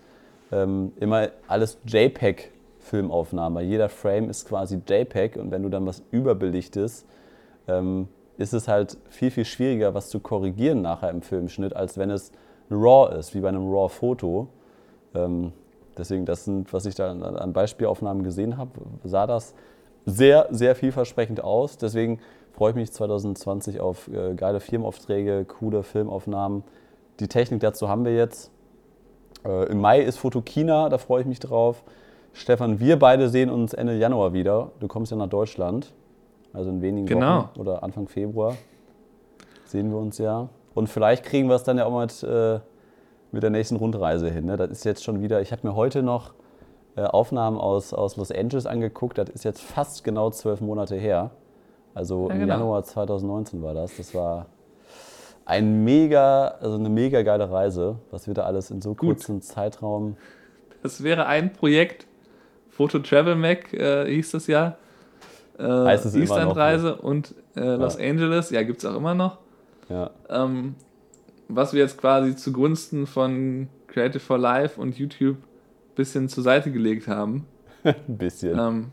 ähm, 0.51 0.93
immer 0.97 1.29
alles 1.47 1.77
JPEG-Filmaufnahmen. 1.86 3.58
Weil 3.58 3.65
jeder 3.65 3.89
Frame 3.89 4.29
ist 4.29 4.47
quasi 4.47 4.79
JPEG 4.88 5.36
und 5.36 5.51
wenn 5.51 5.63
du 5.63 5.69
dann 5.69 5.86
was 5.86 6.03
überbelichtest, 6.12 7.05
ähm, 7.67 8.08
ist 8.38 8.53
es 8.53 8.69
halt 8.69 8.97
viel, 9.10 9.32
viel 9.32 9.43
schwieriger, 9.43 9.93
was 9.93 10.10
zu 10.10 10.21
korrigieren 10.21 10.82
nachher 10.82 11.10
im 11.10 11.21
Filmschnitt, 11.21 11.75
als 11.75 11.97
wenn 11.97 12.10
es 12.10 12.32
RAW 12.71 13.13
ist, 13.17 13.35
wie 13.35 13.41
bei 13.41 13.50
einem 13.50 13.69
RAW-Foto. 13.69 14.48
Ähm, 15.15 15.52
deswegen, 15.98 16.25
das 16.25 16.46
sind, 16.46 16.71
was 16.71 16.85
ich 16.85 16.96
da 16.96 17.12
an 17.12 17.52
Beispielaufnahmen 17.52 18.23
gesehen 18.23 18.58
habe, 18.58 18.71
sah 19.04 19.27
das 19.27 19.54
sehr, 20.06 20.47
sehr 20.52 20.75
vielversprechend 20.75 21.43
aus. 21.43 21.77
Deswegen 21.77 22.19
freue 22.54 22.71
ich 22.71 22.75
mich 22.75 22.91
2020 22.91 23.79
auf 23.79 24.08
äh, 24.08 24.33
geile 24.35 24.60
Firmenaufträge, 24.60 25.45
coole 25.45 25.83
Filmaufnahmen. 25.83 26.63
Die 27.19 27.27
Technik 27.27 27.62
dazu 27.62 27.89
haben 27.89 28.06
wir 28.06 28.15
jetzt. 28.15 28.52
Äh, 29.45 29.71
Im 29.71 29.79
Mai 29.79 30.02
ist 30.02 30.17
Fotokina, 30.17 30.89
da 30.89 30.97
freue 30.97 31.21
ich 31.21 31.27
mich 31.27 31.39
drauf. 31.39 31.83
Stefan, 32.33 32.79
wir 32.79 33.00
beide 33.00 33.29
sehen 33.29 33.50
uns 33.50 33.73
Ende 33.73 33.97
Januar 33.97 34.33
wieder. 34.33 34.71
Du 34.79 34.87
kommst 34.87 35.12
ja 35.12 35.17
nach 35.17 35.29
Deutschland. 35.29 35.93
Also 36.54 36.69
in 36.69 36.81
wenigen 36.81 37.06
genau. 37.06 37.43
Wochen 37.43 37.60
oder 37.60 37.83
Anfang 37.83 38.08
Februar 38.08 38.56
sehen 39.65 39.91
wir 39.91 39.97
uns 39.97 40.17
ja. 40.17 40.50
Und 40.73 40.87
vielleicht 40.87 41.23
kriegen 41.23 41.47
wir 41.47 41.56
es 41.56 41.63
dann 41.63 41.77
ja 41.77 41.85
auch 41.85 42.00
mit, 42.00 42.23
äh, 42.23 42.60
mit 43.31 43.43
der 43.43 43.50
nächsten 43.50 43.75
Rundreise 43.75 44.29
hin. 44.29 44.45
Ne? 44.45 44.58
Das 44.58 44.69
ist 44.69 44.83
jetzt 44.85 45.04
schon 45.04 45.21
wieder, 45.21 45.41
ich 45.41 45.52
habe 45.52 45.67
mir 45.67 45.75
heute 45.75 46.02
noch 46.02 46.33
Aufnahmen 47.06 47.58
aus, 47.58 47.93
aus 47.93 48.17
Los 48.17 48.31
Angeles 48.31 48.65
angeguckt. 48.65 49.17
Das 49.17 49.29
ist 49.29 49.43
jetzt 49.43 49.62
fast 49.62 50.04
genau 50.04 50.29
zwölf 50.31 50.62
Monate 50.62 50.95
her. 50.95 51.31
Also 51.93 52.27
ja, 52.29 52.35
im 52.35 52.41
genau. 52.41 52.54
Januar 52.54 52.83
2019 52.83 53.62
war 53.62 53.73
das. 53.73 53.97
Das 53.97 54.13
war 54.13 54.47
ein 55.45 55.83
mega, 55.83 56.50
also 56.62 56.75
eine 56.75 56.89
mega 56.89 57.23
geile 57.23 57.50
Reise, 57.52 57.97
was 58.12 58.27
wir 58.27 58.33
da 58.33 58.43
alles 58.43 58.71
in 58.71 58.81
so 58.81 58.91
Gut. 58.91 59.00
kurzem 59.00 59.41
Zeitraum. 59.41 60.15
Das 60.83 61.04
wäre 61.04 61.25
ein 61.25 61.54
Projekt. 61.54 62.06
Photo 62.69 63.00
Travel 63.00 63.35
Mac 63.35 63.73
äh, 63.73 64.06
hieß 64.10 64.31
das 64.31 64.47
ja. 64.47 64.77
Äh, 65.58 65.63
Heißt 65.63 66.06
es 66.06 66.13
immer 66.15 66.25
noch, 66.25 66.31
Island-Reise 66.31 66.95
und 66.95 67.35
äh, 67.56 67.75
Los 67.75 67.97
Angeles, 67.97 68.52
ja, 68.52 68.63
gibt 68.63 68.79
es 68.79 68.85
auch 68.89 68.95
immer 68.95 69.15
noch. 69.15 69.39
Ja, 69.89 70.12
Ähm, 70.29 70.75
was 71.50 71.73
wir 71.73 71.81
jetzt 71.81 71.97
quasi 71.97 72.35
zugunsten 72.35 73.08
von 73.08 73.67
Creative 73.87 74.19
for 74.19 74.37
Life 74.37 74.79
und 74.79 74.97
YouTube 74.97 75.37
bisschen 76.00 76.29
zur 76.29 76.43
Seite 76.43 76.71
gelegt 76.71 77.08
haben. 77.08 77.45
ein 77.83 77.95
bisschen. 78.08 78.58
Ähm, 78.60 78.85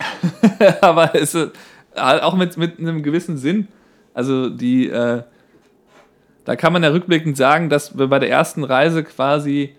aber 0.80 1.14
es 1.14 1.34
ist 1.34 1.50
halt 1.96 2.22
auch 2.22 2.34
mit, 2.36 2.56
mit 2.56 2.78
einem 2.78 3.02
gewissen 3.02 3.36
Sinn. 3.36 3.68
Also 4.14 4.48
die, 4.50 4.88
äh, 4.88 5.22
da 6.44 6.56
kann 6.56 6.72
man 6.72 6.82
ja 6.82 6.90
rückblickend 6.90 7.36
sagen, 7.36 7.68
dass 7.68 7.98
wir 7.98 8.06
bei 8.08 8.18
der 8.18 8.30
ersten 8.30 8.64
Reise 8.64 9.04
quasi 9.04 9.74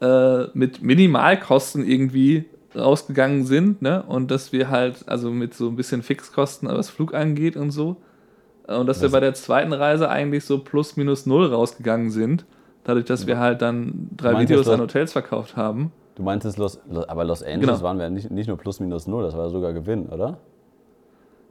äh, 0.00 0.44
mit 0.54 0.82
Minimalkosten 0.82 1.86
irgendwie 1.86 2.44
rausgegangen 2.74 3.44
sind, 3.46 3.80
ne? 3.80 4.02
Und 4.02 4.30
dass 4.30 4.52
wir 4.52 4.68
halt, 4.68 5.08
also 5.08 5.30
mit 5.30 5.54
so 5.54 5.68
ein 5.68 5.76
bisschen 5.76 6.02
Fixkosten, 6.02 6.68
was 6.68 6.90
Flug 6.90 7.14
angeht 7.14 7.56
und 7.56 7.70
so. 7.70 7.96
Äh, 8.68 8.74
Und 8.74 8.86
dass 8.86 9.00
wir 9.00 9.06
Was- 9.06 9.12
bei 9.12 9.20
der 9.20 9.32
zweiten 9.34 9.72
Reise 9.72 10.10
eigentlich 10.10 10.44
so 10.44 10.58
plus 10.58 10.96
minus 10.96 11.24
null 11.24 11.46
rausgegangen 11.46 12.10
sind. 12.10 12.44
Dadurch, 12.86 13.04
dass 13.04 13.26
wir 13.26 13.38
halt 13.38 13.60
dann 13.62 14.08
drei 14.16 14.32
meinst 14.32 14.48
Videos 14.50 14.68
an 14.68 14.80
Hotels 14.80 15.12
verkauft 15.12 15.56
haben. 15.56 15.92
Du 16.14 16.22
meintest 16.22 16.56
Los, 16.56 16.78
aber 17.08 17.24
Los 17.24 17.42
Angeles 17.42 17.78
Genau. 17.78 17.82
waren 17.82 17.98
wir 17.98 18.08
nicht, 18.10 18.30
nicht 18.30 18.46
nur 18.46 18.56
plus 18.56 18.78
minus 18.80 19.06
null, 19.08 19.24
das 19.24 19.36
war 19.36 19.50
sogar 19.50 19.72
Gewinn, 19.72 20.06
oder? 20.06 20.38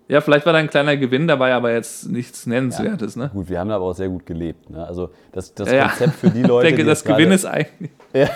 Ja, 0.07 0.21
vielleicht 0.21 0.45
war 0.45 0.53
da 0.53 0.59
ein 0.59 0.69
kleiner 0.69 0.95
Gewinn 0.97 1.27
dabei, 1.27 1.53
aber 1.53 1.71
jetzt 1.73 2.07
nichts 2.09 2.45
Nennenswertes, 2.47 3.15
ne? 3.15 3.31
Gut, 3.33 3.49
wir 3.49 3.59
haben 3.59 3.71
aber 3.71 3.83
auch 3.85 3.95
sehr 3.95 4.07
gut 4.07 4.25
gelebt. 4.25 4.69
Ne? 4.69 4.85
Also 4.87 5.09
das, 5.33 5.53
das 5.55 5.69
Ja, 5.69 5.75
ja. 5.75 5.87
Konzept 5.89 6.13
für 6.13 6.29
die 6.29 6.41
Ich 6.41 6.47
Leute, 6.47 6.67
denke, 6.67 6.83
die 6.83 6.87
das 6.87 7.03
Gewinn 7.03 7.31
ist 7.31 7.45
eigentlich. 7.45 7.91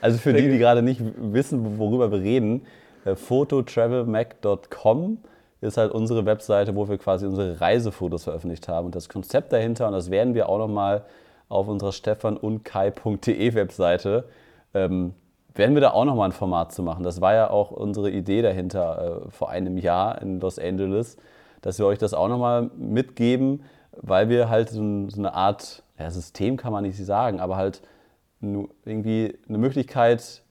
Also 0.00 0.18
für 0.18 0.32
die, 0.34 0.48
die 0.50 0.58
gerade 0.58 0.82
nicht 0.82 1.00
wissen, 1.16 1.78
worüber 1.78 2.10
wir 2.12 2.20
reden, 2.20 2.62
äh, 3.06 3.14
phototravelmac.com 3.16 5.18
ist 5.62 5.76
halt 5.78 5.92
unsere 5.92 6.26
Webseite, 6.26 6.74
wo 6.76 6.86
wir 6.88 6.98
quasi 6.98 7.24
unsere 7.26 7.58
Reisefotos 7.60 8.24
veröffentlicht 8.24 8.68
haben. 8.68 8.84
Und 8.86 8.94
das 8.94 9.08
Konzept 9.08 9.50
dahinter, 9.52 9.86
und 9.86 9.94
das 9.94 10.10
werden 10.10 10.34
wir 10.34 10.48
auch 10.50 10.58
nochmal 10.58 11.04
auf 11.48 11.68
unserer 11.68 11.92
stefan 11.92 12.36
und 12.36 12.64
kai.de 12.64 13.54
Webseite, 13.54 14.24
ähm, 14.72 15.14
werden 15.54 15.74
wir 15.74 15.80
da 15.80 15.90
auch 15.90 16.04
nochmal 16.04 16.28
ein 16.28 16.32
Format 16.32 16.72
zu 16.72 16.82
machen. 16.82 17.04
Das 17.04 17.20
war 17.20 17.34
ja 17.34 17.50
auch 17.50 17.70
unsere 17.70 18.10
Idee 18.10 18.42
dahinter 18.42 19.22
äh, 19.26 19.30
vor 19.30 19.50
einem 19.50 19.78
Jahr 19.78 20.20
in 20.20 20.40
Los 20.40 20.58
Angeles, 20.58 21.16
dass 21.62 21.78
wir 21.78 21.86
euch 21.86 21.98
das 21.98 22.12
auch 22.12 22.28
nochmal 22.28 22.70
mitgeben, 22.76 23.62
weil 23.92 24.28
wir 24.28 24.48
halt 24.48 24.70
so, 24.70 25.08
so 25.08 25.18
eine 25.18 25.34
Art, 25.34 25.82
ja, 25.98 26.10
System 26.10 26.56
kann 26.56 26.72
man 26.72 26.82
nicht 26.82 26.98
sagen, 26.98 27.40
aber 27.40 27.56
halt 27.56 27.82
irgendwie 28.40 29.38
eine 29.48 29.58
Möglichkeit, 29.58 30.42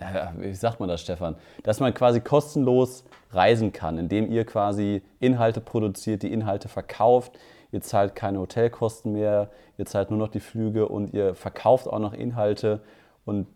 ja, 0.00 0.32
wie 0.38 0.54
sagt 0.54 0.80
man 0.80 0.88
das, 0.88 1.00
Stefan, 1.00 1.34
dass 1.64 1.80
man 1.80 1.92
quasi 1.92 2.20
kostenlos 2.20 3.04
reisen 3.32 3.72
kann, 3.72 3.98
indem 3.98 4.30
ihr 4.30 4.44
quasi 4.44 5.02
Inhalte 5.20 5.60
produziert, 5.60 6.22
die 6.22 6.32
Inhalte 6.32 6.68
verkauft. 6.68 7.32
Ihr 7.70 7.80
zahlt 7.80 8.14
keine 8.14 8.40
Hotelkosten 8.40 9.12
mehr, 9.12 9.50
ihr 9.76 9.86
zahlt 9.86 10.10
nur 10.10 10.18
noch 10.18 10.28
die 10.28 10.40
Flüge 10.40 10.88
und 10.88 11.12
ihr 11.12 11.34
verkauft 11.34 11.86
auch 11.86 11.98
noch 11.98 12.14
Inhalte. 12.14 12.80
Und 13.24 13.46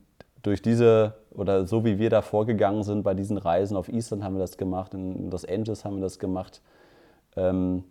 durch 0.43 0.61
diese, 0.61 1.15
oder 1.31 1.67
so 1.67 1.85
wie 1.85 1.99
wir 1.99 2.11
da 2.11 2.21
vorgegangen 2.21 2.83
sind 2.83 3.05
bei 3.05 3.15
diesen 3.15 3.39
Reisen, 3.39 3.77
auf 3.77 3.89
Island 3.89 4.23
haben 4.23 4.35
wir 4.35 4.41
das 4.41 4.57
gemacht, 4.57 4.93
in 4.95 5.31
Los 5.31 5.45
Angeles 5.45 5.85
haben 5.85 5.97
wir 5.97 6.03
das 6.03 6.19
gemacht, 6.19 6.61
ähm, 7.37 7.85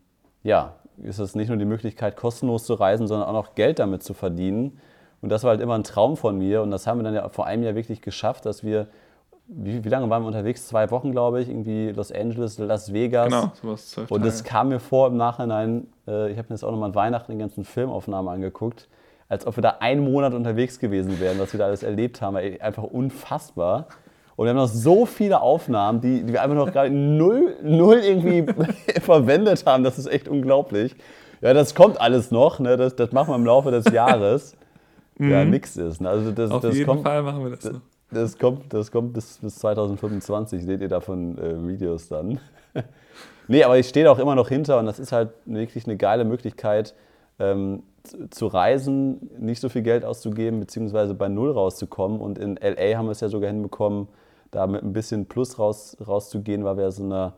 ja, 0.43 0.75
ist 1.01 1.19
es 1.19 1.35
nicht 1.35 1.49
nur 1.49 1.57
die 1.57 1.65
Möglichkeit, 1.65 2.15
kostenlos 2.15 2.65
zu 2.65 2.73
reisen, 2.73 3.07
sondern 3.07 3.27
auch 3.27 3.33
noch 3.33 3.55
Geld 3.55 3.79
damit 3.79 4.03
zu 4.03 4.13
verdienen. 4.13 4.79
Und 5.21 5.29
das 5.29 5.43
war 5.43 5.51
halt 5.51 5.61
immer 5.61 5.75
ein 5.75 5.83
Traum 5.83 6.17
von 6.17 6.37
mir. 6.37 6.61
Und 6.61 6.71
das 6.71 6.87
haben 6.87 6.99
wir 6.99 7.03
dann 7.03 7.13
ja 7.13 7.29
vor 7.29 7.45
einem 7.45 7.63
Jahr 7.63 7.75
wirklich 7.75 8.01
geschafft, 8.01 8.45
dass 8.45 8.63
wir, 8.63 8.87
wie, 9.53 9.83
wie 9.83 9.89
lange 9.89 10.09
waren 10.09 10.23
wir 10.23 10.27
unterwegs? 10.27 10.67
Zwei 10.67 10.89
Wochen, 10.91 11.11
glaube 11.11 11.41
ich, 11.41 11.49
irgendwie 11.49 11.89
Los 11.89 12.11
Angeles, 12.11 12.57
Las 12.57 12.93
Vegas. 12.93 13.25
Genau, 13.25 13.51
sowas 13.61 13.91
zwölf 13.91 14.09
Und 14.09 14.25
es 14.25 14.43
kam 14.43 14.69
mir 14.69 14.79
vor 14.79 15.07
im 15.07 15.17
Nachhinein, 15.17 15.87
äh, 16.07 16.31
ich 16.31 16.37
habe 16.37 16.47
mir 16.49 16.55
jetzt 16.55 16.63
auch 16.63 16.71
nochmal 16.71 16.89
an 16.89 16.95
Weihnachten 16.95 17.33
die 17.33 17.37
ganzen 17.37 17.65
Filmaufnahmen 17.65 18.33
angeguckt, 18.33 18.87
als 19.27 19.45
ob 19.45 19.57
wir 19.57 19.61
da 19.61 19.77
einen 19.79 20.03
Monat 20.03 20.33
unterwegs 20.33 20.79
gewesen 20.79 21.19
wären, 21.19 21.37
was 21.39 21.53
wir 21.53 21.57
da 21.57 21.65
alles 21.65 21.83
erlebt 21.83 22.21
haben. 22.21 22.37
Ey, 22.37 22.59
Einfach 22.61 22.83
unfassbar. 22.83 23.87
Und 24.37 24.45
wir 24.45 24.51
haben 24.51 24.57
noch 24.57 24.67
so 24.67 25.05
viele 25.05 25.41
Aufnahmen, 25.41 26.01
die, 26.01 26.23
die 26.23 26.33
wir 26.33 26.41
einfach 26.41 26.55
noch 26.55 26.71
gerade 26.71 26.89
null, 26.89 27.55
null 27.61 27.97
irgendwie 27.97 28.45
verwendet 29.01 29.65
haben. 29.65 29.83
Das 29.83 29.99
ist 29.99 30.07
echt 30.07 30.27
unglaublich. 30.27 30.95
Ja, 31.41 31.53
das 31.53 31.75
kommt 31.75 31.99
alles 31.99 32.31
noch. 32.31 32.59
Ne? 32.59 32.77
Das, 32.77 32.95
das 32.95 33.11
machen 33.11 33.29
wir 33.29 33.35
im 33.35 33.45
Laufe 33.45 33.71
des 33.71 33.85
Jahres. 33.91 34.55
Ja, 35.19 35.45
nix 35.45 35.77
ist. 35.77 36.01
Ne? 36.01 36.09
Also 36.09 36.31
das, 36.31 36.49
Auf 36.49 36.61
das 36.63 36.73
jeden 36.73 36.87
kommt, 36.87 37.03
Fall 37.03 37.21
machen 37.21 37.43
wir 37.43 37.51
das 37.51 37.63
noch. 37.65 37.81
Das 38.11 38.37
kommt, 38.37 38.73
das 38.73 38.91
kommt 38.91 39.13
bis, 39.13 39.37
bis 39.37 39.55
2025, 39.55 40.63
seht 40.63 40.81
ihr 40.81 40.89
davon 40.89 41.37
äh, 41.37 41.67
Videos 41.67 42.09
dann. 42.09 42.39
nee, 43.47 43.63
aber 43.63 43.77
ich 43.77 43.87
stehe 43.87 44.05
da 44.05 44.11
auch 44.11 44.19
immer 44.19 44.35
noch 44.35 44.49
hinter 44.49 44.79
und 44.79 44.85
das 44.85 44.99
ist 44.99 45.11
halt 45.11 45.29
wirklich 45.45 45.85
eine 45.85 45.97
geile 45.97 46.25
Möglichkeit, 46.25 46.93
ähm, 47.39 47.83
zu, 48.31 48.47
reisen, 48.47 49.29
nicht 49.37 49.61
so 49.61 49.69
viel 49.69 49.83
Geld 49.83 50.03
auszugeben, 50.03 50.59
beziehungsweise 50.59 51.13
bei 51.13 51.29
Null 51.29 51.51
rauszukommen. 51.51 52.19
Und 52.19 52.39
in 52.39 52.57
LA 52.57 52.97
haben 52.97 53.05
wir 53.05 53.11
es 53.11 53.21
ja 53.21 53.29
sogar 53.29 53.49
hinbekommen, 53.49 54.07
da 54.49 54.67
mit 54.67 54.83
ein 54.83 54.91
bisschen 54.91 55.27
Plus 55.27 55.59
raus, 55.59 55.95
rauszugehen, 56.05 56.63
weil 56.63 56.77
wir 56.77 56.91
so 56.91 57.03
eine, 57.03 57.33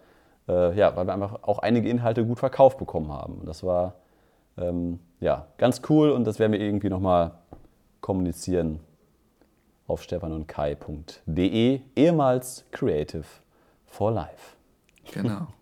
äh, 0.47 0.75
ja, 0.77 0.95
weil 0.95 1.05
wir 1.05 1.13
einfach 1.13 1.43
auch 1.43 1.59
einige 1.59 1.89
Inhalte 1.89 2.25
gut 2.25 2.39
verkauft 2.39 2.77
bekommen 2.77 3.11
haben. 3.11 3.39
Und 3.39 3.45
das 3.47 3.63
war 3.63 3.95
ähm, 4.57 4.99
ja 5.19 5.47
ganz 5.57 5.81
cool 5.89 6.11
und 6.11 6.25
das 6.25 6.39
werden 6.39 6.53
wir 6.53 6.61
irgendwie 6.61 6.89
nochmal 6.89 7.31
kommunizieren 8.01 8.79
auf 9.93 10.01
stefanundkai.de, 10.03 11.79
ehemals 11.95 12.65
Creative 12.71 13.25
for 13.85 14.11
Life. 14.11 14.55
Genau. 15.13 15.47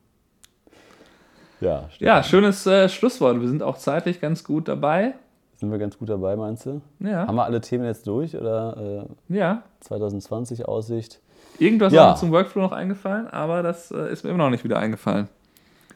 Ja, 1.60 1.90
Ja, 2.00 2.24
schönes 2.24 2.66
äh, 2.66 2.90
Schlusswort. 2.90 3.40
Wir 3.40 3.48
sind 3.48 3.62
auch 3.62 3.78
zeitlich 3.78 4.20
ganz 4.20 4.44
gut 4.44 4.68
dabei. 4.68 5.14
sind 5.58 5.70
wir 5.72 5.78
ganz 5.78 5.96
gut 5.96 6.10
dabei, 6.10 6.36
meinst 6.36 6.66
du? 6.66 6.82
Ja. 7.00 7.28
Haben 7.28 7.36
wir 7.36 7.44
alle 7.44 7.62
Themen 7.62 7.86
jetzt 7.86 8.08
durch 8.08 8.36
oder 8.36 9.06
äh, 9.30 9.36
Ja. 9.38 9.62
2020 9.82 10.66
Aussicht? 10.68 11.20
Irgendwas 11.60 11.94
Ja. 11.94 12.02
war 12.06 12.12
mir 12.14 12.18
zum 12.18 12.32
Workflow 12.32 12.64
noch 12.64 12.72
eingefallen, 12.72 13.28
aber 13.28 13.62
das 13.62 13.92
äh, 13.92 14.12
ist 14.12 14.24
mir 14.24 14.32
immer 14.32 14.40
noch 14.46 14.50
nicht 14.50 14.64
wieder 14.64 14.80
eingefallen. 14.80 15.28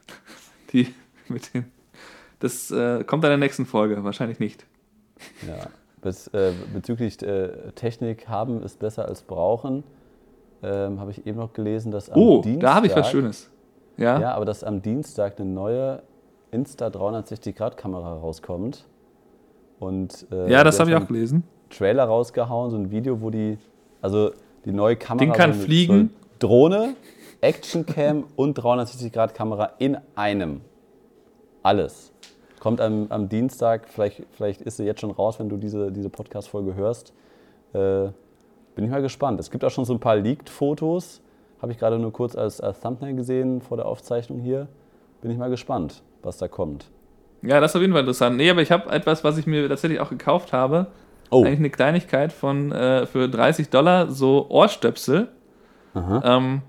Die 0.71 0.93
mit 1.29 1.51
den. 1.55 1.65
Das 2.41 2.69
äh, 2.69 3.03
kommt 3.03 3.23
dann 3.23 3.31
in 3.31 3.39
der 3.39 3.47
nächsten 3.47 3.65
Folge, 3.65 4.03
wahrscheinlich 4.03 4.37
nicht. 4.37 4.67
Ja. 5.47 5.65
Bez, 6.05 6.27
äh, 6.27 6.51
bezüglich 6.71 7.19
äh, 7.23 7.49
Technik 7.73 8.27
haben 8.29 8.61
ist 8.61 8.77
besser 8.77 9.07
als 9.07 9.23
brauchen, 9.23 9.83
ähm, 10.61 10.99
habe 10.99 11.09
ich 11.09 11.25
eben 11.25 11.39
noch 11.39 11.51
gelesen, 11.51 11.91
dass 11.91 12.11
am 12.11 12.21
Oh, 12.21 12.41
Dienstag, 12.41 12.61
da 12.61 12.75
habe 12.75 12.87
ich 12.87 12.95
was 12.95 13.09
Schönes. 13.09 13.49
Ja. 13.97 14.19
Ja, 14.19 14.33
aber 14.35 14.45
dass 14.45 14.63
am 14.63 14.83
Dienstag 14.83 15.39
eine 15.39 15.49
neue 15.49 16.03
Insta 16.51 16.91
360 16.91 17.55
Grad 17.55 17.75
Kamera 17.75 18.13
rauskommt. 18.13 18.85
Und, 19.79 20.27
äh, 20.31 20.51
Ja, 20.51 20.63
das 20.63 20.79
habe 20.79 20.91
ich 20.91 20.95
auch 20.95 21.07
gelesen. 21.07 21.43
Trailer 21.71 22.03
rausgehauen, 22.03 22.69
so 22.69 22.77
ein 22.77 22.91
Video, 22.91 23.19
wo 23.21 23.31
die, 23.31 23.57
also 24.01 24.29
die 24.63 24.71
neue 24.71 24.95
Kamera. 24.97 25.25
Ding 25.25 25.33
kann 25.33 25.53
fliegen. 25.55 26.13
Drohne, 26.37 26.95
Actioncam 27.41 28.25
und 28.35 28.53
360 28.53 29.11
Grad 29.11 29.33
Kamera 29.33 29.71
in 29.79 29.97
einem. 30.15 30.61
Alles. 31.63 32.11
Kommt 32.65 32.81
am, 32.81 33.05
am 33.09 33.29
Dienstag, 33.29 33.87
vielleicht, 33.87 34.23
vielleicht 34.31 34.59
ist 34.61 34.77
sie 34.77 34.85
jetzt 34.85 34.99
schon 34.99 35.11
raus, 35.11 35.37
wenn 35.37 35.49
du 35.49 35.57
diese, 35.57 35.91
diese 35.91 36.09
Podcast-Folge 36.09 36.73
hörst. 36.73 37.13
Äh, 37.73 38.07
bin 38.73 38.85
ich 38.85 38.89
mal 38.89 39.03
gespannt. 39.03 39.39
Es 39.39 39.51
gibt 39.51 39.63
auch 39.63 39.69
schon 39.69 39.85
so 39.85 39.93
ein 39.93 39.99
paar 39.99 40.15
Leaked-Fotos. 40.15 41.21
Habe 41.61 41.73
ich 41.73 41.77
gerade 41.77 41.99
nur 41.99 42.11
kurz 42.11 42.35
als, 42.35 42.59
als 42.59 42.79
Thumbnail 42.79 43.13
gesehen 43.13 43.61
vor 43.61 43.77
der 43.77 43.85
Aufzeichnung 43.85 44.39
hier. 44.39 44.67
Bin 45.21 45.29
ich 45.29 45.37
mal 45.37 45.51
gespannt, 45.51 46.01
was 46.23 46.39
da 46.39 46.47
kommt. 46.47 46.89
Ja, 47.43 47.59
das 47.59 47.73
ist 47.73 47.75
auf 47.75 47.83
jeden 47.83 47.93
Fall 47.93 48.01
interessant. 48.01 48.35
Nee, 48.35 48.49
aber 48.49 48.63
ich 48.63 48.71
habe 48.71 48.89
etwas, 48.89 49.23
was 49.23 49.37
ich 49.37 49.45
mir 49.45 49.69
tatsächlich 49.69 49.99
auch 49.99 50.09
gekauft 50.09 50.51
habe. 50.51 50.87
Oh, 51.29 51.43
Eigentlich 51.43 51.59
eine 51.59 51.69
Kleinigkeit 51.69 52.33
von 52.33 52.71
äh, 52.71 53.05
für 53.05 53.29
30 53.29 53.69
Dollar, 53.69 54.09
so 54.09 54.47
Ohrstöpsel. 54.49 55.27
Ähm, 56.23 56.63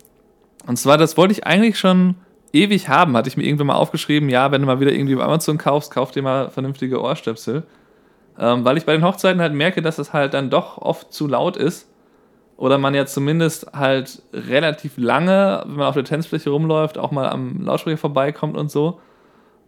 und 0.66 0.76
zwar, 0.76 0.98
das 0.98 1.16
wollte 1.16 1.32
ich 1.32 1.46
eigentlich 1.46 1.78
schon 1.78 2.16
ewig 2.52 2.88
haben. 2.88 3.16
Hatte 3.16 3.28
ich 3.28 3.36
mir 3.36 3.44
irgendwann 3.44 3.68
mal 3.68 3.76
aufgeschrieben, 3.76 4.28
ja, 4.28 4.50
wenn 4.50 4.60
du 4.60 4.66
mal 4.66 4.80
wieder 4.80 4.92
irgendwie 4.92 5.14
bei 5.14 5.24
Amazon 5.24 5.58
kaufst, 5.58 5.90
kauf 5.90 6.10
dir 6.10 6.22
mal 6.22 6.50
vernünftige 6.50 7.00
Ohrstöpsel. 7.00 7.64
Ähm, 8.38 8.64
weil 8.64 8.76
ich 8.76 8.84
bei 8.84 8.92
den 8.92 9.04
Hochzeiten 9.04 9.40
halt 9.40 9.54
merke, 9.54 9.82
dass 9.82 9.98
es 9.98 10.12
halt 10.12 10.34
dann 10.34 10.50
doch 10.50 10.78
oft 10.78 11.12
zu 11.12 11.26
laut 11.26 11.56
ist. 11.56 11.88
Oder 12.56 12.78
man 12.78 12.94
ja 12.94 13.04
zumindest 13.04 13.72
halt 13.74 14.22
relativ 14.32 14.96
lange, 14.96 15.62
wenn 15.66 15.76
man 15.76 15.86
auf 15.86 15.94
der 15.94 16.04
Tanzfläche 16.04 16.50
rumläuft, 16.50 16.96
auch 16.96 17.10
mal 17.10 17.28
am 17.28 17.62
Lautsprecher 17.62 17.98
vorbeikommt 17.98 18.56
und 18.56 18.70
so. 18.70 19.00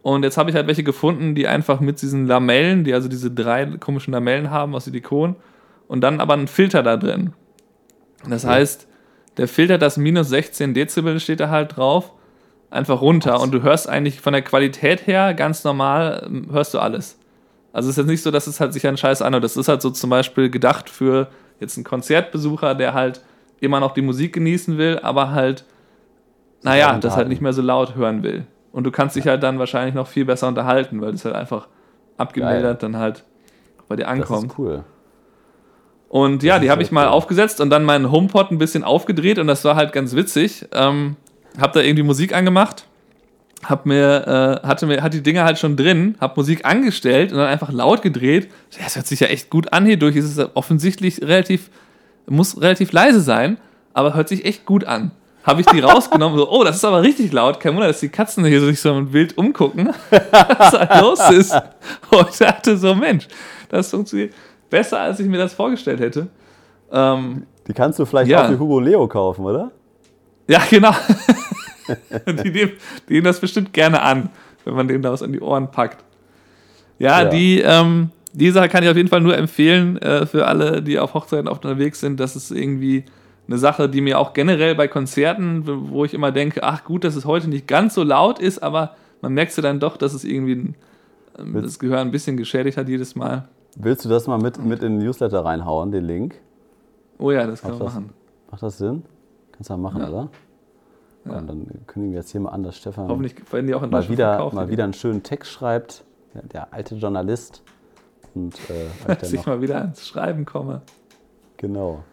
Und 0.01 0.23
jetzt 0.23 0.39
habe 0.39 0.49
ich 0.49 0.57
halt 0.57 0.67
welche 0.69 0.85
gefunden, 0.85 1.35
die 1.35 1.47
einfach 1.47 1.81
mit 1.81 2.01
diesen 2.01 2.27
Lamellen, 2.27 2.85
die 2.85 2.95
also 2.95 3.09
diese 3.09 3.31
drei 3.31 3.67
komischen 3.79 4.15
Lamellen 4.15 4.51
haben 4.51 4.75
aus 4.75 4.87
Silikon 4.87 5.37
und 5.87 6.01
dann 6.01 6.21
aber 6.21 6.35
einen 6.35 6.47
Filter 6.47 6.83
da 6.83 6.97
drin. 6.97 7.35
Das 8.27 8.47
heißt, 8.47 8.89
der 9.37 9.49
Filter 9.49 9.77
das 9.77 9.97
minus 9.97 10.29
16 10.31 10.73
Dezibel 10.73 11.21
steht 11.21 11.41
da 11.41 11.51
halt 11.51 11.77
drauf 11.77 12.13
einfach 12.71 13.01
runter 13.01 13.41
und 13.41 13.53
du 13.53 13.63
hörst 13.63 13.89
eigentlich 13.89 14.21
von 14.21 14.33
der 14.33 14.43
Qualität 14.43 15.07
her 15.07 15.35
ganz 15.35 15.65
normal, 15.65 16.25
ähm, 16.27 16.49
hörst 16.51 16.75
du 16.75 16.79
alles. 16.79 17.19
Also 17.73 17.89
es 17.89 17.95
ist 17.95 17.99
jetzt 17.99 18.11
nicht 18.11 18.23
so, 18.23 18.31
dass 18.31 18.47
es 18.47 18.61
halt 18.61 18.73
sich 18.73 18.87
ein 18.87 18.97
Scheiß 18.97 19.23
anhört. 19.23 19.45
Das 19.45 19.57
ist 19.57 19.69
halt 19.69 19.83
so 19.83 19.91
zum 19.91 20.11
Beispiel 20.11 20.51
gedacht 20.51 20.91
für 20.91 21.29
jetzt 21.61 21.77
einen 21.77 21.85
Konzertbesucher, 21.85 22.75
der 22.75 22.95
halt 22.95 23.23
immer 23.61 23.81
noch 23.81 23.93
die 23.93 24.03
Musik 24.03 24.33
genießen 24.35 24.79
will, 24.79 24.99
aber 25.03 25.33
halt, 25.33 25.65
naja, 26.63 26.97
das 26.99 27.17
halt 27.17 27.29
nicht 27.29 27.43
mehr 27.43 27.53
so 27.53 27.63
laut 27.63 27.95
hören 27.95 28.23
will. 28.23 28.47
Und 28.73 28.85
du 28.85 28.91
kannst 28.91 29.17
dich 29.17 29.27
halt 29.27 29.43
dann 29.43 29.59
wahrscheinlich 29.59 29.95
noch 29.95 30.07
viel 30.07 30.25
besser 30.25 30.49
unterhalten, 30.49 31.01
weil 31.01 31.13
das 31.13 31.25
halt 31.25 31.35
einfach 31.35 31.69
abgemildert 32.17 32.83
dann 32.83 32.97
halt 32.97 33.25
bei 33.89 33.97
dir 33.97 34.09
ankommt. 34.09 34.45
Das 34.45 34.53
ist 34.53 34.59
cool. 34.59 34.85
Und 36.09 36.43
ja, 36.43 36.59
die 36.59 36.71
habe 36.71 36.83
ich 36.83 36.91
mal 36.91 37.07
cool. 37.07 37.13
aufgesetzt 37.13 37.61
und 37.61 37.71
dann 37.71 37.85
meinen 37.85 38.11
HomePod 38.11 38.51
ein 38.51 38.59
bisschen 38.59 38.83
aufgedreht 38.83 39.39
und 39.39 39.47
das 39.47 39.65
war 39.65 39.77
halt 39.77 39.93
ganz 39.93 40.15
witzig. 40.15 40.67
Ähm, 40.73 41.17
hab 41.59 41.73
da 41.73 41.81
irgendwie 41.81 42.03
Musik 42.03 42.35
angemacht, 42.35 42.85
hab 43.65 43.87
mir, 43.87 44.61
äh, 44.63 44.67
hatte 44.67 44.87
mir, 44.87 45.03
hat 45.03 45.15
die 45.15 45.23
Dinger 45.23 45.45
halt 45.45 45.59
schon 45.59 45.77
drin, 45.77 46.17
hab 46.21 46.37
Musik 46.37 46.65
angestellt 46.65 47.33
und 47.33 47.39
dann 47.39 47.49
einfach 47.49 47.73
laut 47.73 48.03
gedreht. 48.03 48.49
Ja, 48.73 48.85
das 48.85 48.97
hört 48.97 49.07
sich 49.07 49.21
ja 49.21 49.27
echt 49.27 49.51
gut 49.51 49.73
an 49.73 49.85
hier 49.85 49.99
durch. 49.99 50.17
Es 50.17 50.25
ist 50.25 50.51
offensichtlich 50.55 51.23
relativ, 51.23 51.71
muss 52.27 52.61
relativ 52.61 52.93
leise 52.93 53.21
sein, 53.21 53.59
aber 53.95 54.15
hört 54.15 54.29
sich 54.29 54.45
echt 54.45 54.65
gut 54.65 54.85
an. 54.85 55.11
Habe 55.43 55.61
ich 55.61 55.67
die 55.67 55.81
rausgenommen, 55.81 56.39
so, 56.39 56.49
oh, 56.51 56.63
das 56.63 56.77
ist 56.77 56.85
aber 56.85 57.03
richtig 57.03 57.33
laut. 57.33 57.59
Kein 57.59 57.75
Wunder, 57.75 57.89
dass 57.89 58.01
die 58.01 58.11
Katzen 58.11 58.45
hier 58.45 58.61
sich 58.61 58.81
so 58.81 58.93
ein 58.95 59.13
Wild 59.13 59.37
umgucken, 59.37 59.91
was 60.11 60.71
da 60.71 61.01
los 61.01 61.31
ist. 61.31 61.53
Und 62.11 62.29
ich 62.31 62.39
dachte 62.39 62.77
so, 62.77 62.95
Mensch, 62.95 63.27
das 63.69 63.91
funktioniert 63.91 64.35
besser, 64.71 65.01
als 65.01 65.19
ich 65.19 65.27
mir 65.27 65.39
das 65.39 65.55
vorgestellt 65.55 66.01
hätte. 66.01 66.29
Ähm, 66.93 67.47
die 67.67 67.73
kannst 67.73 67.99
du 67.99 68.05
vielleicht 68.05 68.31
ja. 68.31 68.45
auch 68.45 68.49
für 68.49 68.59
Hugo 68.59 68.81
Leo 68.81 69.07
kaufen, 69.09 69.45
oder? 69.45 69.71
Ja, 70.49 70.63
genau. 70.69 70.93
die, 72.27 72.51
nehmen, 72.51 72.73
die 73.09 73.13
nehmen 73.15 73.25
das 73.25 73.39
bestimmt 73.39 73.73
gerne 73.73 74.03
an, 74.03 74.31
wenn 74.65 74.75
man 74.75 74.89
denen 74.89 75.03
da 75.03 75.13
was 75.13 75.23
an 75.23 75.33
die 75.33 75.41
Ohren 75.41 75.71
packt. 75.71 76.03
Ja, 76.99 77.23
ja. 77.23 77.29
die, 77.29 77.61
ähm, 77.61 78.11
die 78.33 78.51
Sache 78.51 78.69
kann 78.69 78.83
ich 78.83 78.89
auf 78.89 78.97
jeden 78.97 79.09
Fall 79.09 79.21
nur 79.21 79.37
empfehlen 79.37 79.99
äh, 79.99 80.27
für 80.27 80.47
alle, 80.47 80.83
die 80.83 80.99
auf 80.99 81.15
Hochzeiten 81.15 81.49
oft 81.49 81.65
unterwegs 81.65 82.01
sind. 82.01 82.19
Das 82.19 82.35
ist 82.35 82.51
irgendwie 82.51 83.05
eine 83.47 83.59
Sache, 83.59 83.89
die 83.89 84.01
mir 84.01 84.19
auch 84.19 84.33
generell 84.33 84.75
bei 84.75 84.89
Konzerten, 84.89 85.63
wo 85.91 86.05
ich 86.05 86.15
immer 86.15 86.33
denke, 86.33 86.63
ach 86.63 86.85
gut, 86.85 87.05
dass 87.05 87.15
es 87.15 87.25
heute 87.25 87.49
nicht 87.49 87.67
ganz 87.67 87.95
so 87.95 88.03
laut 88.03 88.39
ist, 88.39 88.63
aber 88.63 88.97
man 89.21 89.33
merkt 89.33 89.57
ja 89.57 89.63
dann 89.63 89.81
doch, 89.81 89.97
dass 89.97 90.13
es 90.15 90.25
irgendwie 90.25 90.75
ähm, 91.39 91.63
das 91.63 91.79
Gehör 91.79 92.01
ein 92.01 92.11
bisschen 92.11 92.37
geschädigt 92.37 92.77
hat 92.77 92.89
jedes 92.89 93.15
Mal. 93.15 93.49
Willst 93.77 94.05
du 94.05 94.09
das 94.09 94.27
mal 94.27 94.39
mit, 94.39 94.63
mit 94.63 94.83
in 94.83 94.99
den 94.99 95.07
Newsletter 95.07 95.45
reinhauen, 95.45 95.93
den 95.93 96.05
Link? 96.05 96.35
Oh 97.19 97.31
ja, 97.31 97.47
das 97.47 97.63
kann 97.63 97.73
man 97.73 97.83
machen. 97.83 98.11
Macht 98.51 98.63
das 98.63 98.79
Sinn? 98.79 99.03
Kannst 99.59 99.71
du 99.71 99.77
mal 99.77 99.91
machen, 99.91 100.03
ja. 100.03 100.09
oder? 100.09 100.29
Ja. 101.25 101.39
Und 101.39 101.47
dann 101.49 101.67
kündigen 101.89 102.13
wir 102.13 102.21
jetzt 102.21 102.31
hier 102.31 102.41
mal 102.41 102.51
an, 102.51 102.63
dass 102.63 102.77
Stefan 102.77 103.09
Hoffentlich 103.09 103.35
werden 103.53 103.67
die 103.67 103.75
auch 103.75 103.83
in 103.83 103.91
mal 103.91 104.09
wieder, 104.09 104.53
mal 104.53 104.69
wieder 104.69 104.85
einen 104.85 104.93
schönen 104.93 105.25
Text 105.25 105.51
schreibt. 105.51 106.05
Der 106.53 106.73
alte 106.73 106.95
Journalist. 106.95 107.63
Und, 108.37 108.55
äh, 108.71 109.17
dass 109.21 109.33
ich 109.33 109.45
mal 109.47 109.61
wieder 109.61 109.81
ans 109.81 110.07
Schreiben 110.07 110.45
komme. 110.45 110.83
Genau. 111.57 112.05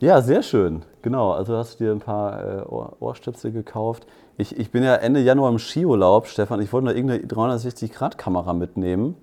Ja, 0.00 0.20
sehr 0.20 0.42
schön. 0.42 0.82
Genau, 1.00 1.32
also 1.32 1.56
hast 1.56 1.80
du 1.80 1.84
dir 1.84 1.92
ein 1.92 2.00
paar 2.00 2.58
äh, 2.58 2.62
Ohr 2.66 2.96
Ohrstöpsel 3.00 3.52
gekauft. 3.52 4.06
Ich, 4.36 4.58
ich 4.58 4.70
bin 4.70 4.82
ja 4.82 4.96
Ende 4.96 5.20
Januar 5.20 5.50
im 5.50 5.58
Skiurlaub, 5.58 6.26
Stefan. 6.26 6.60
Ich 6.60 6.74
wollte 6.74 6.88
noch 6.88 6.94
irgendeine 6.94 7.24
360-Grad-Kamera 7.24 8.52
mitnehmen. 8.52 9.16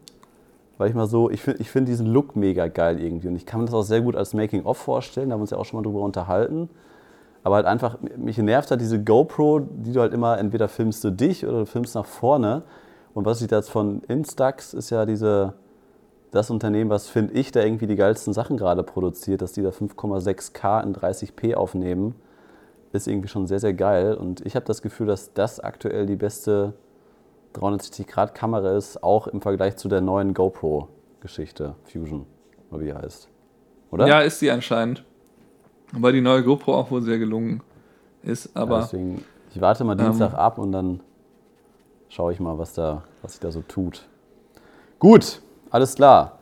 Weil 0.80 0.90
ich 0.90 0.96
mal 0.96 1.06
so, 1.06 1.30
ich 1.30 1.44
finde 1.44 1.62
ich 1.62 1.70
find 1.70 1.88
diesen 1.88 2.08
Look 2.08 2.36
mega 2.36 2.68
geil 2.68 3.00
irgendwie. 3.00 3.28
Und 3.28 3.36
ich 3.36 3.46
kann 3.46 3.60
mir 3.60 3.68
das 3.68 3.76
auch 3.76 3.84
sehr 3.84 4.02
gut 4.02 4.16
als 4.16 4.34
Making-of 4.34 4.80
vorstellen. 4.80 5.30
Da 5.30 5.34
haben 5.34 5.42
wir 5.42 5.44
uns 5.44 5.52
ja 5.52 5.58
auch 5.58 5.66
schon 5.66 5.78
mal 5.80 5.84
drüber 5.84 6.02
unterhalten. 6.02 6.70
Aber 7.44 7.56
halt 7.56 7.66
einfach, 7.66 7.98
mich 8.18 8.38
nervt 8.38 8.70
halt 8.70 8.82
diese 8.82 9.04
GoPro, 9.04 9.60
die 9.60 9.94
du 9.94 10.02
halt 10.02 10.14
immer, 10.14 10.38
entweder 10.38 10.68
filmst 10.68 11.04
du 11.04 11.10
dich 11.10 11.46
oder 11.46 11.60
du 11.60 11.66
filmst 11.66 11.96
nach 11.96 12.06
vorne. 12.06 12.64
Und 13.14 13.26
was 13.26 13.42
ich 13.42 13.48
da 13.48 13.58
jetzt 13.58 13.72
von 13.72 14.04
Instax 14.08 14.74
ist 14.74 14.90
ja 14.90 15.06
diese, 15.06 15.54
das 16.32 16.52
Unternehmen, 16.52 16.90
was 16.90 17.10
finde 17.10 17.34
ich 17.34 17.52
da 17.52 17.62
irgendwie 17.62 17.88
die 17.88 17.96
geilsten 17.96 18.34
Sachen 18.34 18.58
gerade 18.58 18.84
produziert, 18.84 19.42
dass 19.42 19.54
die 19.54 19.64
da 19.64 19.70
5,6K 19.70 20.84
in 20.84 20.96
30p 20.96 21.56
aufnehmen, 21.56 22.16
ist 22.94 23.08
irgendwie 23.08 23.28
schon 23.28 23.48
sehr, 23.48 23.60
sehr 23.60 23.74
geil. 23.74 24.14
Und 24.14 24.46
ich 24.46 24.56
habe 24.56 24.66
das 24.66 24.82
Gefühl, 24.82 25.08
dass 25.08 25.34
das 25.34 25.60
aktuell 25.60 26.06
die 26.06 26.16
beste 26.16 26.74
360-Grad-Kamera 27.56 28.78
ist, 28.78 29.04
auch 29.04 29.28
im 29.28 29.42
Vergleich 29.42 29.78
zu 29.78 29.88
der 29.88 30.02
neuen 30.02 30.34
GoPro-Geschichte, 30.34 31.76
Fusion, 31.84 32.26
oder 32.70 32.82
wie 32.82 32.86
die 32.86 32.94
heißt. 32.94 33.28
Oder? 33.92 34.08
Ja, 34.08 34.22
ist 34.22 34.40
sie 34.40 34.52
anscheinend. 34.52 35.04
Weil 35.92 36.14
die 36.14 36.22
neue 36.22 36.44
GoPro 36.44 36.76
auch 36.76 36.92
wohl 36.92 37.02
sehr 37.02 37.18
gelungen 37.18 37.62
ist. 38.24 38.56
Aber, 38.56 38.78
ja, 38.78 38.82
deswegen, 38.84 39.24
ich 39.54 39.60
warte 39.60 39.84
mal 39.84 39.96
Dienstag 39.96 40.34
ähm, 40.34 40.40
ab 40.40 40.58
und 40.58 40.72
dann 40.72 41.02
schaue 42.10 42.34
ich 42.34 42.40
mal, 42.40 42.58
was, 42.58 42.74
da, 42.74 43.04
was 43.22 43.34
sich 43.34 43.42
da 43.42 43.52
so 43.52 43.62
tut. 43.62 44.08
Gut, 45.00 45.42
alles 45.70 45.96
klar. 45.96 46.40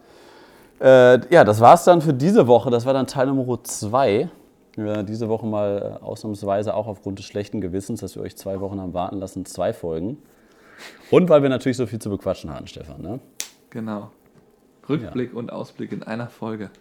Äh, 0.79 1.19
ja, 1.33 1.43
das 1.43 1.59
war 1.59 1.73
es 1.73 1.83
dann 1.83 2.01
für 2.01 2.13
diese 2.13 2.47
Woche. 2.47 2.69
Das 2.69 2.85
war 2.85 2.93
dann 2.93 3.07
Teil 3.07 3.27
Nummer 3.27 3.63
2. 3.63 4.29
Ja, 4.77 5.03
diese 5.03 5.27
Woche 5.27 5.45
mal 5.45 5.99
äh, 6.01 6.03
ausnahmsweise 6.03 6.73
auch 6.73 6.87
aufgrund 6.87 7.19
des 7.19 7.25
schlechten 7.25 7.59
Gewissens, 7.59 7.99
dass 8.01 8.15
wir 8.15 8.23
euch 8.23 8.37
zwei 8.37 8.61
Wochen 8.61 8.79
haben 8.79 8.93
warten 8.93 9.19
lassen, 9.19 9.45
zwei 9.45 9.73
Folgen. 9.73 10.17
Und 11.11 11.29
weil 11.29 11.41
wir 11.41 11.49
natürlich 11.49 11.77
so 11.77 11.85
viel 11.85 11.99
zu 11.99 12.09
bequatschen 12.09 12.53
hatten, 12.53 12.67
Stefan. 12.67 13.01
Ne? 13.01 13.19
Genau. 13.71 14.11
Rückblick 14.87 15.33
ja. 15.33 15.37
und 15.37 15.51
Ausblick 15.51 15.91
in 15.91 16.03
einer 16.03 16.29
Folge. 16.29 16.71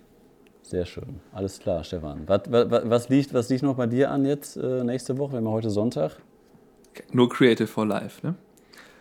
Sehr 0.69 0.85
schön. 0.85 1.21
Alles 1.33 1.59
klar, 1.59 1.83
Stefan. 1.83 2.25
Was, 2.27 2.43
was, 2.47 2.83
was, 2.91 3.09
liegt, 3.09 3.33
was 3.33 3.49
liegt 3.49 3.63
noch 3.63 3.77
bei 3.77 3.87
dir 3.87 4.11
an 4.11 4.27
jetzt 4.27 4.59
äh, 4.59 4.85
nächste 4.85 5.17
Woche? 5.17 5.33
Wir 5.33 5.39
haben 5.39 5.49
heute 5.49 5.71
Sonntag. 5.71 6.17
Nur 7.11 7.31
Creative 7.31 7.67
for 7.67 7.87
Life, 7.87 8.27
ne? 8.27 8.35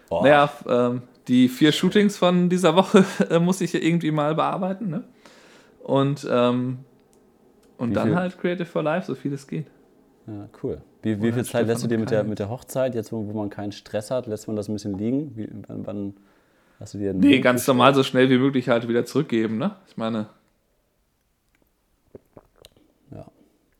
Oh. 0.09 0.21
Naja, 0.23 0.49
ähm, 0.65 1.01
die 1.27 1.49
vier 1.49 1.73
Shootings 1.73 2.15
von 2.15 2.47
dieser 2.47 2.73
Woche 2.73 3.03
äh, 3.29 3.39
muss 3.39 3.59
ich 3.59 3.73
ja 3.73 3.81
irgendwie 3.81 4.11
mal 4.11 4.33
bearbeiten, 4.33 4.89
ne? 4.89 5.03
Und, 5.83 6.25
ähm, 6.31 6.79
und 7.77 7.93
dann 7.93 8.07
viel? 8.07 8.15
halt 8.15 8.39
Creative 8.39 8.65
for 8.65 8.83
Life, 8.83 9.05
so 9.05 9.15
viel 9.15 9.33
es 9.33 9.45
geht. 9.45 9.67
Ja, 10.25 10.47
cool. 10.63 10.81
Wie, 11.01 11.21
wie 11.21 11.33
viel 11.33 11.43
Zeit 11.43 11.67
lässt 11.67 11.83
du 11.83 11.89
dir 11.89 11.97
mit 11.97 12.11
der, 12.11 12.23
mit 12.23 12.39
der 12.39 12.49
Hochzeit, 12.49 12.95
jetzt 12.95 13.11
wo, 13.11 13.27
wo 13.27 13.33
man 13.37 13.49
keinen 13.49 13.73
Stress 13.73 14.09
hat, 14.09 14.25
lässt 14.25 14.47
man 14.47 14.55
das 14.55 14.69
ein 14.69 14.73
bisschen 14.73 14.97
liegen? 14.97 15.33
Wie, 15.35 15.49
wann, 15.67 15.85
wann 15.85 16.13
hast 16.79 16.93
du 16.93 16.97
dir 16.97 17.13
Nee, 17.13 17.41
ganz 17.41 17.67
normal 17.67 17.93
so 17.93 18.03
schnell 18.03 18.29
wie 18.29 18.37
möglich 18.37 18.69
halt 18.69 18.87
wieder 18.87 19.05
zurückgeben, 19.05 19.57
ne? 19.57 19.75
Ich 19.89 19.97
meine, 19.97 20.27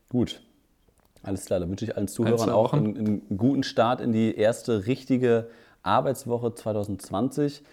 Gut. 0.10 0.42
Alles 1.24 1.46
klar, 1.46 1.60
dann 1.60 1.70
wünsche 1.70 1.86
ich 1.86 1.98
allen 1.98 2.08
Zuhörern 2.08 2.50
auch 2.50 2.74
einen, 2.74 2.98
einen, 2.98 3.38
guten 3.38 3.64
Start 3.64 4.02
in 4.02 4.14
die 4.14 4.36
erste 4.36 4.86
richtige 4.86 5.50
Arbeitswoche 5.84 6.54
2020. 6.54 7.64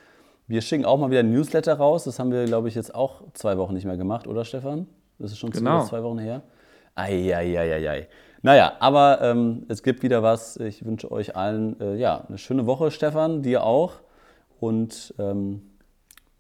Wir 0.47 0.61
schicken 0.61 0.85
auch 0.85 0.99
mal 0.99 1.11
wieder 1.11 1.21
ein 1.21 1.31
Newsletter 1.31 1.75
raus. 1.75 2.05
Das 2.05 2.19
haben 2.19 2.33
wir, 2.33 2.45
glaube 2.47 2.69
ich, 2.69 2.75
jetzt 2.75 2.95
auch 2.95 3.23
zwei 3.35 3.57
Wochen 3.59 3.75
nicht 3.75 3.85
mehr 3.85 3.97
gemacht, 3.97 4.27
oder 4.27 4.45
Stefan? 4.45 4.87
Das 5.19 5.31
ist 5.33 5.39
schon 5.39 5.51
genau. 5.51 5.85
zwei 5.85 6.03
Wochen 6.03 6.19
her. 6.19 6.43
Eieieiei. 6.97 8.09
Naja, 8.43 8.75
aber 8.79 9.21
ähm, 9.23 9.65
es 9.69 9.83
gibt 9.83 10.03
wieder 10.03 10.23
was. 10.23 10.57
Ich 10.59 10.85
wünsche 10.85 11.11
euch 11.11 11.35
allen 11.35 11.81
äh, 11.81 11.97
ja, 11.97 12.25
eine 12.29 12.39
schöne 12.39 12.67
Woche, 12.67 12.91
Stefan, 12.91 13.43
dir 13.43 13.65
auch. 13.65 14.01
Und 14.61 15.15
ähm, 15.19 15.63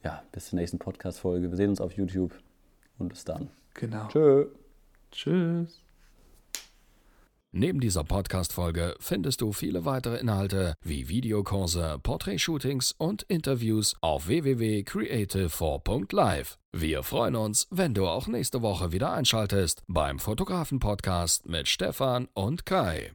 ja, 0.03 0.23
bis 0.33 0.51
zur 0.51 0.59
nächsten 0.59 0.79
Podcast-Folge. 0.79 1.51
Wir 1.51 1.57
sehen 1.57 1.71
uns 1.71 1.81
auf 1.81 1.93
YouTube 1.93 2.33
und 2.99 3.09
bis 3.09 3.25
dann. 3.25 3.49
Genau. 3.73 4.07
Tschö. 4.09 4.47
Tschüss. 5.11 5.84
Neben 7.57 7.79
dieser 7.79 8.03
Podcast-Folge 8.03 8.97
findest 8.99 9.41
du 9.41 9.53
viele 9.53 9.85
weitere 9.85 10.17
Inhalte 10.17 10.75
wie 10.83 11.09
Videokurse, 11.09 12.01
Portrait-Shootings 12.03 12.97
und 12.99 13.23
Interviews 13.23 13.95
auf 14.01 14.27
www.creative4.live. 14.27 16.59
Wir 16.73 17.05
freuen 17.05 17.37
uns, 17.37 17.69
wenn 17.71 17.95
du 17.95 18.09
auch 18.09 18.27
nächste 18.27 18.61
Woche 18.61 18.91
wieder 18.91 19.13
einschaltest 19.13 19.85
beim 19.87 20.19
Fotografen-Podcast 20.19 21.49
mit 21.49 21.69
Stefan 21.69 22.27
und 22.35 22.67
Kai. 22.67 23.13